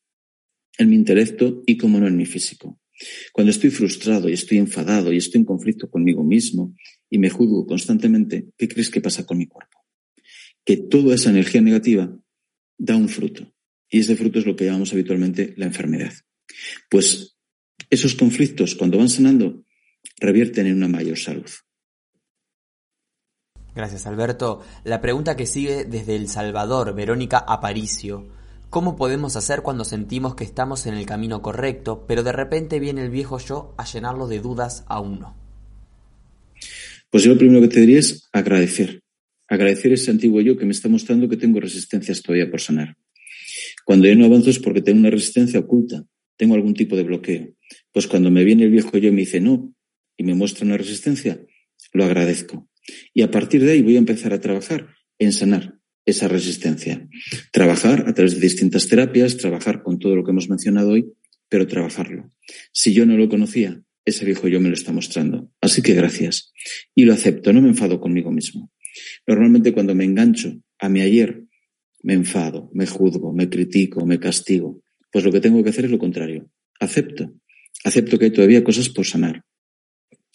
en 0.78 0.90
mi 0.90 0.96
intelecto 0.96 1.64
y, 1.66 1.78
como 1.78 2.00
no, 2.00 2.08
en 2.08 2.18
mi 2.18 2.26
físico. 2.26 2.80
Cuando 3.32 3.52
estoy 3.52 3.70
frustrado 3.70 4.30
y 4.30 4.34
estoy 4.34 4.58
enfadado 4.58 5.14
y 5.14 5.18
estoy 5.18 5.40
en 5.40 5.46
conflicto 5.46 5.90
conmigo 5.90 6.24
mismo 6.24 6.76
y 7.10 7.18
me 7.18 7.30
juzgo 7.30 7.66
constantemente, 7.66 8.50
¿qué 8.58 8.68
crees 8.68 8.90
que 8.90 9.02
pasa 9.02 9.26
con 9.26 9.38
mi 9.38 9.48
cuerpo? 9.48 9.86
Que 10.66 10.78
toda 10.78 11.16
esa 11.16 11.30
energía 11.30 11.62
negativa 11.62 12.14
da 12.78 12.96
un 12.96 13.08
fruto. 13.08 13.54
Y 13.90 14.00
ese 14.00 14.16
fruto 14.16 14.40
es 14.40 14.46
lo 14.46 14.56
que 14.56 14.66
llamamos 14.66 14.92
habitualmente 14.94 15.54
la 15.58 15.66
enfermedad. 15.66 16.14
Pues 16.90 17.38
esos 17.90 18.16
conflictos, 18.16 18.76
cuando 18.76 18.98
van 18.98 19.10
sanando, 19.10 19.66
revierten 20.18 20.68
en 20.68 20.78
una 20.78 20.90
mayor 20.90 21.18
salud. 21.18 21.50
Gracias, 23.74 24.06
Alberto. 24.08 24.62
La 24.84 25.00
pregunta 25.00 25.38
que 25.38 25.46
sigue 25.46 25.86
desde 25.86 26.16
El 26.16 26.28
Salvador, 26.28 26.94
Verónica 26.94 27.38
Aparicio. 27.38 28.39
¿Cómo 28.70 28.96
podemos 28.96 29.36
hacer 29.36 29.64
cuando 29.64 29.84
sentimos 29.84 30.36
que 30.36 30.44
estamos 30.44 30.86
en 30.86 30.94
el 30.94 31.08
camino 31.08 31.42
correcto, 31.42 32.06
pero 32.08 32.22
de 32.22 32.32
repente 32.32 32.80
viene 32.80 33.02
el 33.02 33.10
viejo 33.10 33.40
yo 33.40 33.74
a 33.80 33.86
llenarlo 33.86 34.28
de 34.28 34.40
dudas 34.42 34.84
a 34.88 35.00
uno? 35.00 35.36
Pues 37.10 37.24
yo 37.24 37.32
lo 37.32 37.40
primero 37.40 37.62
que 37.62 37.68
te 37.68 37.80
diría 37.80 37.98
es 37.98 38.30
agradecer. 38.32 39.02
Agradecer 39.48 39.94
ese 39.94 40.12
antiguo 40.12 40.40
yo 40.42 40.56
que 40.56 40.66
me 40.66 40.72
está 40.72 40.88
mostrando 40.88 41.28
que 41.28 41.38
tengo 41.38 41.60
resistencias 41.60 42.22
todavía 42.22 42.52
por 42.52 42.62
sanar. 42.62 42.96
Cuando 43.86 44.08
yo 44.08 44.16
no 44.16 44.26
avanzo 44.26 44.52
es 44.52 44.60
porque 44.60 44.84
tengo 44.84 45.00
una 45.00 45.10
resistencia 45.10 45.60
oculta, 45.60 46.06
tengo 46.38 46.54
algún 46.54 46.76
tipo 46.76 46.96
de 46.96 47.02
bloqueo. 47.02 47.50
Pues 47.92 48.06
cuando 48.06 48.30
me 48.30 48.44
viene 48.44 48.66
el 48.66 48.70
viejo 48.70 48.96
yo 49.00 49.10
y 49.10 49.12
me 49.12 49.22
dice 49.22 49.42
no 49.42 49.74
y 50.16 50.24
me 50.24 50.36
muestra 50.36 50.68
una 50.68 50.78
resistencia, 50.78 51.42
lo 51.92 52.06
agradezco. 52.06 52.70
Y 53.16 53.24
a 53.24 53.32
partir 53.32 53.66
de 53.66 53.72
ahí 53.72 53.82
voy 53.82 53.96
a 53.96 54.00
empezar 54.00 54.32
a 54.32 54.40
trabajar 54.40 54.90
en 55.18 55.34
sanar 55.34 55.79
esa 56.06 56.28
resistencia. 56.28 57.08
Trabajar 57.52 58.06
a 58.08 58.14
través 58.14 58.36
de 58.36 58.42
distintas 58.42 58.88
terapias, 58.88 59.38
trabajar 59.38 59.84
con 59.84 60.00
todo 60.00 60.16
lo 60.16 60.24
que 60.24 60.32
hemos 60.32 60.50
mencionado 60.50 60.92
hoy, 60.92 61.14
pero 61.50 61.68
trabajarlo. 61.68 62.32
Si 62.72 62.94
yo 62.94 63.06
no 63.06 63.18
lo 63.18 63.30
conocía, 63.30 63.82
ese 64.06 64.26
viejo 64.26 64.48
yo 64.48 64.60
me 64.60 64.70
lo 64.70 64.76
está 64.76 64.92
mostrando. 64.92 65.52
Así 65.62 65.82
que 65.82 65.94
gracias. 65.94 66.52
Y 66.96 67.06
lo 67.06 67.14
acepto, 67.14 67.54
no 67.54 67.62
me 67.62 67.70
enfado 67.70 68.00
conmigo 68.00 68.32
mismo. 68.32 68.72
Normalmente 69.28 69.74
cuando 69.74 69.96
me 69.96 70.06
engancho 70.06 70.62
a 70.80 70.90
mi 70.90 71.02
ayer, 71.02 71.44
me 72.02 72.14
enfado, 72.14 72.70
me 72.74 72.86
juzgo, 72.86 73.34
me 73.34 73.50
critico, 73.50 74.06
me 74.06 74.20
castigo. 74.20 74.82
Pues 75.12 75.26
lo 75.26 75.32
que 75.32 75.42
tengo 75.42 75.64
que 75.64 75.70
hacer 75.70 75.86
es 75.86 75.92
lo 75.92 76.00
contrario. 76.00 76.50
Acepto. 76.80 77.34
Acepto 77.84 78.18
que 78.18 78.26
hay 78.26 78.32
todavía 78.32 78.64
cosas 78.64 78.90
por 78.90 79.06
sanar. 79.06 79.44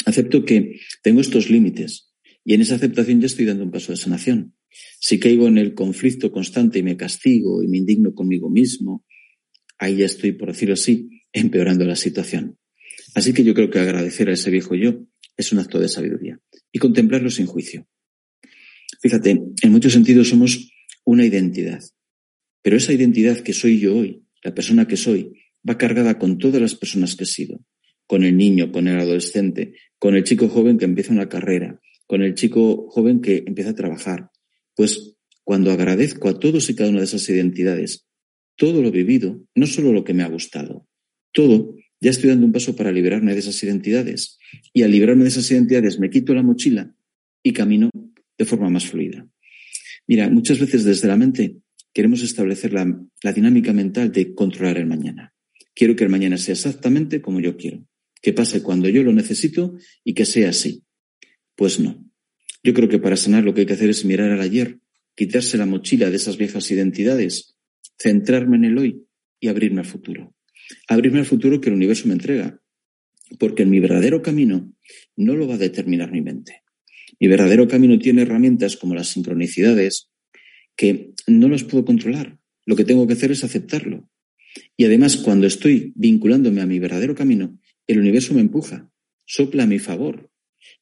Acepto 0.04 0.44
que 0.44 0.80
tengo 1.02 1.20
estos 1.20 1.50
límites. 1.50 2.12
Y 2.44 2.54
en 2.54 2.60
esa 2.60 2.74
aceptación 2.74 3.20
ya 3.20 3.26
estoy 3.26 3.46
dando 3.46 3.64
un 3.64 3.70
paso 3.70 3.92
de 3.92 3.96
sanación. 3.96 4.53
Si 4.98 5.18
caigo 5.18 5.46
en 5.48 5.58
el 5.58 5.74
conflicto 5.74 6.32
constante 6.32 6.78
y 6.78 6.82
me 6.82 6.96
castigo 6.96 7.62
y 7.62 7.68
me 7.68 7.78
indigno 7.78 8.14
conmigo 8.14 8.50
mismo, 8.50 9.04
ahí 9.78 9.96
ya 9.96 10.06
estoy, 10.06 10.32
por 10.32 10.48
decirlo 10.48 10.74
así, 10.74 11.08
empeorando 11.32 11.84
la 11.84 11.96
situación. 11.96 12.58
Así 13.14 13.32
que 13.32 13.44
yo 13.44 13.54
creo 13.54 13.70
que 13.70 13.78
agradecer 13.78 14.28
a 14.28 14.32
ese 14.32 14.50
viejo 14.50 14.74
yo 14.74 15.06
es 15.36 15.52
un 15.52 15.58
acto 15.58 15.78
de 15.78 15.88
sabiduría 15.88 16.40
y 16.72 16.78
contemplarlo 16.78 17.30
sin 17.30 17.46
juicio. 17.46 17.86
Fíjate, 19.00 19.30
en 19.62 19.72
muchos 19.72 19.92
sentidos 19.92 20.28
somos 20.28 20.70
una 21.04 21.24
identidad, 21.24 21.82
pero 22.62 22.76
esa 22.76 22.92
identidad 22.92 23.38
que 23.40 23.52
soy 23.52 23.78
yo 23.78 23.96
hoy, 23.96 24.24
la 24.42 24.54
persona 24.54 24.86
que 24.86 24.96
soy, 24.96 25.32
va 25.68 25.78
cargada 25.78 26.18
con 26.18 26.38
todas 26.38 26.60
las 26.60 26.74
personas 26.74 27.16
que 27.16 27.24
he 27.24 27.26
sido, 27.26 27.60
con 28.06 28.24
el 28.24 28.36
niño, 28.36 28.72
con 28.72 28.88
el 28.88 28.98
adolescente, 28.98 29.74
con 29.98 30.14
el 30.14 30.24
chico 30.24 30.48
joven 30.48 30.78
que 30.78 30.84
empieza 30.84 31.12
una 31.12 31.28
carrera, 31.28 31.80
con 32.06 32.22
el 32.22 32.34
chico 32.34 32.88
joven 32.90 33.20
que 33.20 33.44
empieza 33.46 33.70
a 33.70 33.74
trabajar, 33.74 34.30
pues 34.74 35.16
cuando 35.44 35.70
agradezco 35.70 36.28
a 36.28 36.38
todos 36.38 36.68
y 36.70 36.74
cada 36.74 36.90
una 36.90 37.00
de 37.00 37.06
esas 37.06 37.28
identidades 37.28 38.06
todo 38.56 38.82
lo 38.82 38.90
vivido, 38.90 39.42
no 39.54 39.66
solo 39.66 39.92
lo 39.92 40.04
que 40.04 40.14
me 40.14 40.22
ha 40.22 40.28
gustado, 40.28 40.86
todo, 41.32 41.74
ya 42.00 42.10
estoy 42.10 42.30
dando 42.30 42.46
un 42.46 42.52
paso 42.52 42.76
para 42.76 42.92
liberarme 42.92 43.32
de 43.32 43.40
esas 43.40 43.62
identidades. 43.62 44.38
Y 44.72 44.82
al 44.82 44.90
liberarme 44.90 45.24
de 45.24 45.30
esas 45.30 45.50
identidades 45.50 45.98
me 45.98 46.10
quito 46.10 46.34
la 46.34 46.42
mochila 46.42 46.94
y 47.42 47.52
camino 47.52 47.90
de 48.38 48.44
forma 48.44 48.70
más 48.70 48.86
fluida. 48.86 49.26
Mira, 50.06 50.28
muchas 50.28 50.58
veces 50.58 50.84
desde 50.84 51.08
la 51.08 51.16
mente 51.16 51.56
queremos 51.92 52.22
establecer 52.22 52.72
la, 52.72 52.86
la 53.22 53.32
dinámica 53.32 53.72
mental 53.72 54.12
de 54.12 54.34
controlar 54.34 54.78
el 54.78 54.86
mañana. 54.86 55.32
Quiero 55.74 55.96
que 55.96 56.04
el 56.04 56.10
mañana 56.10 56.36
sea 56.36 56.52
exactamente 56.52 57.20
como 57.20 57.40
yo 57.40 57.56
quiero, 57.56 57.86
que 58.20 58.32
pase 58.32 58.62
cuando 58.62 58.88
yo 58.88 59.02
lo 59.02 59.12
necesito 59.12 59.76
y 60.04 60.14
que 60.14 60.24
sea 60.24 60.50
así. 60.50 60.84
Pues 61.56 61.80
no. 61.80 62.03
Yo 62.64 62.72
creo 62.72 62.88
que 62.88 62.98
para 62.98 63.16
sanar 63.16 63.44
lo 63.44 63.52
que 63.52 63.60
hay 63.60 63.66
que 63.66 63.74
hacer 63.74 63.90
es 63.90 64.04
mirar 64.06 64.30
al 64.30 64.40
ayer, 64.40 64.80
quitarse 65.14 65.58
la 65.58 65.66
mochila 65.66 66.10
de 66.10 66.16
esas 66.16 66.38
viejas 66.38 66.70
identidades, 66.70 67.56
centrarme 67.98 68.56
en 68.56 68.64
el 68.64 68.78
hoy 68.78 69.06
y 69.38 69.48
abrirme 69.48 69.80
al 69.80 69.86
futuro. 69.86 70.34
Abrirme 70.88 71.18
al 71.18 71.26
futuro 71.26 71.60
que 71.60 71.68
el 71.68 71.76
universo 71.76 72.08
me 72.08 72.14
entrega, 72.14 72.58
porque 73.38 73.66
mi 73.66 73.80
verdadero 73.80 74.22
camino 74.22 74.74
no 75.14 75.36
lo 75.36 75.46
va 75.46 75.54
a 75.54 75.58
determinar 75.58 76.10
mi 76.10 76.22
mente. 76.22 76.62
Mi 77.20 77.28
verdadero 77.28 77.68
camino 77.68 77.98
tiene 77.98 78.22
herramientas 78.22 78.76
como 78.76 78.94
las 78.94 79.08
sincronicidades 79.08 80.10
que 80.74 81.12
no 81.26 81.48
las 81.48 81.64
puedo 81.64 81.84
controlar. 81.84 82.38
Lo 82.64 82.76
que 82.76 82.84
tengo 82.84 83.06
que 83.06 83.12
hacer 83.12 83.30
es 83.30 83.44
aceptarlo. 83.44 84.08
Y 84.76 84.86
además, 84.86 85.18
cuando 85.18 85.46
estoy 85.46 85.92
vinculándome 85.96 86.62
a 86.62 86.66
mi 86.66 86.78
verdadero 86.78 87.14
camino, 87.14 87.58
el 87.86 87.98
universo 87.98 88.32
me 88.34 88.40
empuja, 88.40 88.90
sopla 89.26 89.64
a 89.64 89.66
mi 89.66 89.78
favor. 89.78 90.30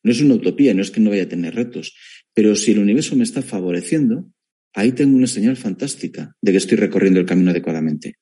No 0.02 0.12
es 0.12 0.20
una 0.20 0.34
utopía, 0.34 0.74
no 0.74 0.82
es 0.82 0.90
que 0.90 1.00
no 1.00 1.10
vaya 1.10 1.24
a 1.24 1.28
tener 1.28 1.54
retos, 1.54 1.94
pero 2.34 2.56
si 2.56 2.72
el 2.72 2.78
universo 2.78 3.16
me 3.16 3.24
está 3.24 3.42
favoreciendo, 3.42 4.30
ahí 4.72 4.92
tengo 4.92 5.16
una 5.16 5.26
señal 5.26 5.56
fantástica 5.56 6.36
de 6.40 6.52
que 6.52 6.58
estoy 6.58 6.78
recorriendo 6.78 7.20
el 7.20 7.26
camino 7.26 7.50
adecuadamente. 7.50 8.16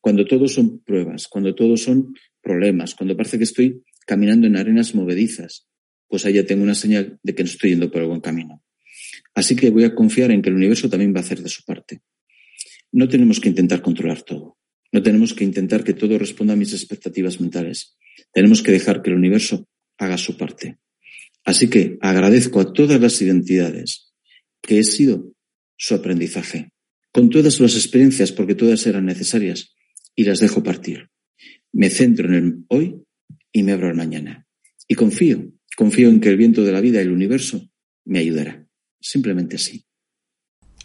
Cuando 0.00 0.24
todos 0.24 0.54
son 0.54 0.82
pruebas, 0.82 1.28
cuando 1.28 1.54
todos 1.54 1.82
son 1.82 2.14
problemas, 2.42 2.94
cuando 2.94 3.16
parece 3.16 3.38
que 3.38 3.44
estoy 3.44 3.82
caminando 4.06 4.46
en 4.46 4.56
arenas 4.56 4.94
movedizas, 4.94 5.68
pues 6.08 6.24
ahí 6.26 6.34
ya 6.34 6.44
tengo 6.46 6.62
una 6.62 6.74
señal 6.74 7.18
de 7.22 7.34
que 7.34 7.44
no 7.44 7.48
estoy 7.48 7.70
yendo 7.70 7.90
por 7.90 8.02
el 8.02 8.08
buen 8.08 8.20
camino. 8.20 8.62
Así 9.34 9.54
que 9.54 9.70
voy 9.70 9.84
a 9.84 9.94
confiar 9.94 10.30
en 10.32 10.42
que 10.42 10.48
el 10.48 10.56
universo 10.56 10.88
también 10.88 11.14
va 11.14 11.18
a 11.18 11.22
hacer 11.22 11.42
de 11.42 11.48
su 11.48 11.64
parte. 11.64 12.00
No 12.92 13.08
tenemos 13.08 13.38
que 13.38 13.48
intentar 13.48 13.82
controlar 13.82 14.22
todo. 14.22 14.58
No 14.92 15.02
tenemos 15.02 15.34
que 15.34 15.44
intentar 15.44 15.84
que 15.84 15.94
todo 15.94 16.18
responda 16.18 16.54
a 16.54 16.56
mis 16.56 16.72
expectativas 16.72 17.40
mentales. 17.40 17.96
Tenemos 18.32 18.62
que 18.62 18.72
dejar 18.72 19.02
que 19.02 19.10
el 19.10 19.16
universo 19.16 19.68
haga 19.98 20.18
su 20.18 20.36
parte. 20.36 20.78
Así 21.44 21.68
que 21.68 21.98
agradezco 22.00 22.60
a 22.60 22.72
todas 22.72 23.00
las 23.00 23.20
identidades 23.22 24.12
que 24.62 24.78
he 24.78 24.84
sido 24.84 25.32
su 25.76 25.94
aprendizaje, 25.94 26.72
con 27.12 27.30
todas 27.30 27.58
las 27.60 27.74
experiencias, 27.74 28.32
porque 28.32 28.54
todas 28.54 28.86
eran 28.86 29.06
necesarias, 29.06 29.74
y 30.14 30.24
las 30.24 30.40
dejo 30.40 30.62
partir. 30.62 31.08
Me 31.72 31.88
centro 31.88 32.28
en 32.28 32.34
el 32.34 32.64
hoy 32.68 33.02
y 33.52 33.62
me 33.62 33.72
abro 33.72 33.88
al 33.88 33.96
mañana. 33.96 34.46
Y 34.86 34.94
confío, 34.94 35.52
confío 35.76 36.08
en 36.08 36.20
que 36.20 36.28
el 36.28 36.36
viento 36.36 36.62
de 36.62 36.72
la 36.72 36.80
vida 36.80 36.98
y 36.98 37.04
el 37.04 37.12
universo 37.12 37.70
me 38.04 38.18
ayudará. 38.18 38.66
Simplemente 39.00 39.56
así. 39.56 39.86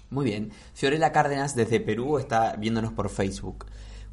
Muy 0.10 0.26
bien. 0.26 0.52
Fiorella 0.74 1.12
Cárdenas 1.12 1.56
desde 1.56 1.80
Perú 1.80 2.18
está 2.18 2.56
viéndonos 2.56 2.94
por 2.94 3.10
Facebook. 3.10 3.66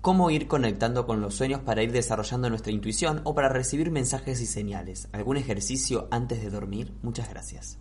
¿Cómo 0.03 0.33
ir 0.33 0.49
conectando 0.49 1.07
con 1.07 1.21
los 1.21 1.37
sueños 1.37 1.61
para 1.61 1.85
ir 1.85 1.93
desarrollando 1.93 2.51
nuestra 2.51 2.73
intuición 2.73 3.21
o 3.23 3.37
para 3.37 3.49
recibir 3.49 3.93
mensajes 3.93 4.41
y 4.41 4.47
señales? 4.47 5.09
¿Algún 5.13 5.37
ejercicio 5.37 6.09
antes 6.11 6.43
de 6.43 6.51
dormir? 6.51 6.91
Muchas 7.03 7.31
gracias. 7.31 7.79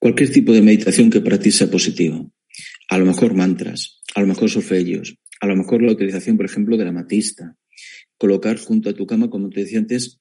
Cualquier 0.00 0.32
tipo 0.32 0.52
de 0.52 0.62
meditación 0.62 1.08
que 1.08 1.20
para 1.20 1.38
ti 1.38 1.52
sea 1.52 1.70
positivo. 1.70 2.32
A 2.88 2.98
lo 2.98 3.06
mejor 3.06 3.34
mantras, 3.34 4.02
a 4.16 4.20
lo 4.20 4.26
mejor 4.26 4.50
solfegios, 4.50 5.16
a 5.40 5.46
lo 5.46 5.54
mejor 5.54 5.80
la 5.80 5.92
utilización, 5.92 6.36
por 6.36 6.46
ejemplo, 6.46 6.76
de 6.76 6.86
la 6.86 6.92
matista. 6.92 7.54
Colocar 8.18 8.58
junto 8.58 8.90
a 8.90 8.92
tu 8.92 9.06
cama, 9.06 9.30
como 9.30 9.48
te 9.48 9.60
decía 9.60 9.78
antes, 9.78 10.18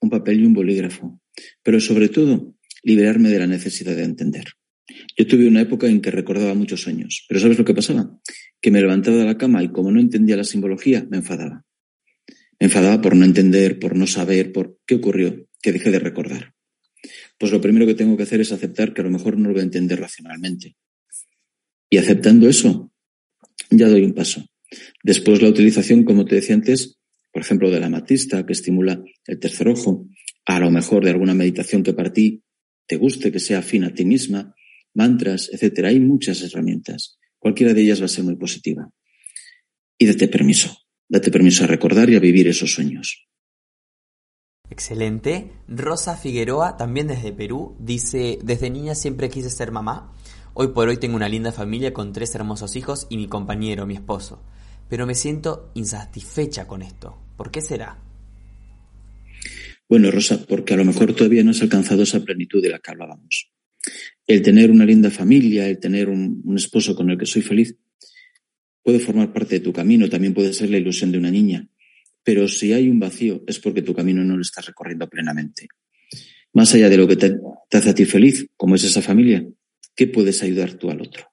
un 0.00 0.08
papel 0.08 0.38
y 0.38 0.46
un 0.46 0.52
bolígrafo. 0.52 1.20
Pero 1.64 1.80
sobre 1.80 2.10
todo, 2.10 2.54
liberarme 2.84 3.30
de 3.30 3.40
la 3.40 3.48
necesidad 3.48 3.96
de 3.96 4.04
entender. 4.04 4.44
Yo 5.16 5.26
tuve 5.26 5.46
una 5.46 5.60
época 5.60 5.86
en 5.86 6.00
que 6.00 6.10
recordaba 6.10 6.54
muchos 6.54 6.82
sueños, 6.82 7.24
pero 7.28 7.40
¿sabes 7.40 7.58
lo 7.58 7.64
que 7.64 7.74
pasaba? 7.74 8.18
Que 8.60 8.70
me 8.70 8.80
levantaba 8.80 9.16
de 9.16 9.24
la 9.24 9.36
cama 9.36 9.62
y 9.62 9.68
como 9.68 9.90
no 9.90 10.00
entendía 10.00 10.36
la 10.36 10.44
simbología, 10.44 11.06
me 11.10 11.18
enfadaba. 11.18 11.64
Me 12.60 12.66
enfadaba 12.66 13.00
por 13.00 13.14
no 13.14 13.24
entender, 13.24 13.78
por 13.78 13.96
no 13.96 14.06
saber, 14.06 14.52
por 14.52 14.78
qué 14.86 14.96
ocurrió, 14.96 15.46
que 15.62 15.72
dejé 15.72 15.90
de 15.90 15.98
recordar. 15.98 16.54
Pues 17.38 17.52
lo 17.52 17.60
primero 17.60 17.86
que 17.86 17.94
tengo 17.94 18.16
que 18.16 18.24
hacer 18.24 18.40
es 18.40 18.50
aceptar 18.52 18.92
que 18.92 19.00
a 19.00 19.04
lo 19.04 19.10
mejor 19.10 19.38
no 19.38 19.48
lo 19.48 19.54
voy 19.54 19.60
a 19.60 19.64
entender 19.64 20.00
racionalmente. 20.00 20.76
Y 21.90 21.98
aceptando 21.98 22.48
eso, 22.48 22.92
ya 23.70 23.88
doy 23.88 24.02
un 24.02 24.12
paso. 24.12 24.44
Después 25.02 25.40
la 25.40 25.48
utilización, 25.48 26.04
como 26.04 26.24
te 26.24 26.36
decía 26.36 26.54
antes, 26.54 26.98
por 27.32 27.42
ejemplo, 27.42 27.70
de 27.70 27.80
la 27.80 27.88
matista, 27.88 28.44
que 28.44 28.52
estimula 28.52 29.02
el 29.26 29.38
tercer 29.38 29.68
ojo, 29.68 30.08
a 30.46 30.58
lo 30.58 30.70
mejor 30.70 31.04
de 31.04 31.10
alguna 31.10 31.34
meditación 31.34 31.82
que 31.82 31.92
para 31.92 32.12
ti 32.12 32.42
te 32.86 32.96
guste, 32.96 33.30
que 33.30 33.38
sea 33.38 33.58
afín 33.58 33.84
a 33.84 33.94
ti 33.94 34.04
misma, 34.04 34.54
mantras, 34.98 35.48
etcétera. 35.50 35.88
Hay 35.88 36.00
muchas 36.00 36.42
herramientas. 36.42 37.18
Cualquiera 37.38 37.72
de 37.72 37.80
ellas 37.80 38.02
va 38.02 38.06
a 38.06 38.08
ser 38.08 38.24
muy 38.24 38.36
positiva. 38.36 38.90
Y 39.96 40.06
date 40.06 40.28
permiso. 40.28 40.76
Date 41.08 41.30
permiso 41.30 41.64
a 41.64 41.68
recordar 41.68 42.10
y 42.10 42.16
a 42.16 42.20
vivir 42.20 42.48
esos 42.48 42.74
sueños. 42.74 43.26
Excelente. 44.70 45.50
Rosa 45.66 46.16
Figueroa, 46.16 46.76
también 46.76 47.06
desde 47.06 47.32
Perú, 47.32 47.76
dice, 47.78 48.38
desde 48.42 48.68
niña 48.68 48.94
siempre 48.94 49.30
quise 49.30 49.48
ser 49.48 49.72
mamá. 49.72 50.12
Hoy 50.52 50.68
por 50.68 50.88
hoy 50.88 50.98
tengo 50.98 51.16
una 51.16 51.28
linda 51.28 51.52
familia 51.52 51.94
con 51.94 52.12
tres 52.12 52.34
hermosos 52.34 52.76
hijos 52.76 53.06
y 53.08 53.16
mi 53.16 53.28
compañero, 53.28 53.86
mi 53.86 53.94
esposo. 53.94 54.42
Pero 54.90 55.06
me 55.06 55.14
siento 55.14 55.70
insatisfecha 55.74 56.66
con 56.66 56.82
esto. 56.82 57.16
¿Por 57.36 57.50
qué 57.50 57.60
será? 57.62 57.98
Bueno, 59.88 60.10
Rosa, 60.10 60.44
porque 60.46 60.74
a 60.74 60.76
lo 60.76 60.84
mejor 60.84 61.14
todavía 61.14 61.42
no 61.42 61.52
has 61.52 61.62
alcanzado 61.62 62.02
esa 62.02 62.20
plenitud 62.20 62.60
de 62.60 62.70
la 62.70 62.78
que 62.78 62.90
hablábamos. 62.90 63.50
El 64.28 64.42
tener 64.42 64.70
una 64.70 64.84
linda 64.84 65.10
familia, 65.10 65.66
el 65.68 65.80
tener 65.80 66.10
un, 66.10 66.44
esposo 66.54 66.94
con 66.94 67.08
el 67.10 67.16
que 67.16 67.26
soy 67.26 67.42
feliz, 67.42 67.74
puede 68.82 69.00
formar 69.00 69.32
parte 69.32 69.56
de 69.56 69.60
tu 69.60 69.72
camino, 69.72 70.08
también 70.08 70.34
puede 70.34 70.52
ser 70.52 70.70
la 70.70 70.76
ilusión 70.76 71.10
de 71.10 71.18
una 71.18 71.30
niña. 71.30 71.66
Pero 72.22 72.46
si 72.46 72.74
hay 72.74 72.90
un 72.90 73.00
vacío 73.00 73.42
es 73.46 73.58
porque 73.58 73.80
tu 73.82 73.94
camino 73.94 74.22
no 74.22 74.36
lo 74.36 74.42
estás 74.42 74.66
recorriendo 74.66 75.08
plenamente. 75.08 75.68
Más 76.52 76.74
allá 76.74 76.90
de 76.90 76.98
lo 76.98 77.08
que 77.08 77.16
te, 77.16 77.38
te 77.70 77.76
hace 77.78 77.88
a 77.88 77.94
ti 77.94 78.04
feliz, 78.04 78.46
como 78.54 78.74
es 78.74 78.84
esa 78.84 79.00
familia, 79.00 79.48
¿qué 79.96 80.06
puedes 80.06 80.42
ayudar 80.42 80.74
tú 80.74 80.90
al 80.90 81.00
otro? 81.00 81.24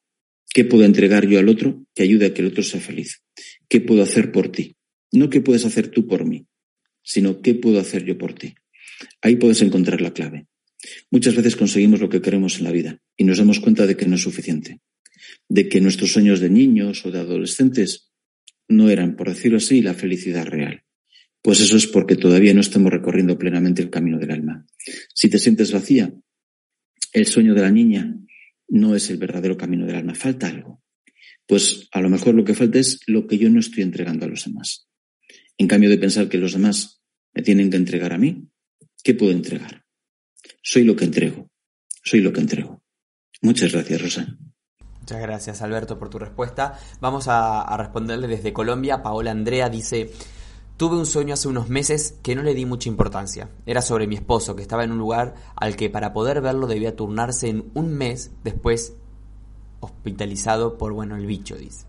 ¿Qué 0.53 0.63
puedo 0.63 0.85
entregar 0.85 1.27
yo 1.27 1.37
al 1.37 1.49
otro 1.49 1.85
que 1.93 2.03
ayude 2.03 2.27
a 2.27 2.33
que 2.33 2.41
el 2.41 2.47
otro 2.47 2.63
sea 2.63 2.79
feliz? 2.79 3.21
¿Qué 3.67 3.81
puedo 3.81 4.01
hacer 4.03 4.31
por 4.31 4.53
ti? 4.53 4.77
No 5.11 5.29
qué 5.29 5.41
puedes 5.41 5.65
hacer 5.65 5.89
tú 5.89 6.07
por 6.07 6.25
mí, 6.25 6.47
sino 7.03 7.41
qué 7.41 7.55
puedo 7.55 7.77
hacer 7.79 8.05
yo 8.05 8.17
por 8.17 8.33
ti. 8.33 8.55
Ahí 9.21 9.35
puedes 9.35 9.61
encontrar 9.61 9.99
la 9.99 10.13
clave. 10.13 10.47
Muchas 11.11 11.35
veces 11.35 11.55
conseguimos 11.55 11.99
lo 11.99 12.09
que 12.09 12.21
queremos 12.21 12.57
en 12.57 12.65
la 12.65 12.71
vida 12.71 12.99
y 13.17 13.23
nos 13.23 13.37
damos 13.37 13.59
cuenta 13.59 13.87
de 13.87 13.95
que 13.95 14.05
no 14.05 14.15
es 14.15 14.21
suficiente, 14.21 14.81
de 15.49 15.69
que 15.69 15.81
nuestros 15.81 16.11
sueños 16.11 16.39
de 16.39 16.49
niños 16.49 17.05
o 17.05 17.11
de 17.11 17.19
adolescentes 17.19 18.11
no 18.67 18.89
eran, 18.89 19.15
por 19.15 19.29
decirlo 19.29 19.57
así, 19.57 19.81
la 19.81 19.93
felicidad 19.93 20.45
real. 20.45 20.83
Pues 21.41 21.59
eso 21.59 21.77
es 21.77 21.85
porque 21.87 22.15
todavía 22.15 22.53
no 22.53 22.61
estamos 22.61 22.91
recorriendo 22.91 23.37
plenamente 23.37 23.81
el 23.81 23.91
camino 23.91 24.17
del 24.17 24.31
alma. 24.31 24.65
Si 25.13 25.29
te 25.29 25.37
sientes 25.37 25.71
vacía, 25.71 26.11
el 27.13 27.27
sueño 27.27 27.53
de 27.53 27.61
la 27.61 27.71
niña 27.71 28.17
no 28.67 28.95
es 28.95 29.09
el 29.11 29.17
verdadero 29.17 29.55
camino 29.55 29.85
del 29.85 29.95
alma, 29.95 30.15
falta 30.15 30.47
algo. 30.47 30.81
Pues 31.45 31.87
a 31.91 32.01
lo 32.01 32.09
mejor 32.09 32.33
lo 32.33 32.43
que 32.43 32.55
falta 32.55 32.79
es 32.79 32.99
lo 33.05 33.27
que 33.27 33.37
yo 33.37 33.49
no 33.49 33.59
estoy 33.59 33.83
entregando 33.83 34.25
a 34.25 34.29
los 34.29 34.45
demás. 34.45 34.89
En 35.57 35.67
cambio 35.67 35.89
de 35.89 35.99
pensar 35.99 36.27
que 36.27 36.39
los 36.39 36.53
demás 36.53 37.03
me 37.33 37.43
tienen 37.43 37.69
que 37.69 37.77
entregar 37.77 38.11
a 38.11 38.17
mí, 38.17 38.49
¿qué 39.03 39.13
puedo 39.13 39.31
entregar? 39.31 39.84
Soy 40.67 40.83
lo 40.83 40.95
que 40.95 41.05
entrego. 41.05 41.47
Soy 42.03 42.21
lo 42.21 42.33
que 42.33 42.41
entrego. 42.41 42.81
Muchas 43.43 43.71
gracias, 43.71 44.01
Rosa. 44.01 44.25
Muchas 44.99 45.21
gracias, 45.21 45.61
Alberto, 45.61 45.99
por 45.99 46.09
tu 46.09 46.17
respuesta. 46.17 46.79
Vamos 46.99 47.27
a, 47.27 47.77
responderle 47.77 48.27
desde 48.27 48.51
Colombia. 48.51 49.03
Paola 49.03 49.29
Andrea 49.29 49.69
dice, 49.69 50.09
tuve 50.75 50.97
un 50.97 51.05
sueño 51.05 51.35
hace 51.35 51.47
unos 51.47 51.69
meses 51.69 52.15
que 52.23 52.33
no 52.33 52.41
le 52.41 52.55
di 52.55 52.65
mucha 52.65 52.89
importancia. 52.89 53.47
Era 53.67 53.83
sobre 53.83 54.07
mi 54.07 54.15
esposo, 54.15 54.55
que 54.55 54.63
estaba 54.63 54.83
en 54.83 54.91
un 54.91 54.97
lugar 54.97 55.35
al 55.55 55.75
que 55.75 55.91
para 55.91 56.13
poder 56.13 56.41
verlo 56.41 56.65
debía 56.65 56.95
turnarse 56.95 57.47
en 57.47 57.69
un 57.75 57.93
mes 57.93 58.31
después 58.43 58.93
hospitalizado 59.81 60.79
por, 60.79 60.93
bueno, 60.93 61.15
el 61.15 61.27
bicho, 61.27 61.55
dice. 61.55 61.85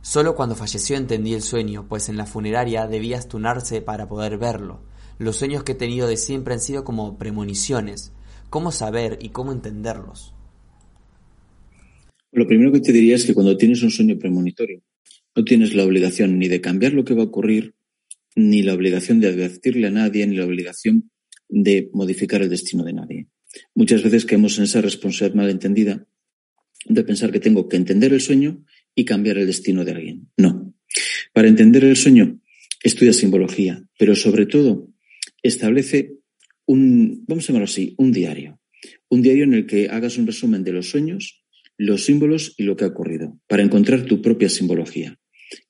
Solo 0.00 0.36
cuando 0.36 0.54
falleció 0.54 0.96
entendí 0.96 1.34
el 1.34 1.42
sueño, 1.42 1.86
pues 1.88 2.08
en 2.08 2.16
la 2.16 2.26
funeraria 2.26 2.86
debía 2.86 3.20
turnarse 3.20 3.82
para 3.82 4.06
poder 4.06 4.38
verlo. 4.38 4.93
Los 5.18 5.36
sueños 5.36 5.62
que 5.62 5.72
he 5.72 5.76
tenido 5.76 6.08
de 6.08 6.16
siempre 6.16 6.54
han 6.54 6.60
sido 6.60 6.84
como 6.84 7.18
premoniciones. 7.18 8.12
¿Cómo 8.50 8.72
saber 8.72 9.18
y 9.20 9.28
cómo 9.28 9.52
entenderlos? 9.52 10.34
Lo 12.32 12.46
primero 12.48 12.72
que 12.72 12.80
te 12.80 12.92
diría 12.92 13.14
es 13.14 13.24
que 13.24 13.34
cuando 13.34 13.56
tienes 13.56 13.82
un 13.82 13.90
sueño 13.90 14.18
premonitorio, 14.18 14.82
no 15.36 15.44
tienes 15.44 15.74
la 15.74 15.84
obligación 15.84 16.38
ni 16.38 16.48
de 16.48 16.60
cambiar 16.60 16.92
lo 16.92 17.04
que 17.04 17.14
va 17.14 17.22
a 17.22 17.26
ocurrir, 17.26 17.74
ni 18.34 18.62
la 18.62 18.74
obligación 18.74 19.20
de 19.20 19.28
advertirle 19.28 19.86
a 19.86 19.90
nadie, 19.90 20.26
ni 20.26 20.36
la 20.36 20.44
obligación 20.44 21.10
de 21.48 21.90
modificar 21.92 22.42
el 22.42 22.50
destino 22.50 22.82
de 22.82 22.92
nadie. 22.92 23.26
Muchas 23.74 24.02
veces 24.02 24.24
caemos 24.24 24.58
en 24.58 24.64
esa 24.64 24.80
responsabilidad 24.80 25.36
malentendida 25.36 26.06
de 26.86 27.04
pensar 27.04 27.30
que 27.30 27.40
tengo 27.40 27.68
que 27.68 27.76
entender 27.76 28.12
el 28.12 28.20
sueño 28.20 28.64
y 28.94 29.04
cambiar 29.04 29.38
el 29.38 29.46
destino 29.46 29.84
de 29.84 29.92
alguien. 29.92 30.28
No. 30.36 30.74
Para 31.32 31.48
entender 31.48 31.84
el 31.84 31.96
sueño, 31.96 32.40
estudia 32.82 33.12
simbología, 33.12 33.84
pero 33.98 34.14
sobre 34.16 34.46
todo 34.46 34.93
establece 35.44 36.16
un, 36.66 37.24
vamos 37.28 37.44
a 37.44 37.48
llamarlo 37.48 37.66
así, 37.66 37.94
un 37.98 38.10
diario. 38.10 38.60
Un 39.08 39.22
diario 39.22 39.44
en 39.44 39.54
el 39.54 39.66
que 39.66 39.88
hagas 39.88 40.18
un 40.18 40.26
resumen 40.26 40.64
de 40.64 40.72
los 40.72 40.90
sueños 40.90 41.44
los 41.76 42.04
símbolos 42.04 42.54
y 42.56 42.64
lo 42.64 42.76
que 42.76 42.84
ha 42.84 42.88
ocurrido, 42.88 43.38
para 43.46 43.62
encontrar 43.62 44.04
tu 44.04 44.22
propia 44.22 44.48
simbología. 44.48 45.18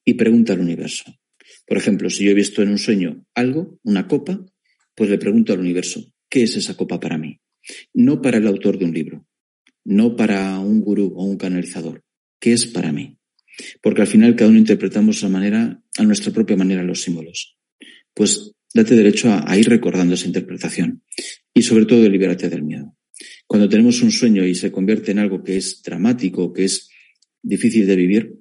Y 0.05 0.15
pregunta 0.15 0.53
al 0.53 0.61
universo. 0.61 1.05
Por 1.67 1.79
ejemplo, 1.79 2.11
si 2.11 2.25
yo 2.25 2.31
he 2.31 2.35
visto 2.35 2.63
en 2.63 2.71
un 2.71 2.79
sueño 2.79 3.25
algo, 3.35 3.79
una 3.83 4.07
copa, 4.07 4.45
pues 4.95 5.11
le 5.11 5.19
pregunto 5.19 5.53
al 5.53 5.61
universo, 5.61 6.13
¿qué 6.29 6.43
es 6.43 6.57
esa 6.57 6.77
copa 6.77 7.01
para 7.01 7.19
mí? 7.19 7.41
No 7.93 8.21
para 8.21 8.39
el 8.39 8.47
autor 8.47 8.79
de 8.79 8.85
un 8.85 8.93
libro, 8.93 9.27
no 9.85 10.17
para 10.17 10.59
un 10.59 10.81
gurú 10.81 11.15
o 11.17 11.25
un 11.25 11.37
canalizador, 11.37 12.05
¿qué 12.39 12.53
es 12.53 12.67
para 12.67 12.93
mí? 12.93 13.17
Porque 13.83 14.03
al 14.03 14.07
final 14.07 14.37
cada 14.37 14.51
uno 14.51 14.59
interpretamos 14.59 15.25
a, 15.25 15.29
a 15.29 16.03
nuestra 16.05 16.33
propia 16.33 16.57
manera 16.57 16.83
los 16.83 17.01
símbolos. 17.01 17.57
Pues 18.13 18.53
date 18.75 18.97
derecho 18.97 19.31
a, 19.33 19.57
ir 19.57 19.69
recordando 19.69 20.15
esa 20.15 20.27
interpretación 20.27 21.03
y 21.55 21.63
sobre 21.63 21.87
todo 21.87 22.09
libérate 22.09 22.51
del 22.51 22.65
miedo. 22.65 22.97
Cuando 23.47 23.69
tenemos 23.69 24.03
un 24.03 24.11
sueño 24.11 24.45
y 24.45 24.57
se 24.57 24.73
convierte 24.73 25.13
en 25.13 25.21
algo 25.21 25.45
que 25.45 25.57
es 25.57 25.81
dramático, 25.83 26.53
que 26.53 26.65
es 26.65 26.91
difícil 27.41 27.87
de 27.87 27.95
vivir, 27.95 28.35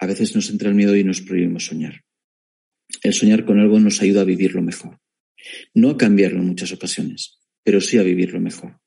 a 0.00 0.06
veces 0.06 0.34
nos 0.34 0.48
entra 0.50 0.70
el 0.70 0.74
miedo 0.74 0.96
y 0.96 1.04
nos 1.04 1.20
prohibimos 1.20 1.66
soñar. 1.66 2.04
El 3.02 3.12
soñar 3.12 3.44
con 3.44 3.60
algo 3.60 3.78
nos 3.78 4.00
ayuda 4.00 4.22
a 4.22 4.24
vivirlo 4.24 4.62
mejor. 4.62 4.98
No 5.74 5.90
a 5.90 5.96
cambiarlo 5.96 6.40
en 6.40 6.46
muchas 6.46 6.72
ocasiones, 6.72 7.38
pero 7.62 7.80
sí 7.80 7.98
a 7.98 8.02
vivirlo 8.02 8.40
mejor. 8.40 8.80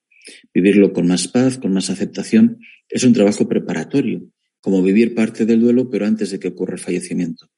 Vivirlo 0.54 0.92
con 0.92 1.08
más 1.08 1.28
paz, 1.28 1.60
con 1.60 1.72
más 1.72 1.90
aceptación, 1.90 2.60
es 2.90 3.04
un 3.04 3.14
trabajo 3.14 3.48
preparatorio, 3.48 4.32
como 4.60 4.82
vivir 4.82 5.14
parte 5.14 5.46
del 5.46 5.62
duelo, 5.62 5.90
pero 5.90 6.06
antes 6.06 6.32
de 6.32 6.40
que 6.40 6.50
ocurra 6.50 6.74
el 6.74 6.80
fallecimiento. 6.80 7.50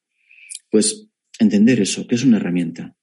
Pues 0.70 1.08
entender 1.38 1.80
eso, 1.80 2.06
que 2.06 2.14
es 2.14 2.24
una 2.24 2.36
herramienta, 2.36 2.96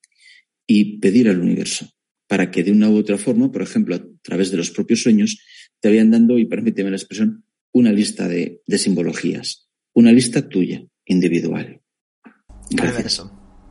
y 0.71 0.99
pedir 0.99 1.27
al 1.27 1.41
universo 1.41 1.89
para 2.27 2.51
que 2.51 2.63
de 2.63 2.71
una 2.71 2.91
u 2.91 2.97
otra 2.97 3.17
forma, 3.17 3.51
por 3.51 3.63
ejemplo, 3.63 3.95
a 3.95 4.03
través 4.21 4.51
de 4.51 4.57
los 4.57 4.69
propios 4.69 5.01
sueños, 5.01 5.39
te 5.79 5.89
vayan 5.89 6.11
dando, 6.11 6.37
y 6.37 6.45
permíteme 6.45 6.91
la 6.91 6.97
expresión, 6.97 7.43
una 7.71 7.91
lista 7.91 8.27
de, 8.27 8.61
de 8.67 8.77
simbologías, 8.77 9.67
una 9.93 10.11
lista 10.11 10.47
tuya, 10.47 10.85
individual. 11.05 11.81
Gracias. 12.69 13.23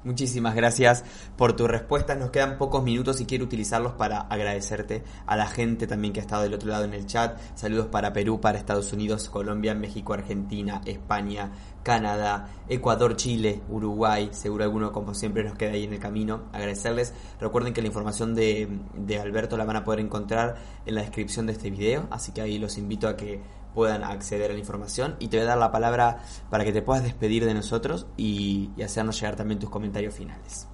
Muchísimas 0.05 0.55
gracias 0.55 1.05
por 1.37 1.55
tu 1.55 1.69
respuesta. 1.69 2.15
Nos 2.15 2.31
quedan 2.31 2.57
pocos 2.57 2.83
minutos 2.83 3.21
y 3.21 3.27
quiero 3.27 3.45
utilizarlos 3.45 3.93
para 3.93 4.21
agradecerte 4.21 5.03
a 5.27 5.37
la 5.37 5.47
gente 5.47 5.87
también 5.87 6.13
que 6.13 6.21
ha 6.21 6.23
estado 6.23 6.45
del 6.45 6.55
otro 6.55 6.71
lado 6.71 6.85
en 6.85 6.95
el 6.95 7.07
chat. 7.07 7.39
Saludos 7.55 7.89
para 7.89 8.13
Perú, 8.13 8.41
para 8.41 8.59
Estados 8.59 8.93
Unidos, 8.93 9.29
Colombia, 9.29 9.75
México, 9.75 10.15
Argentina, 10.15 10.81
España, 10.87 11.53
Canadá, 11.89 12.51
Ecuador, 12.69 13.17
Chile, 13.17 13.63
Uruguay. 13.71 14.29
Seguro 14.33 14.63
alguno, 14.63 14.93
como 14.93 15.15
siempre, 15.15 15.43
nos 15.43 15.57
queda 15.57 15.71
ahí 15.71 15.85
en 15.85 15.95
el 15.95 15.99
camino. 15.99 16.51
Agradecerles. 16.53 17.15
Recuerden 17.41 17.73
que 17.73 17.81
la 17.81 17.87
información 17.87 18.35
de, 18.35 18.69
de 18.95 19.19
Alberto 19.19 19.57
la 19.57 19.65
van 19.65 19.77
a 19.77 19.85
poder 19.85 20.01
encontrar 20.01 20.57
en 20.85 20.97
la 20.97 21.01
descripción 21.01 21.47
de 21.47 21.55
este 21.55 21.71
video. 21.71 22.07
Así 22.11 22.33
que 22.33 22.43
ahí 22.43 22.59
los 22.59 22.77
invito 22.77 23.09
a 23.09 23.17
que 23.17 23.41
puedan 23.73 24.05
acceder 24.05 24.51
a 24.51 24.53
la 24.53 24.61
información 24.61 25.17
y 25.19 25.29
te 25.29 25.39
voy 25.39 25.45
a 25.45 25.49
dar 25.49 25.57
la 25.57 25.73
palabra 25.73 26.19
para 26.51 26.63
que 26.63 26.73
te 26.73 26.83
puedas 26.83 27.03
despedir 27.05 27.47
de 27.47 27.55
nosotros 27.55 28.07
y, 28.19 28.69
y 28.77 28.83
hacernos 28.83 29.19
llegar 29.19 29.37
también 29.37 29.59
tus 29.59 29.71
comentarios 29.71 30.15
finales. 30.15 30.69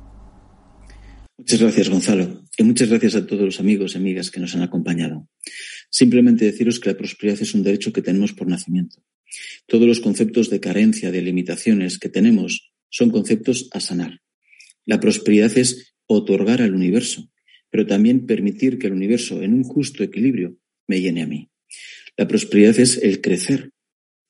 Muchas 1.39 1.61
gracias, 1.61 1.91
Gonzalo. 1.91 2.43
Y 2.59 2.65
muchas 2.65 2.89
gracias 2.89 3.15
a 3.15 3.25
todos 3.25 3.43
los 3.43 3.61
amigos 3.61 3.95
y 3.95 3.99
amigas 3.99 4.33
que 4.33 4.41
nos 4.41 4.53
han 4.57 4.63
acompañado. 4.63 5.29
Simplemente 5.91 6.45
deciros 6.45 6.81
que 6.81 6.91
la 6.91 6.97
prosperidad 6.97 7.41
es 7.41 7.55
un 7.55 7.63
derecho 7.63 7.93
que 7.93 8.03
tenemos 8.03 8.33
por 8.33 8.49
nacimiento. 8.49 8.97
Todos 9.67 9.87
los 9.87 10.01
conceptos 10.01 10.51
de 10.51 10.61
carencia, 10.61 11.11
de 11.11 11.23
limitaciones 11.23 11.99
que 11.99 12.09
tenemos 12.09 12.73
son 12.91 13.11
conceptos 13.11 13.69
a 13.73 13.81
sanar. 13.81 14.21
La 14.87 15.01
prosperidad 15.01 15.57
es 15.57 15.95
otorgar 16.07 16.63
al 16.63 16.75
universo, 16.75 17.31
pero 17.71 17.87
también 17.87 18.27
permitir 18.27 18.79
que 18.79 18.87
el 18.87 18.93
universo, 18.93 19.43
en 19.43 19.55
un 19.55 19.65
justo 19.65 20.05
equilibrio, 20.05 20.57
me 20.87 21.01
llene 21.01 21.23
a 21.23 21.27
mí. 21.27 21.51
La 22.17 22.29
prosperidad 22.29 22.79
es 22.79 22.99
el 22.99 23.21
crecer, 23.21 23.73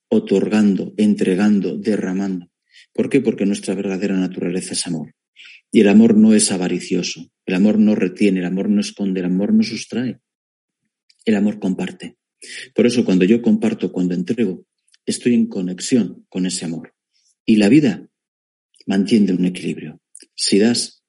otorgando, 0.08 0.94
entregando, 0.96 1.76
derramando. 1.76 2.50
¿Por 2.92 3.10
qué? 3.10 3.20
Porque 3.20 3.44
nuestra 3.44 3.74
verdadera 3.74 4.16
naturaleza 4.16 4.72
es 4.72 4.86
amor. 4.86 5.14
Y 5.70 5.80
el 5.80 5.88
amor 5.88 6.16
no 6.16 6.34
es 6.34 6.52
avaricioso, 6.52 7.30
el 7.46 7.54
amor 7.54 7.78
no 7.78 7.94
retiene, 7.94 8.40
el 8.40 8.46
amor 8.46 8.70
no 8.70 8.80
esconde, 8.80 9.20
el 9.20 9.26
amor 9.26 9.52
no 9.52 9.62
sustrae. 9.62 10.20
El 11.24 11.34
amor 11.34 11.58
comparte. 11.58 12.16
Por 12.74 12.86
eso 12.86 13.04
cuando 13.04 13.24
yo 13.24 13.42
comparto, 13.42 13.90
cuando 13.90 14.14
entrego, 14.14 14.64
estoy 15.06 15.34
en 15.34 15.46
conexión 15.46 16.26
con 16.28 16.46
ese 16.46 16.64
amor. 16.64 16.94
Y 17.44 17.56
la 17.56 17.68
vida 17.68 18.08
mantiene 18.86 19.32
un 19.32 19.44
equilibrio. 19.44 20.00
Si 20.34 20.58
das, 20.58 21.04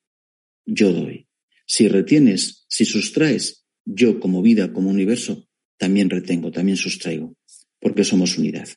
yo 0.66 0.92
doy. 0.92 1.28
Si 1.66 1.88
retienes, 1.88 2.66
si 2.68 2.86
sustraes, 2.86 3.66
yo 3.86 4.20
como 4.20 4.42
vida, 4.42 4.74
como 4.74 4.90
universo, 4.90 5.48
también 5.78 6.10
retengo, 6.10 6.52
también 6.52 6.78
sustraigo, 6.78 7.36
porque 7.80 8.04
somos 8.04 8.38
unidad. 8.38 8.68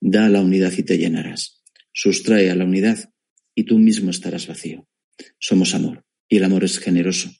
Da 0.00 0.26
a 0.26 0.28
la 0.28 0.40
unidad 0.40 0.72
y 0.76 0.82
te 0.82 0.98
llenarás. 0.98 1.62
Sustrae 1.92 2.50
a 2.50 2.54
la 2.54 2.64
unidad 2.64 3.12
y 3.54 3.64
tú 3.64 3.78
mismo 3.78 4.10
estarás 4.10 4.46
vacío. 4.46 4.86
Somos 5.38 5.74
amor 5.74 6.04
y 6.28 6.36
el 6.36 6.44
amor 6.44 6.64
es 6.64 6.78
generoso. 6.78 7.30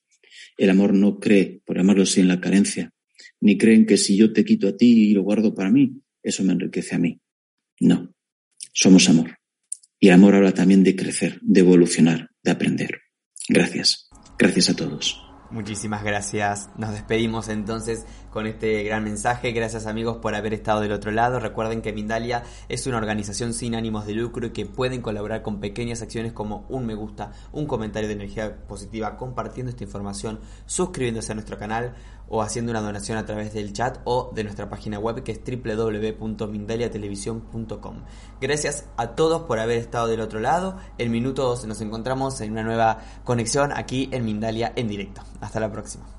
El 0.56 0.70
amor 0.70 0.94
no 0.94 1.20
cree, 1.20 1.62
por 1.64 1.76
llamarlo 1.76 2.02
así, 2.02 2.20
en 2.20 2.28
la 2.28 2.40
carencia, 2.40 2.92
ni 3.40 3.56
creen 3.56 3.86
que 3.86 3.96
si 3.96 4.16
yo 4.16 4.32
te 4.32 4.44
quito 4.44 4.68
a 4.68 4.76
ti 4.76 5.10
y 5.10 5.12
lo 5.12 5.22
guardo 5.22 5.54
para 5.54 5.70
mí, 5.70 6.02
eso 6.22 6.42
me 6.42 6.52
enriquece 6.52 6.96
a 6.96 6.98
mí. 6.98 7.20
No, 7.80 8.12
somos 8.72 9.08
amor. 9.08 9.38
Y 10.00 10.08
el 10.08 10.14
amor 10.14 10.34
habla 10.34 10.52
también 10.52 10.84
de 10.84 10.94
crecer, 10.94 11.38
de 11.42 11.60
evolucionar, 11.60 12.30
de 12.42 12.50
aprender. 12.50 13.00
Gracias. 13.48 14.08
Gracias 14.38 14.70
a 14.70 14.76
todos. 14.76 15.28
Muchísimas 15.50 16.04
gracias. 16.04 16.68
Nos 16.76 16.92
despedimos 16.92 17.48
entonces 17.48 18.04
con 18.30 18.46
este 18.46 18.82
gran 18.82 19.02
mensaje. 19.02 19.52
Gracias 19.52 19.86
amigos 19.86 20.18
por 20.18 20.34
haber 20.34 20.52
estado 20.52 20.82
del 20.82 20.92
otro 20.92 21.10
lado. 21.10 21.40
Recuerden 21.40 21.80
que 21.80 21.94
Mindalia 21.94 22.42
es 22.68 22.86
una 22.86 22.98
organización 22.98 23.54
sin 23.54 23.74
ánimos 23.74 24.06
de 24.06 24.12
lucro 24.12 24.46
y 24.46 24.50
que 24.50 24.66
pueden 24.66 25.00
colaborar 25.00 25.40
con 25.40 25.58
pequeñas 25.58 26.02
acciones 26.02 26.34
como 26.34 26.66
un 26.68 26.84
me 26.84 26.94
gusta, 26.94 27.32
un 27.52 27.66
comentario 27.66 28.08
de 28.08 28.14
energía 28.14 28.66
positiva, 28.66 29.16
compartiendo 29.16 29.70
esta 29.70 29.84
información, 29.84 30.38
suscribiéndose 30.66 31.32
a 31.32 31.36
nuestro 31.36 31.58
canal 31.58 31.94
o 32.28 32.42
haciendo 32.42 32.70
una 32.70 32.80
donación 32.80 33.18
a 33.18 33.26
través 33.26 33.52
del 33.54 33.72
chat 33.72 33.98
o 34.04 34.30
de 34.34 34.44
nuestra 34.44 34.68
página 34.68 34.98
web 34.98 35.22
que 35.22 35.32
es 35.32 35.40
www.mindaliatelevisión.com. 35.44 37.96
Gracias 38.40 38.86
a 38.96 39.14
todos 39.14 39.42
por 39.42 39.58
haber 39.58 39.78
estado 39.78 40.06
del 40.08 40.20
otro 40.20 40.40
lado. 40.40 40.76
En 40.98 41.10
minutos 41.10 41.64
nos 41.66 41.80
encontramos 41.80 42.40
en 42.40 42.52
una 42.52 42.62
nueva 42.62 42.98
conexión 43.24 43.72
aquí 43.72 44.08
en 44.12 44.24
Mindalia 44.24 44.72
en 44.76 44.86
directo. 44.88 45.22
Hasta 45.40 45.58
la 45.60 45.72
próxima. 45.72 46.17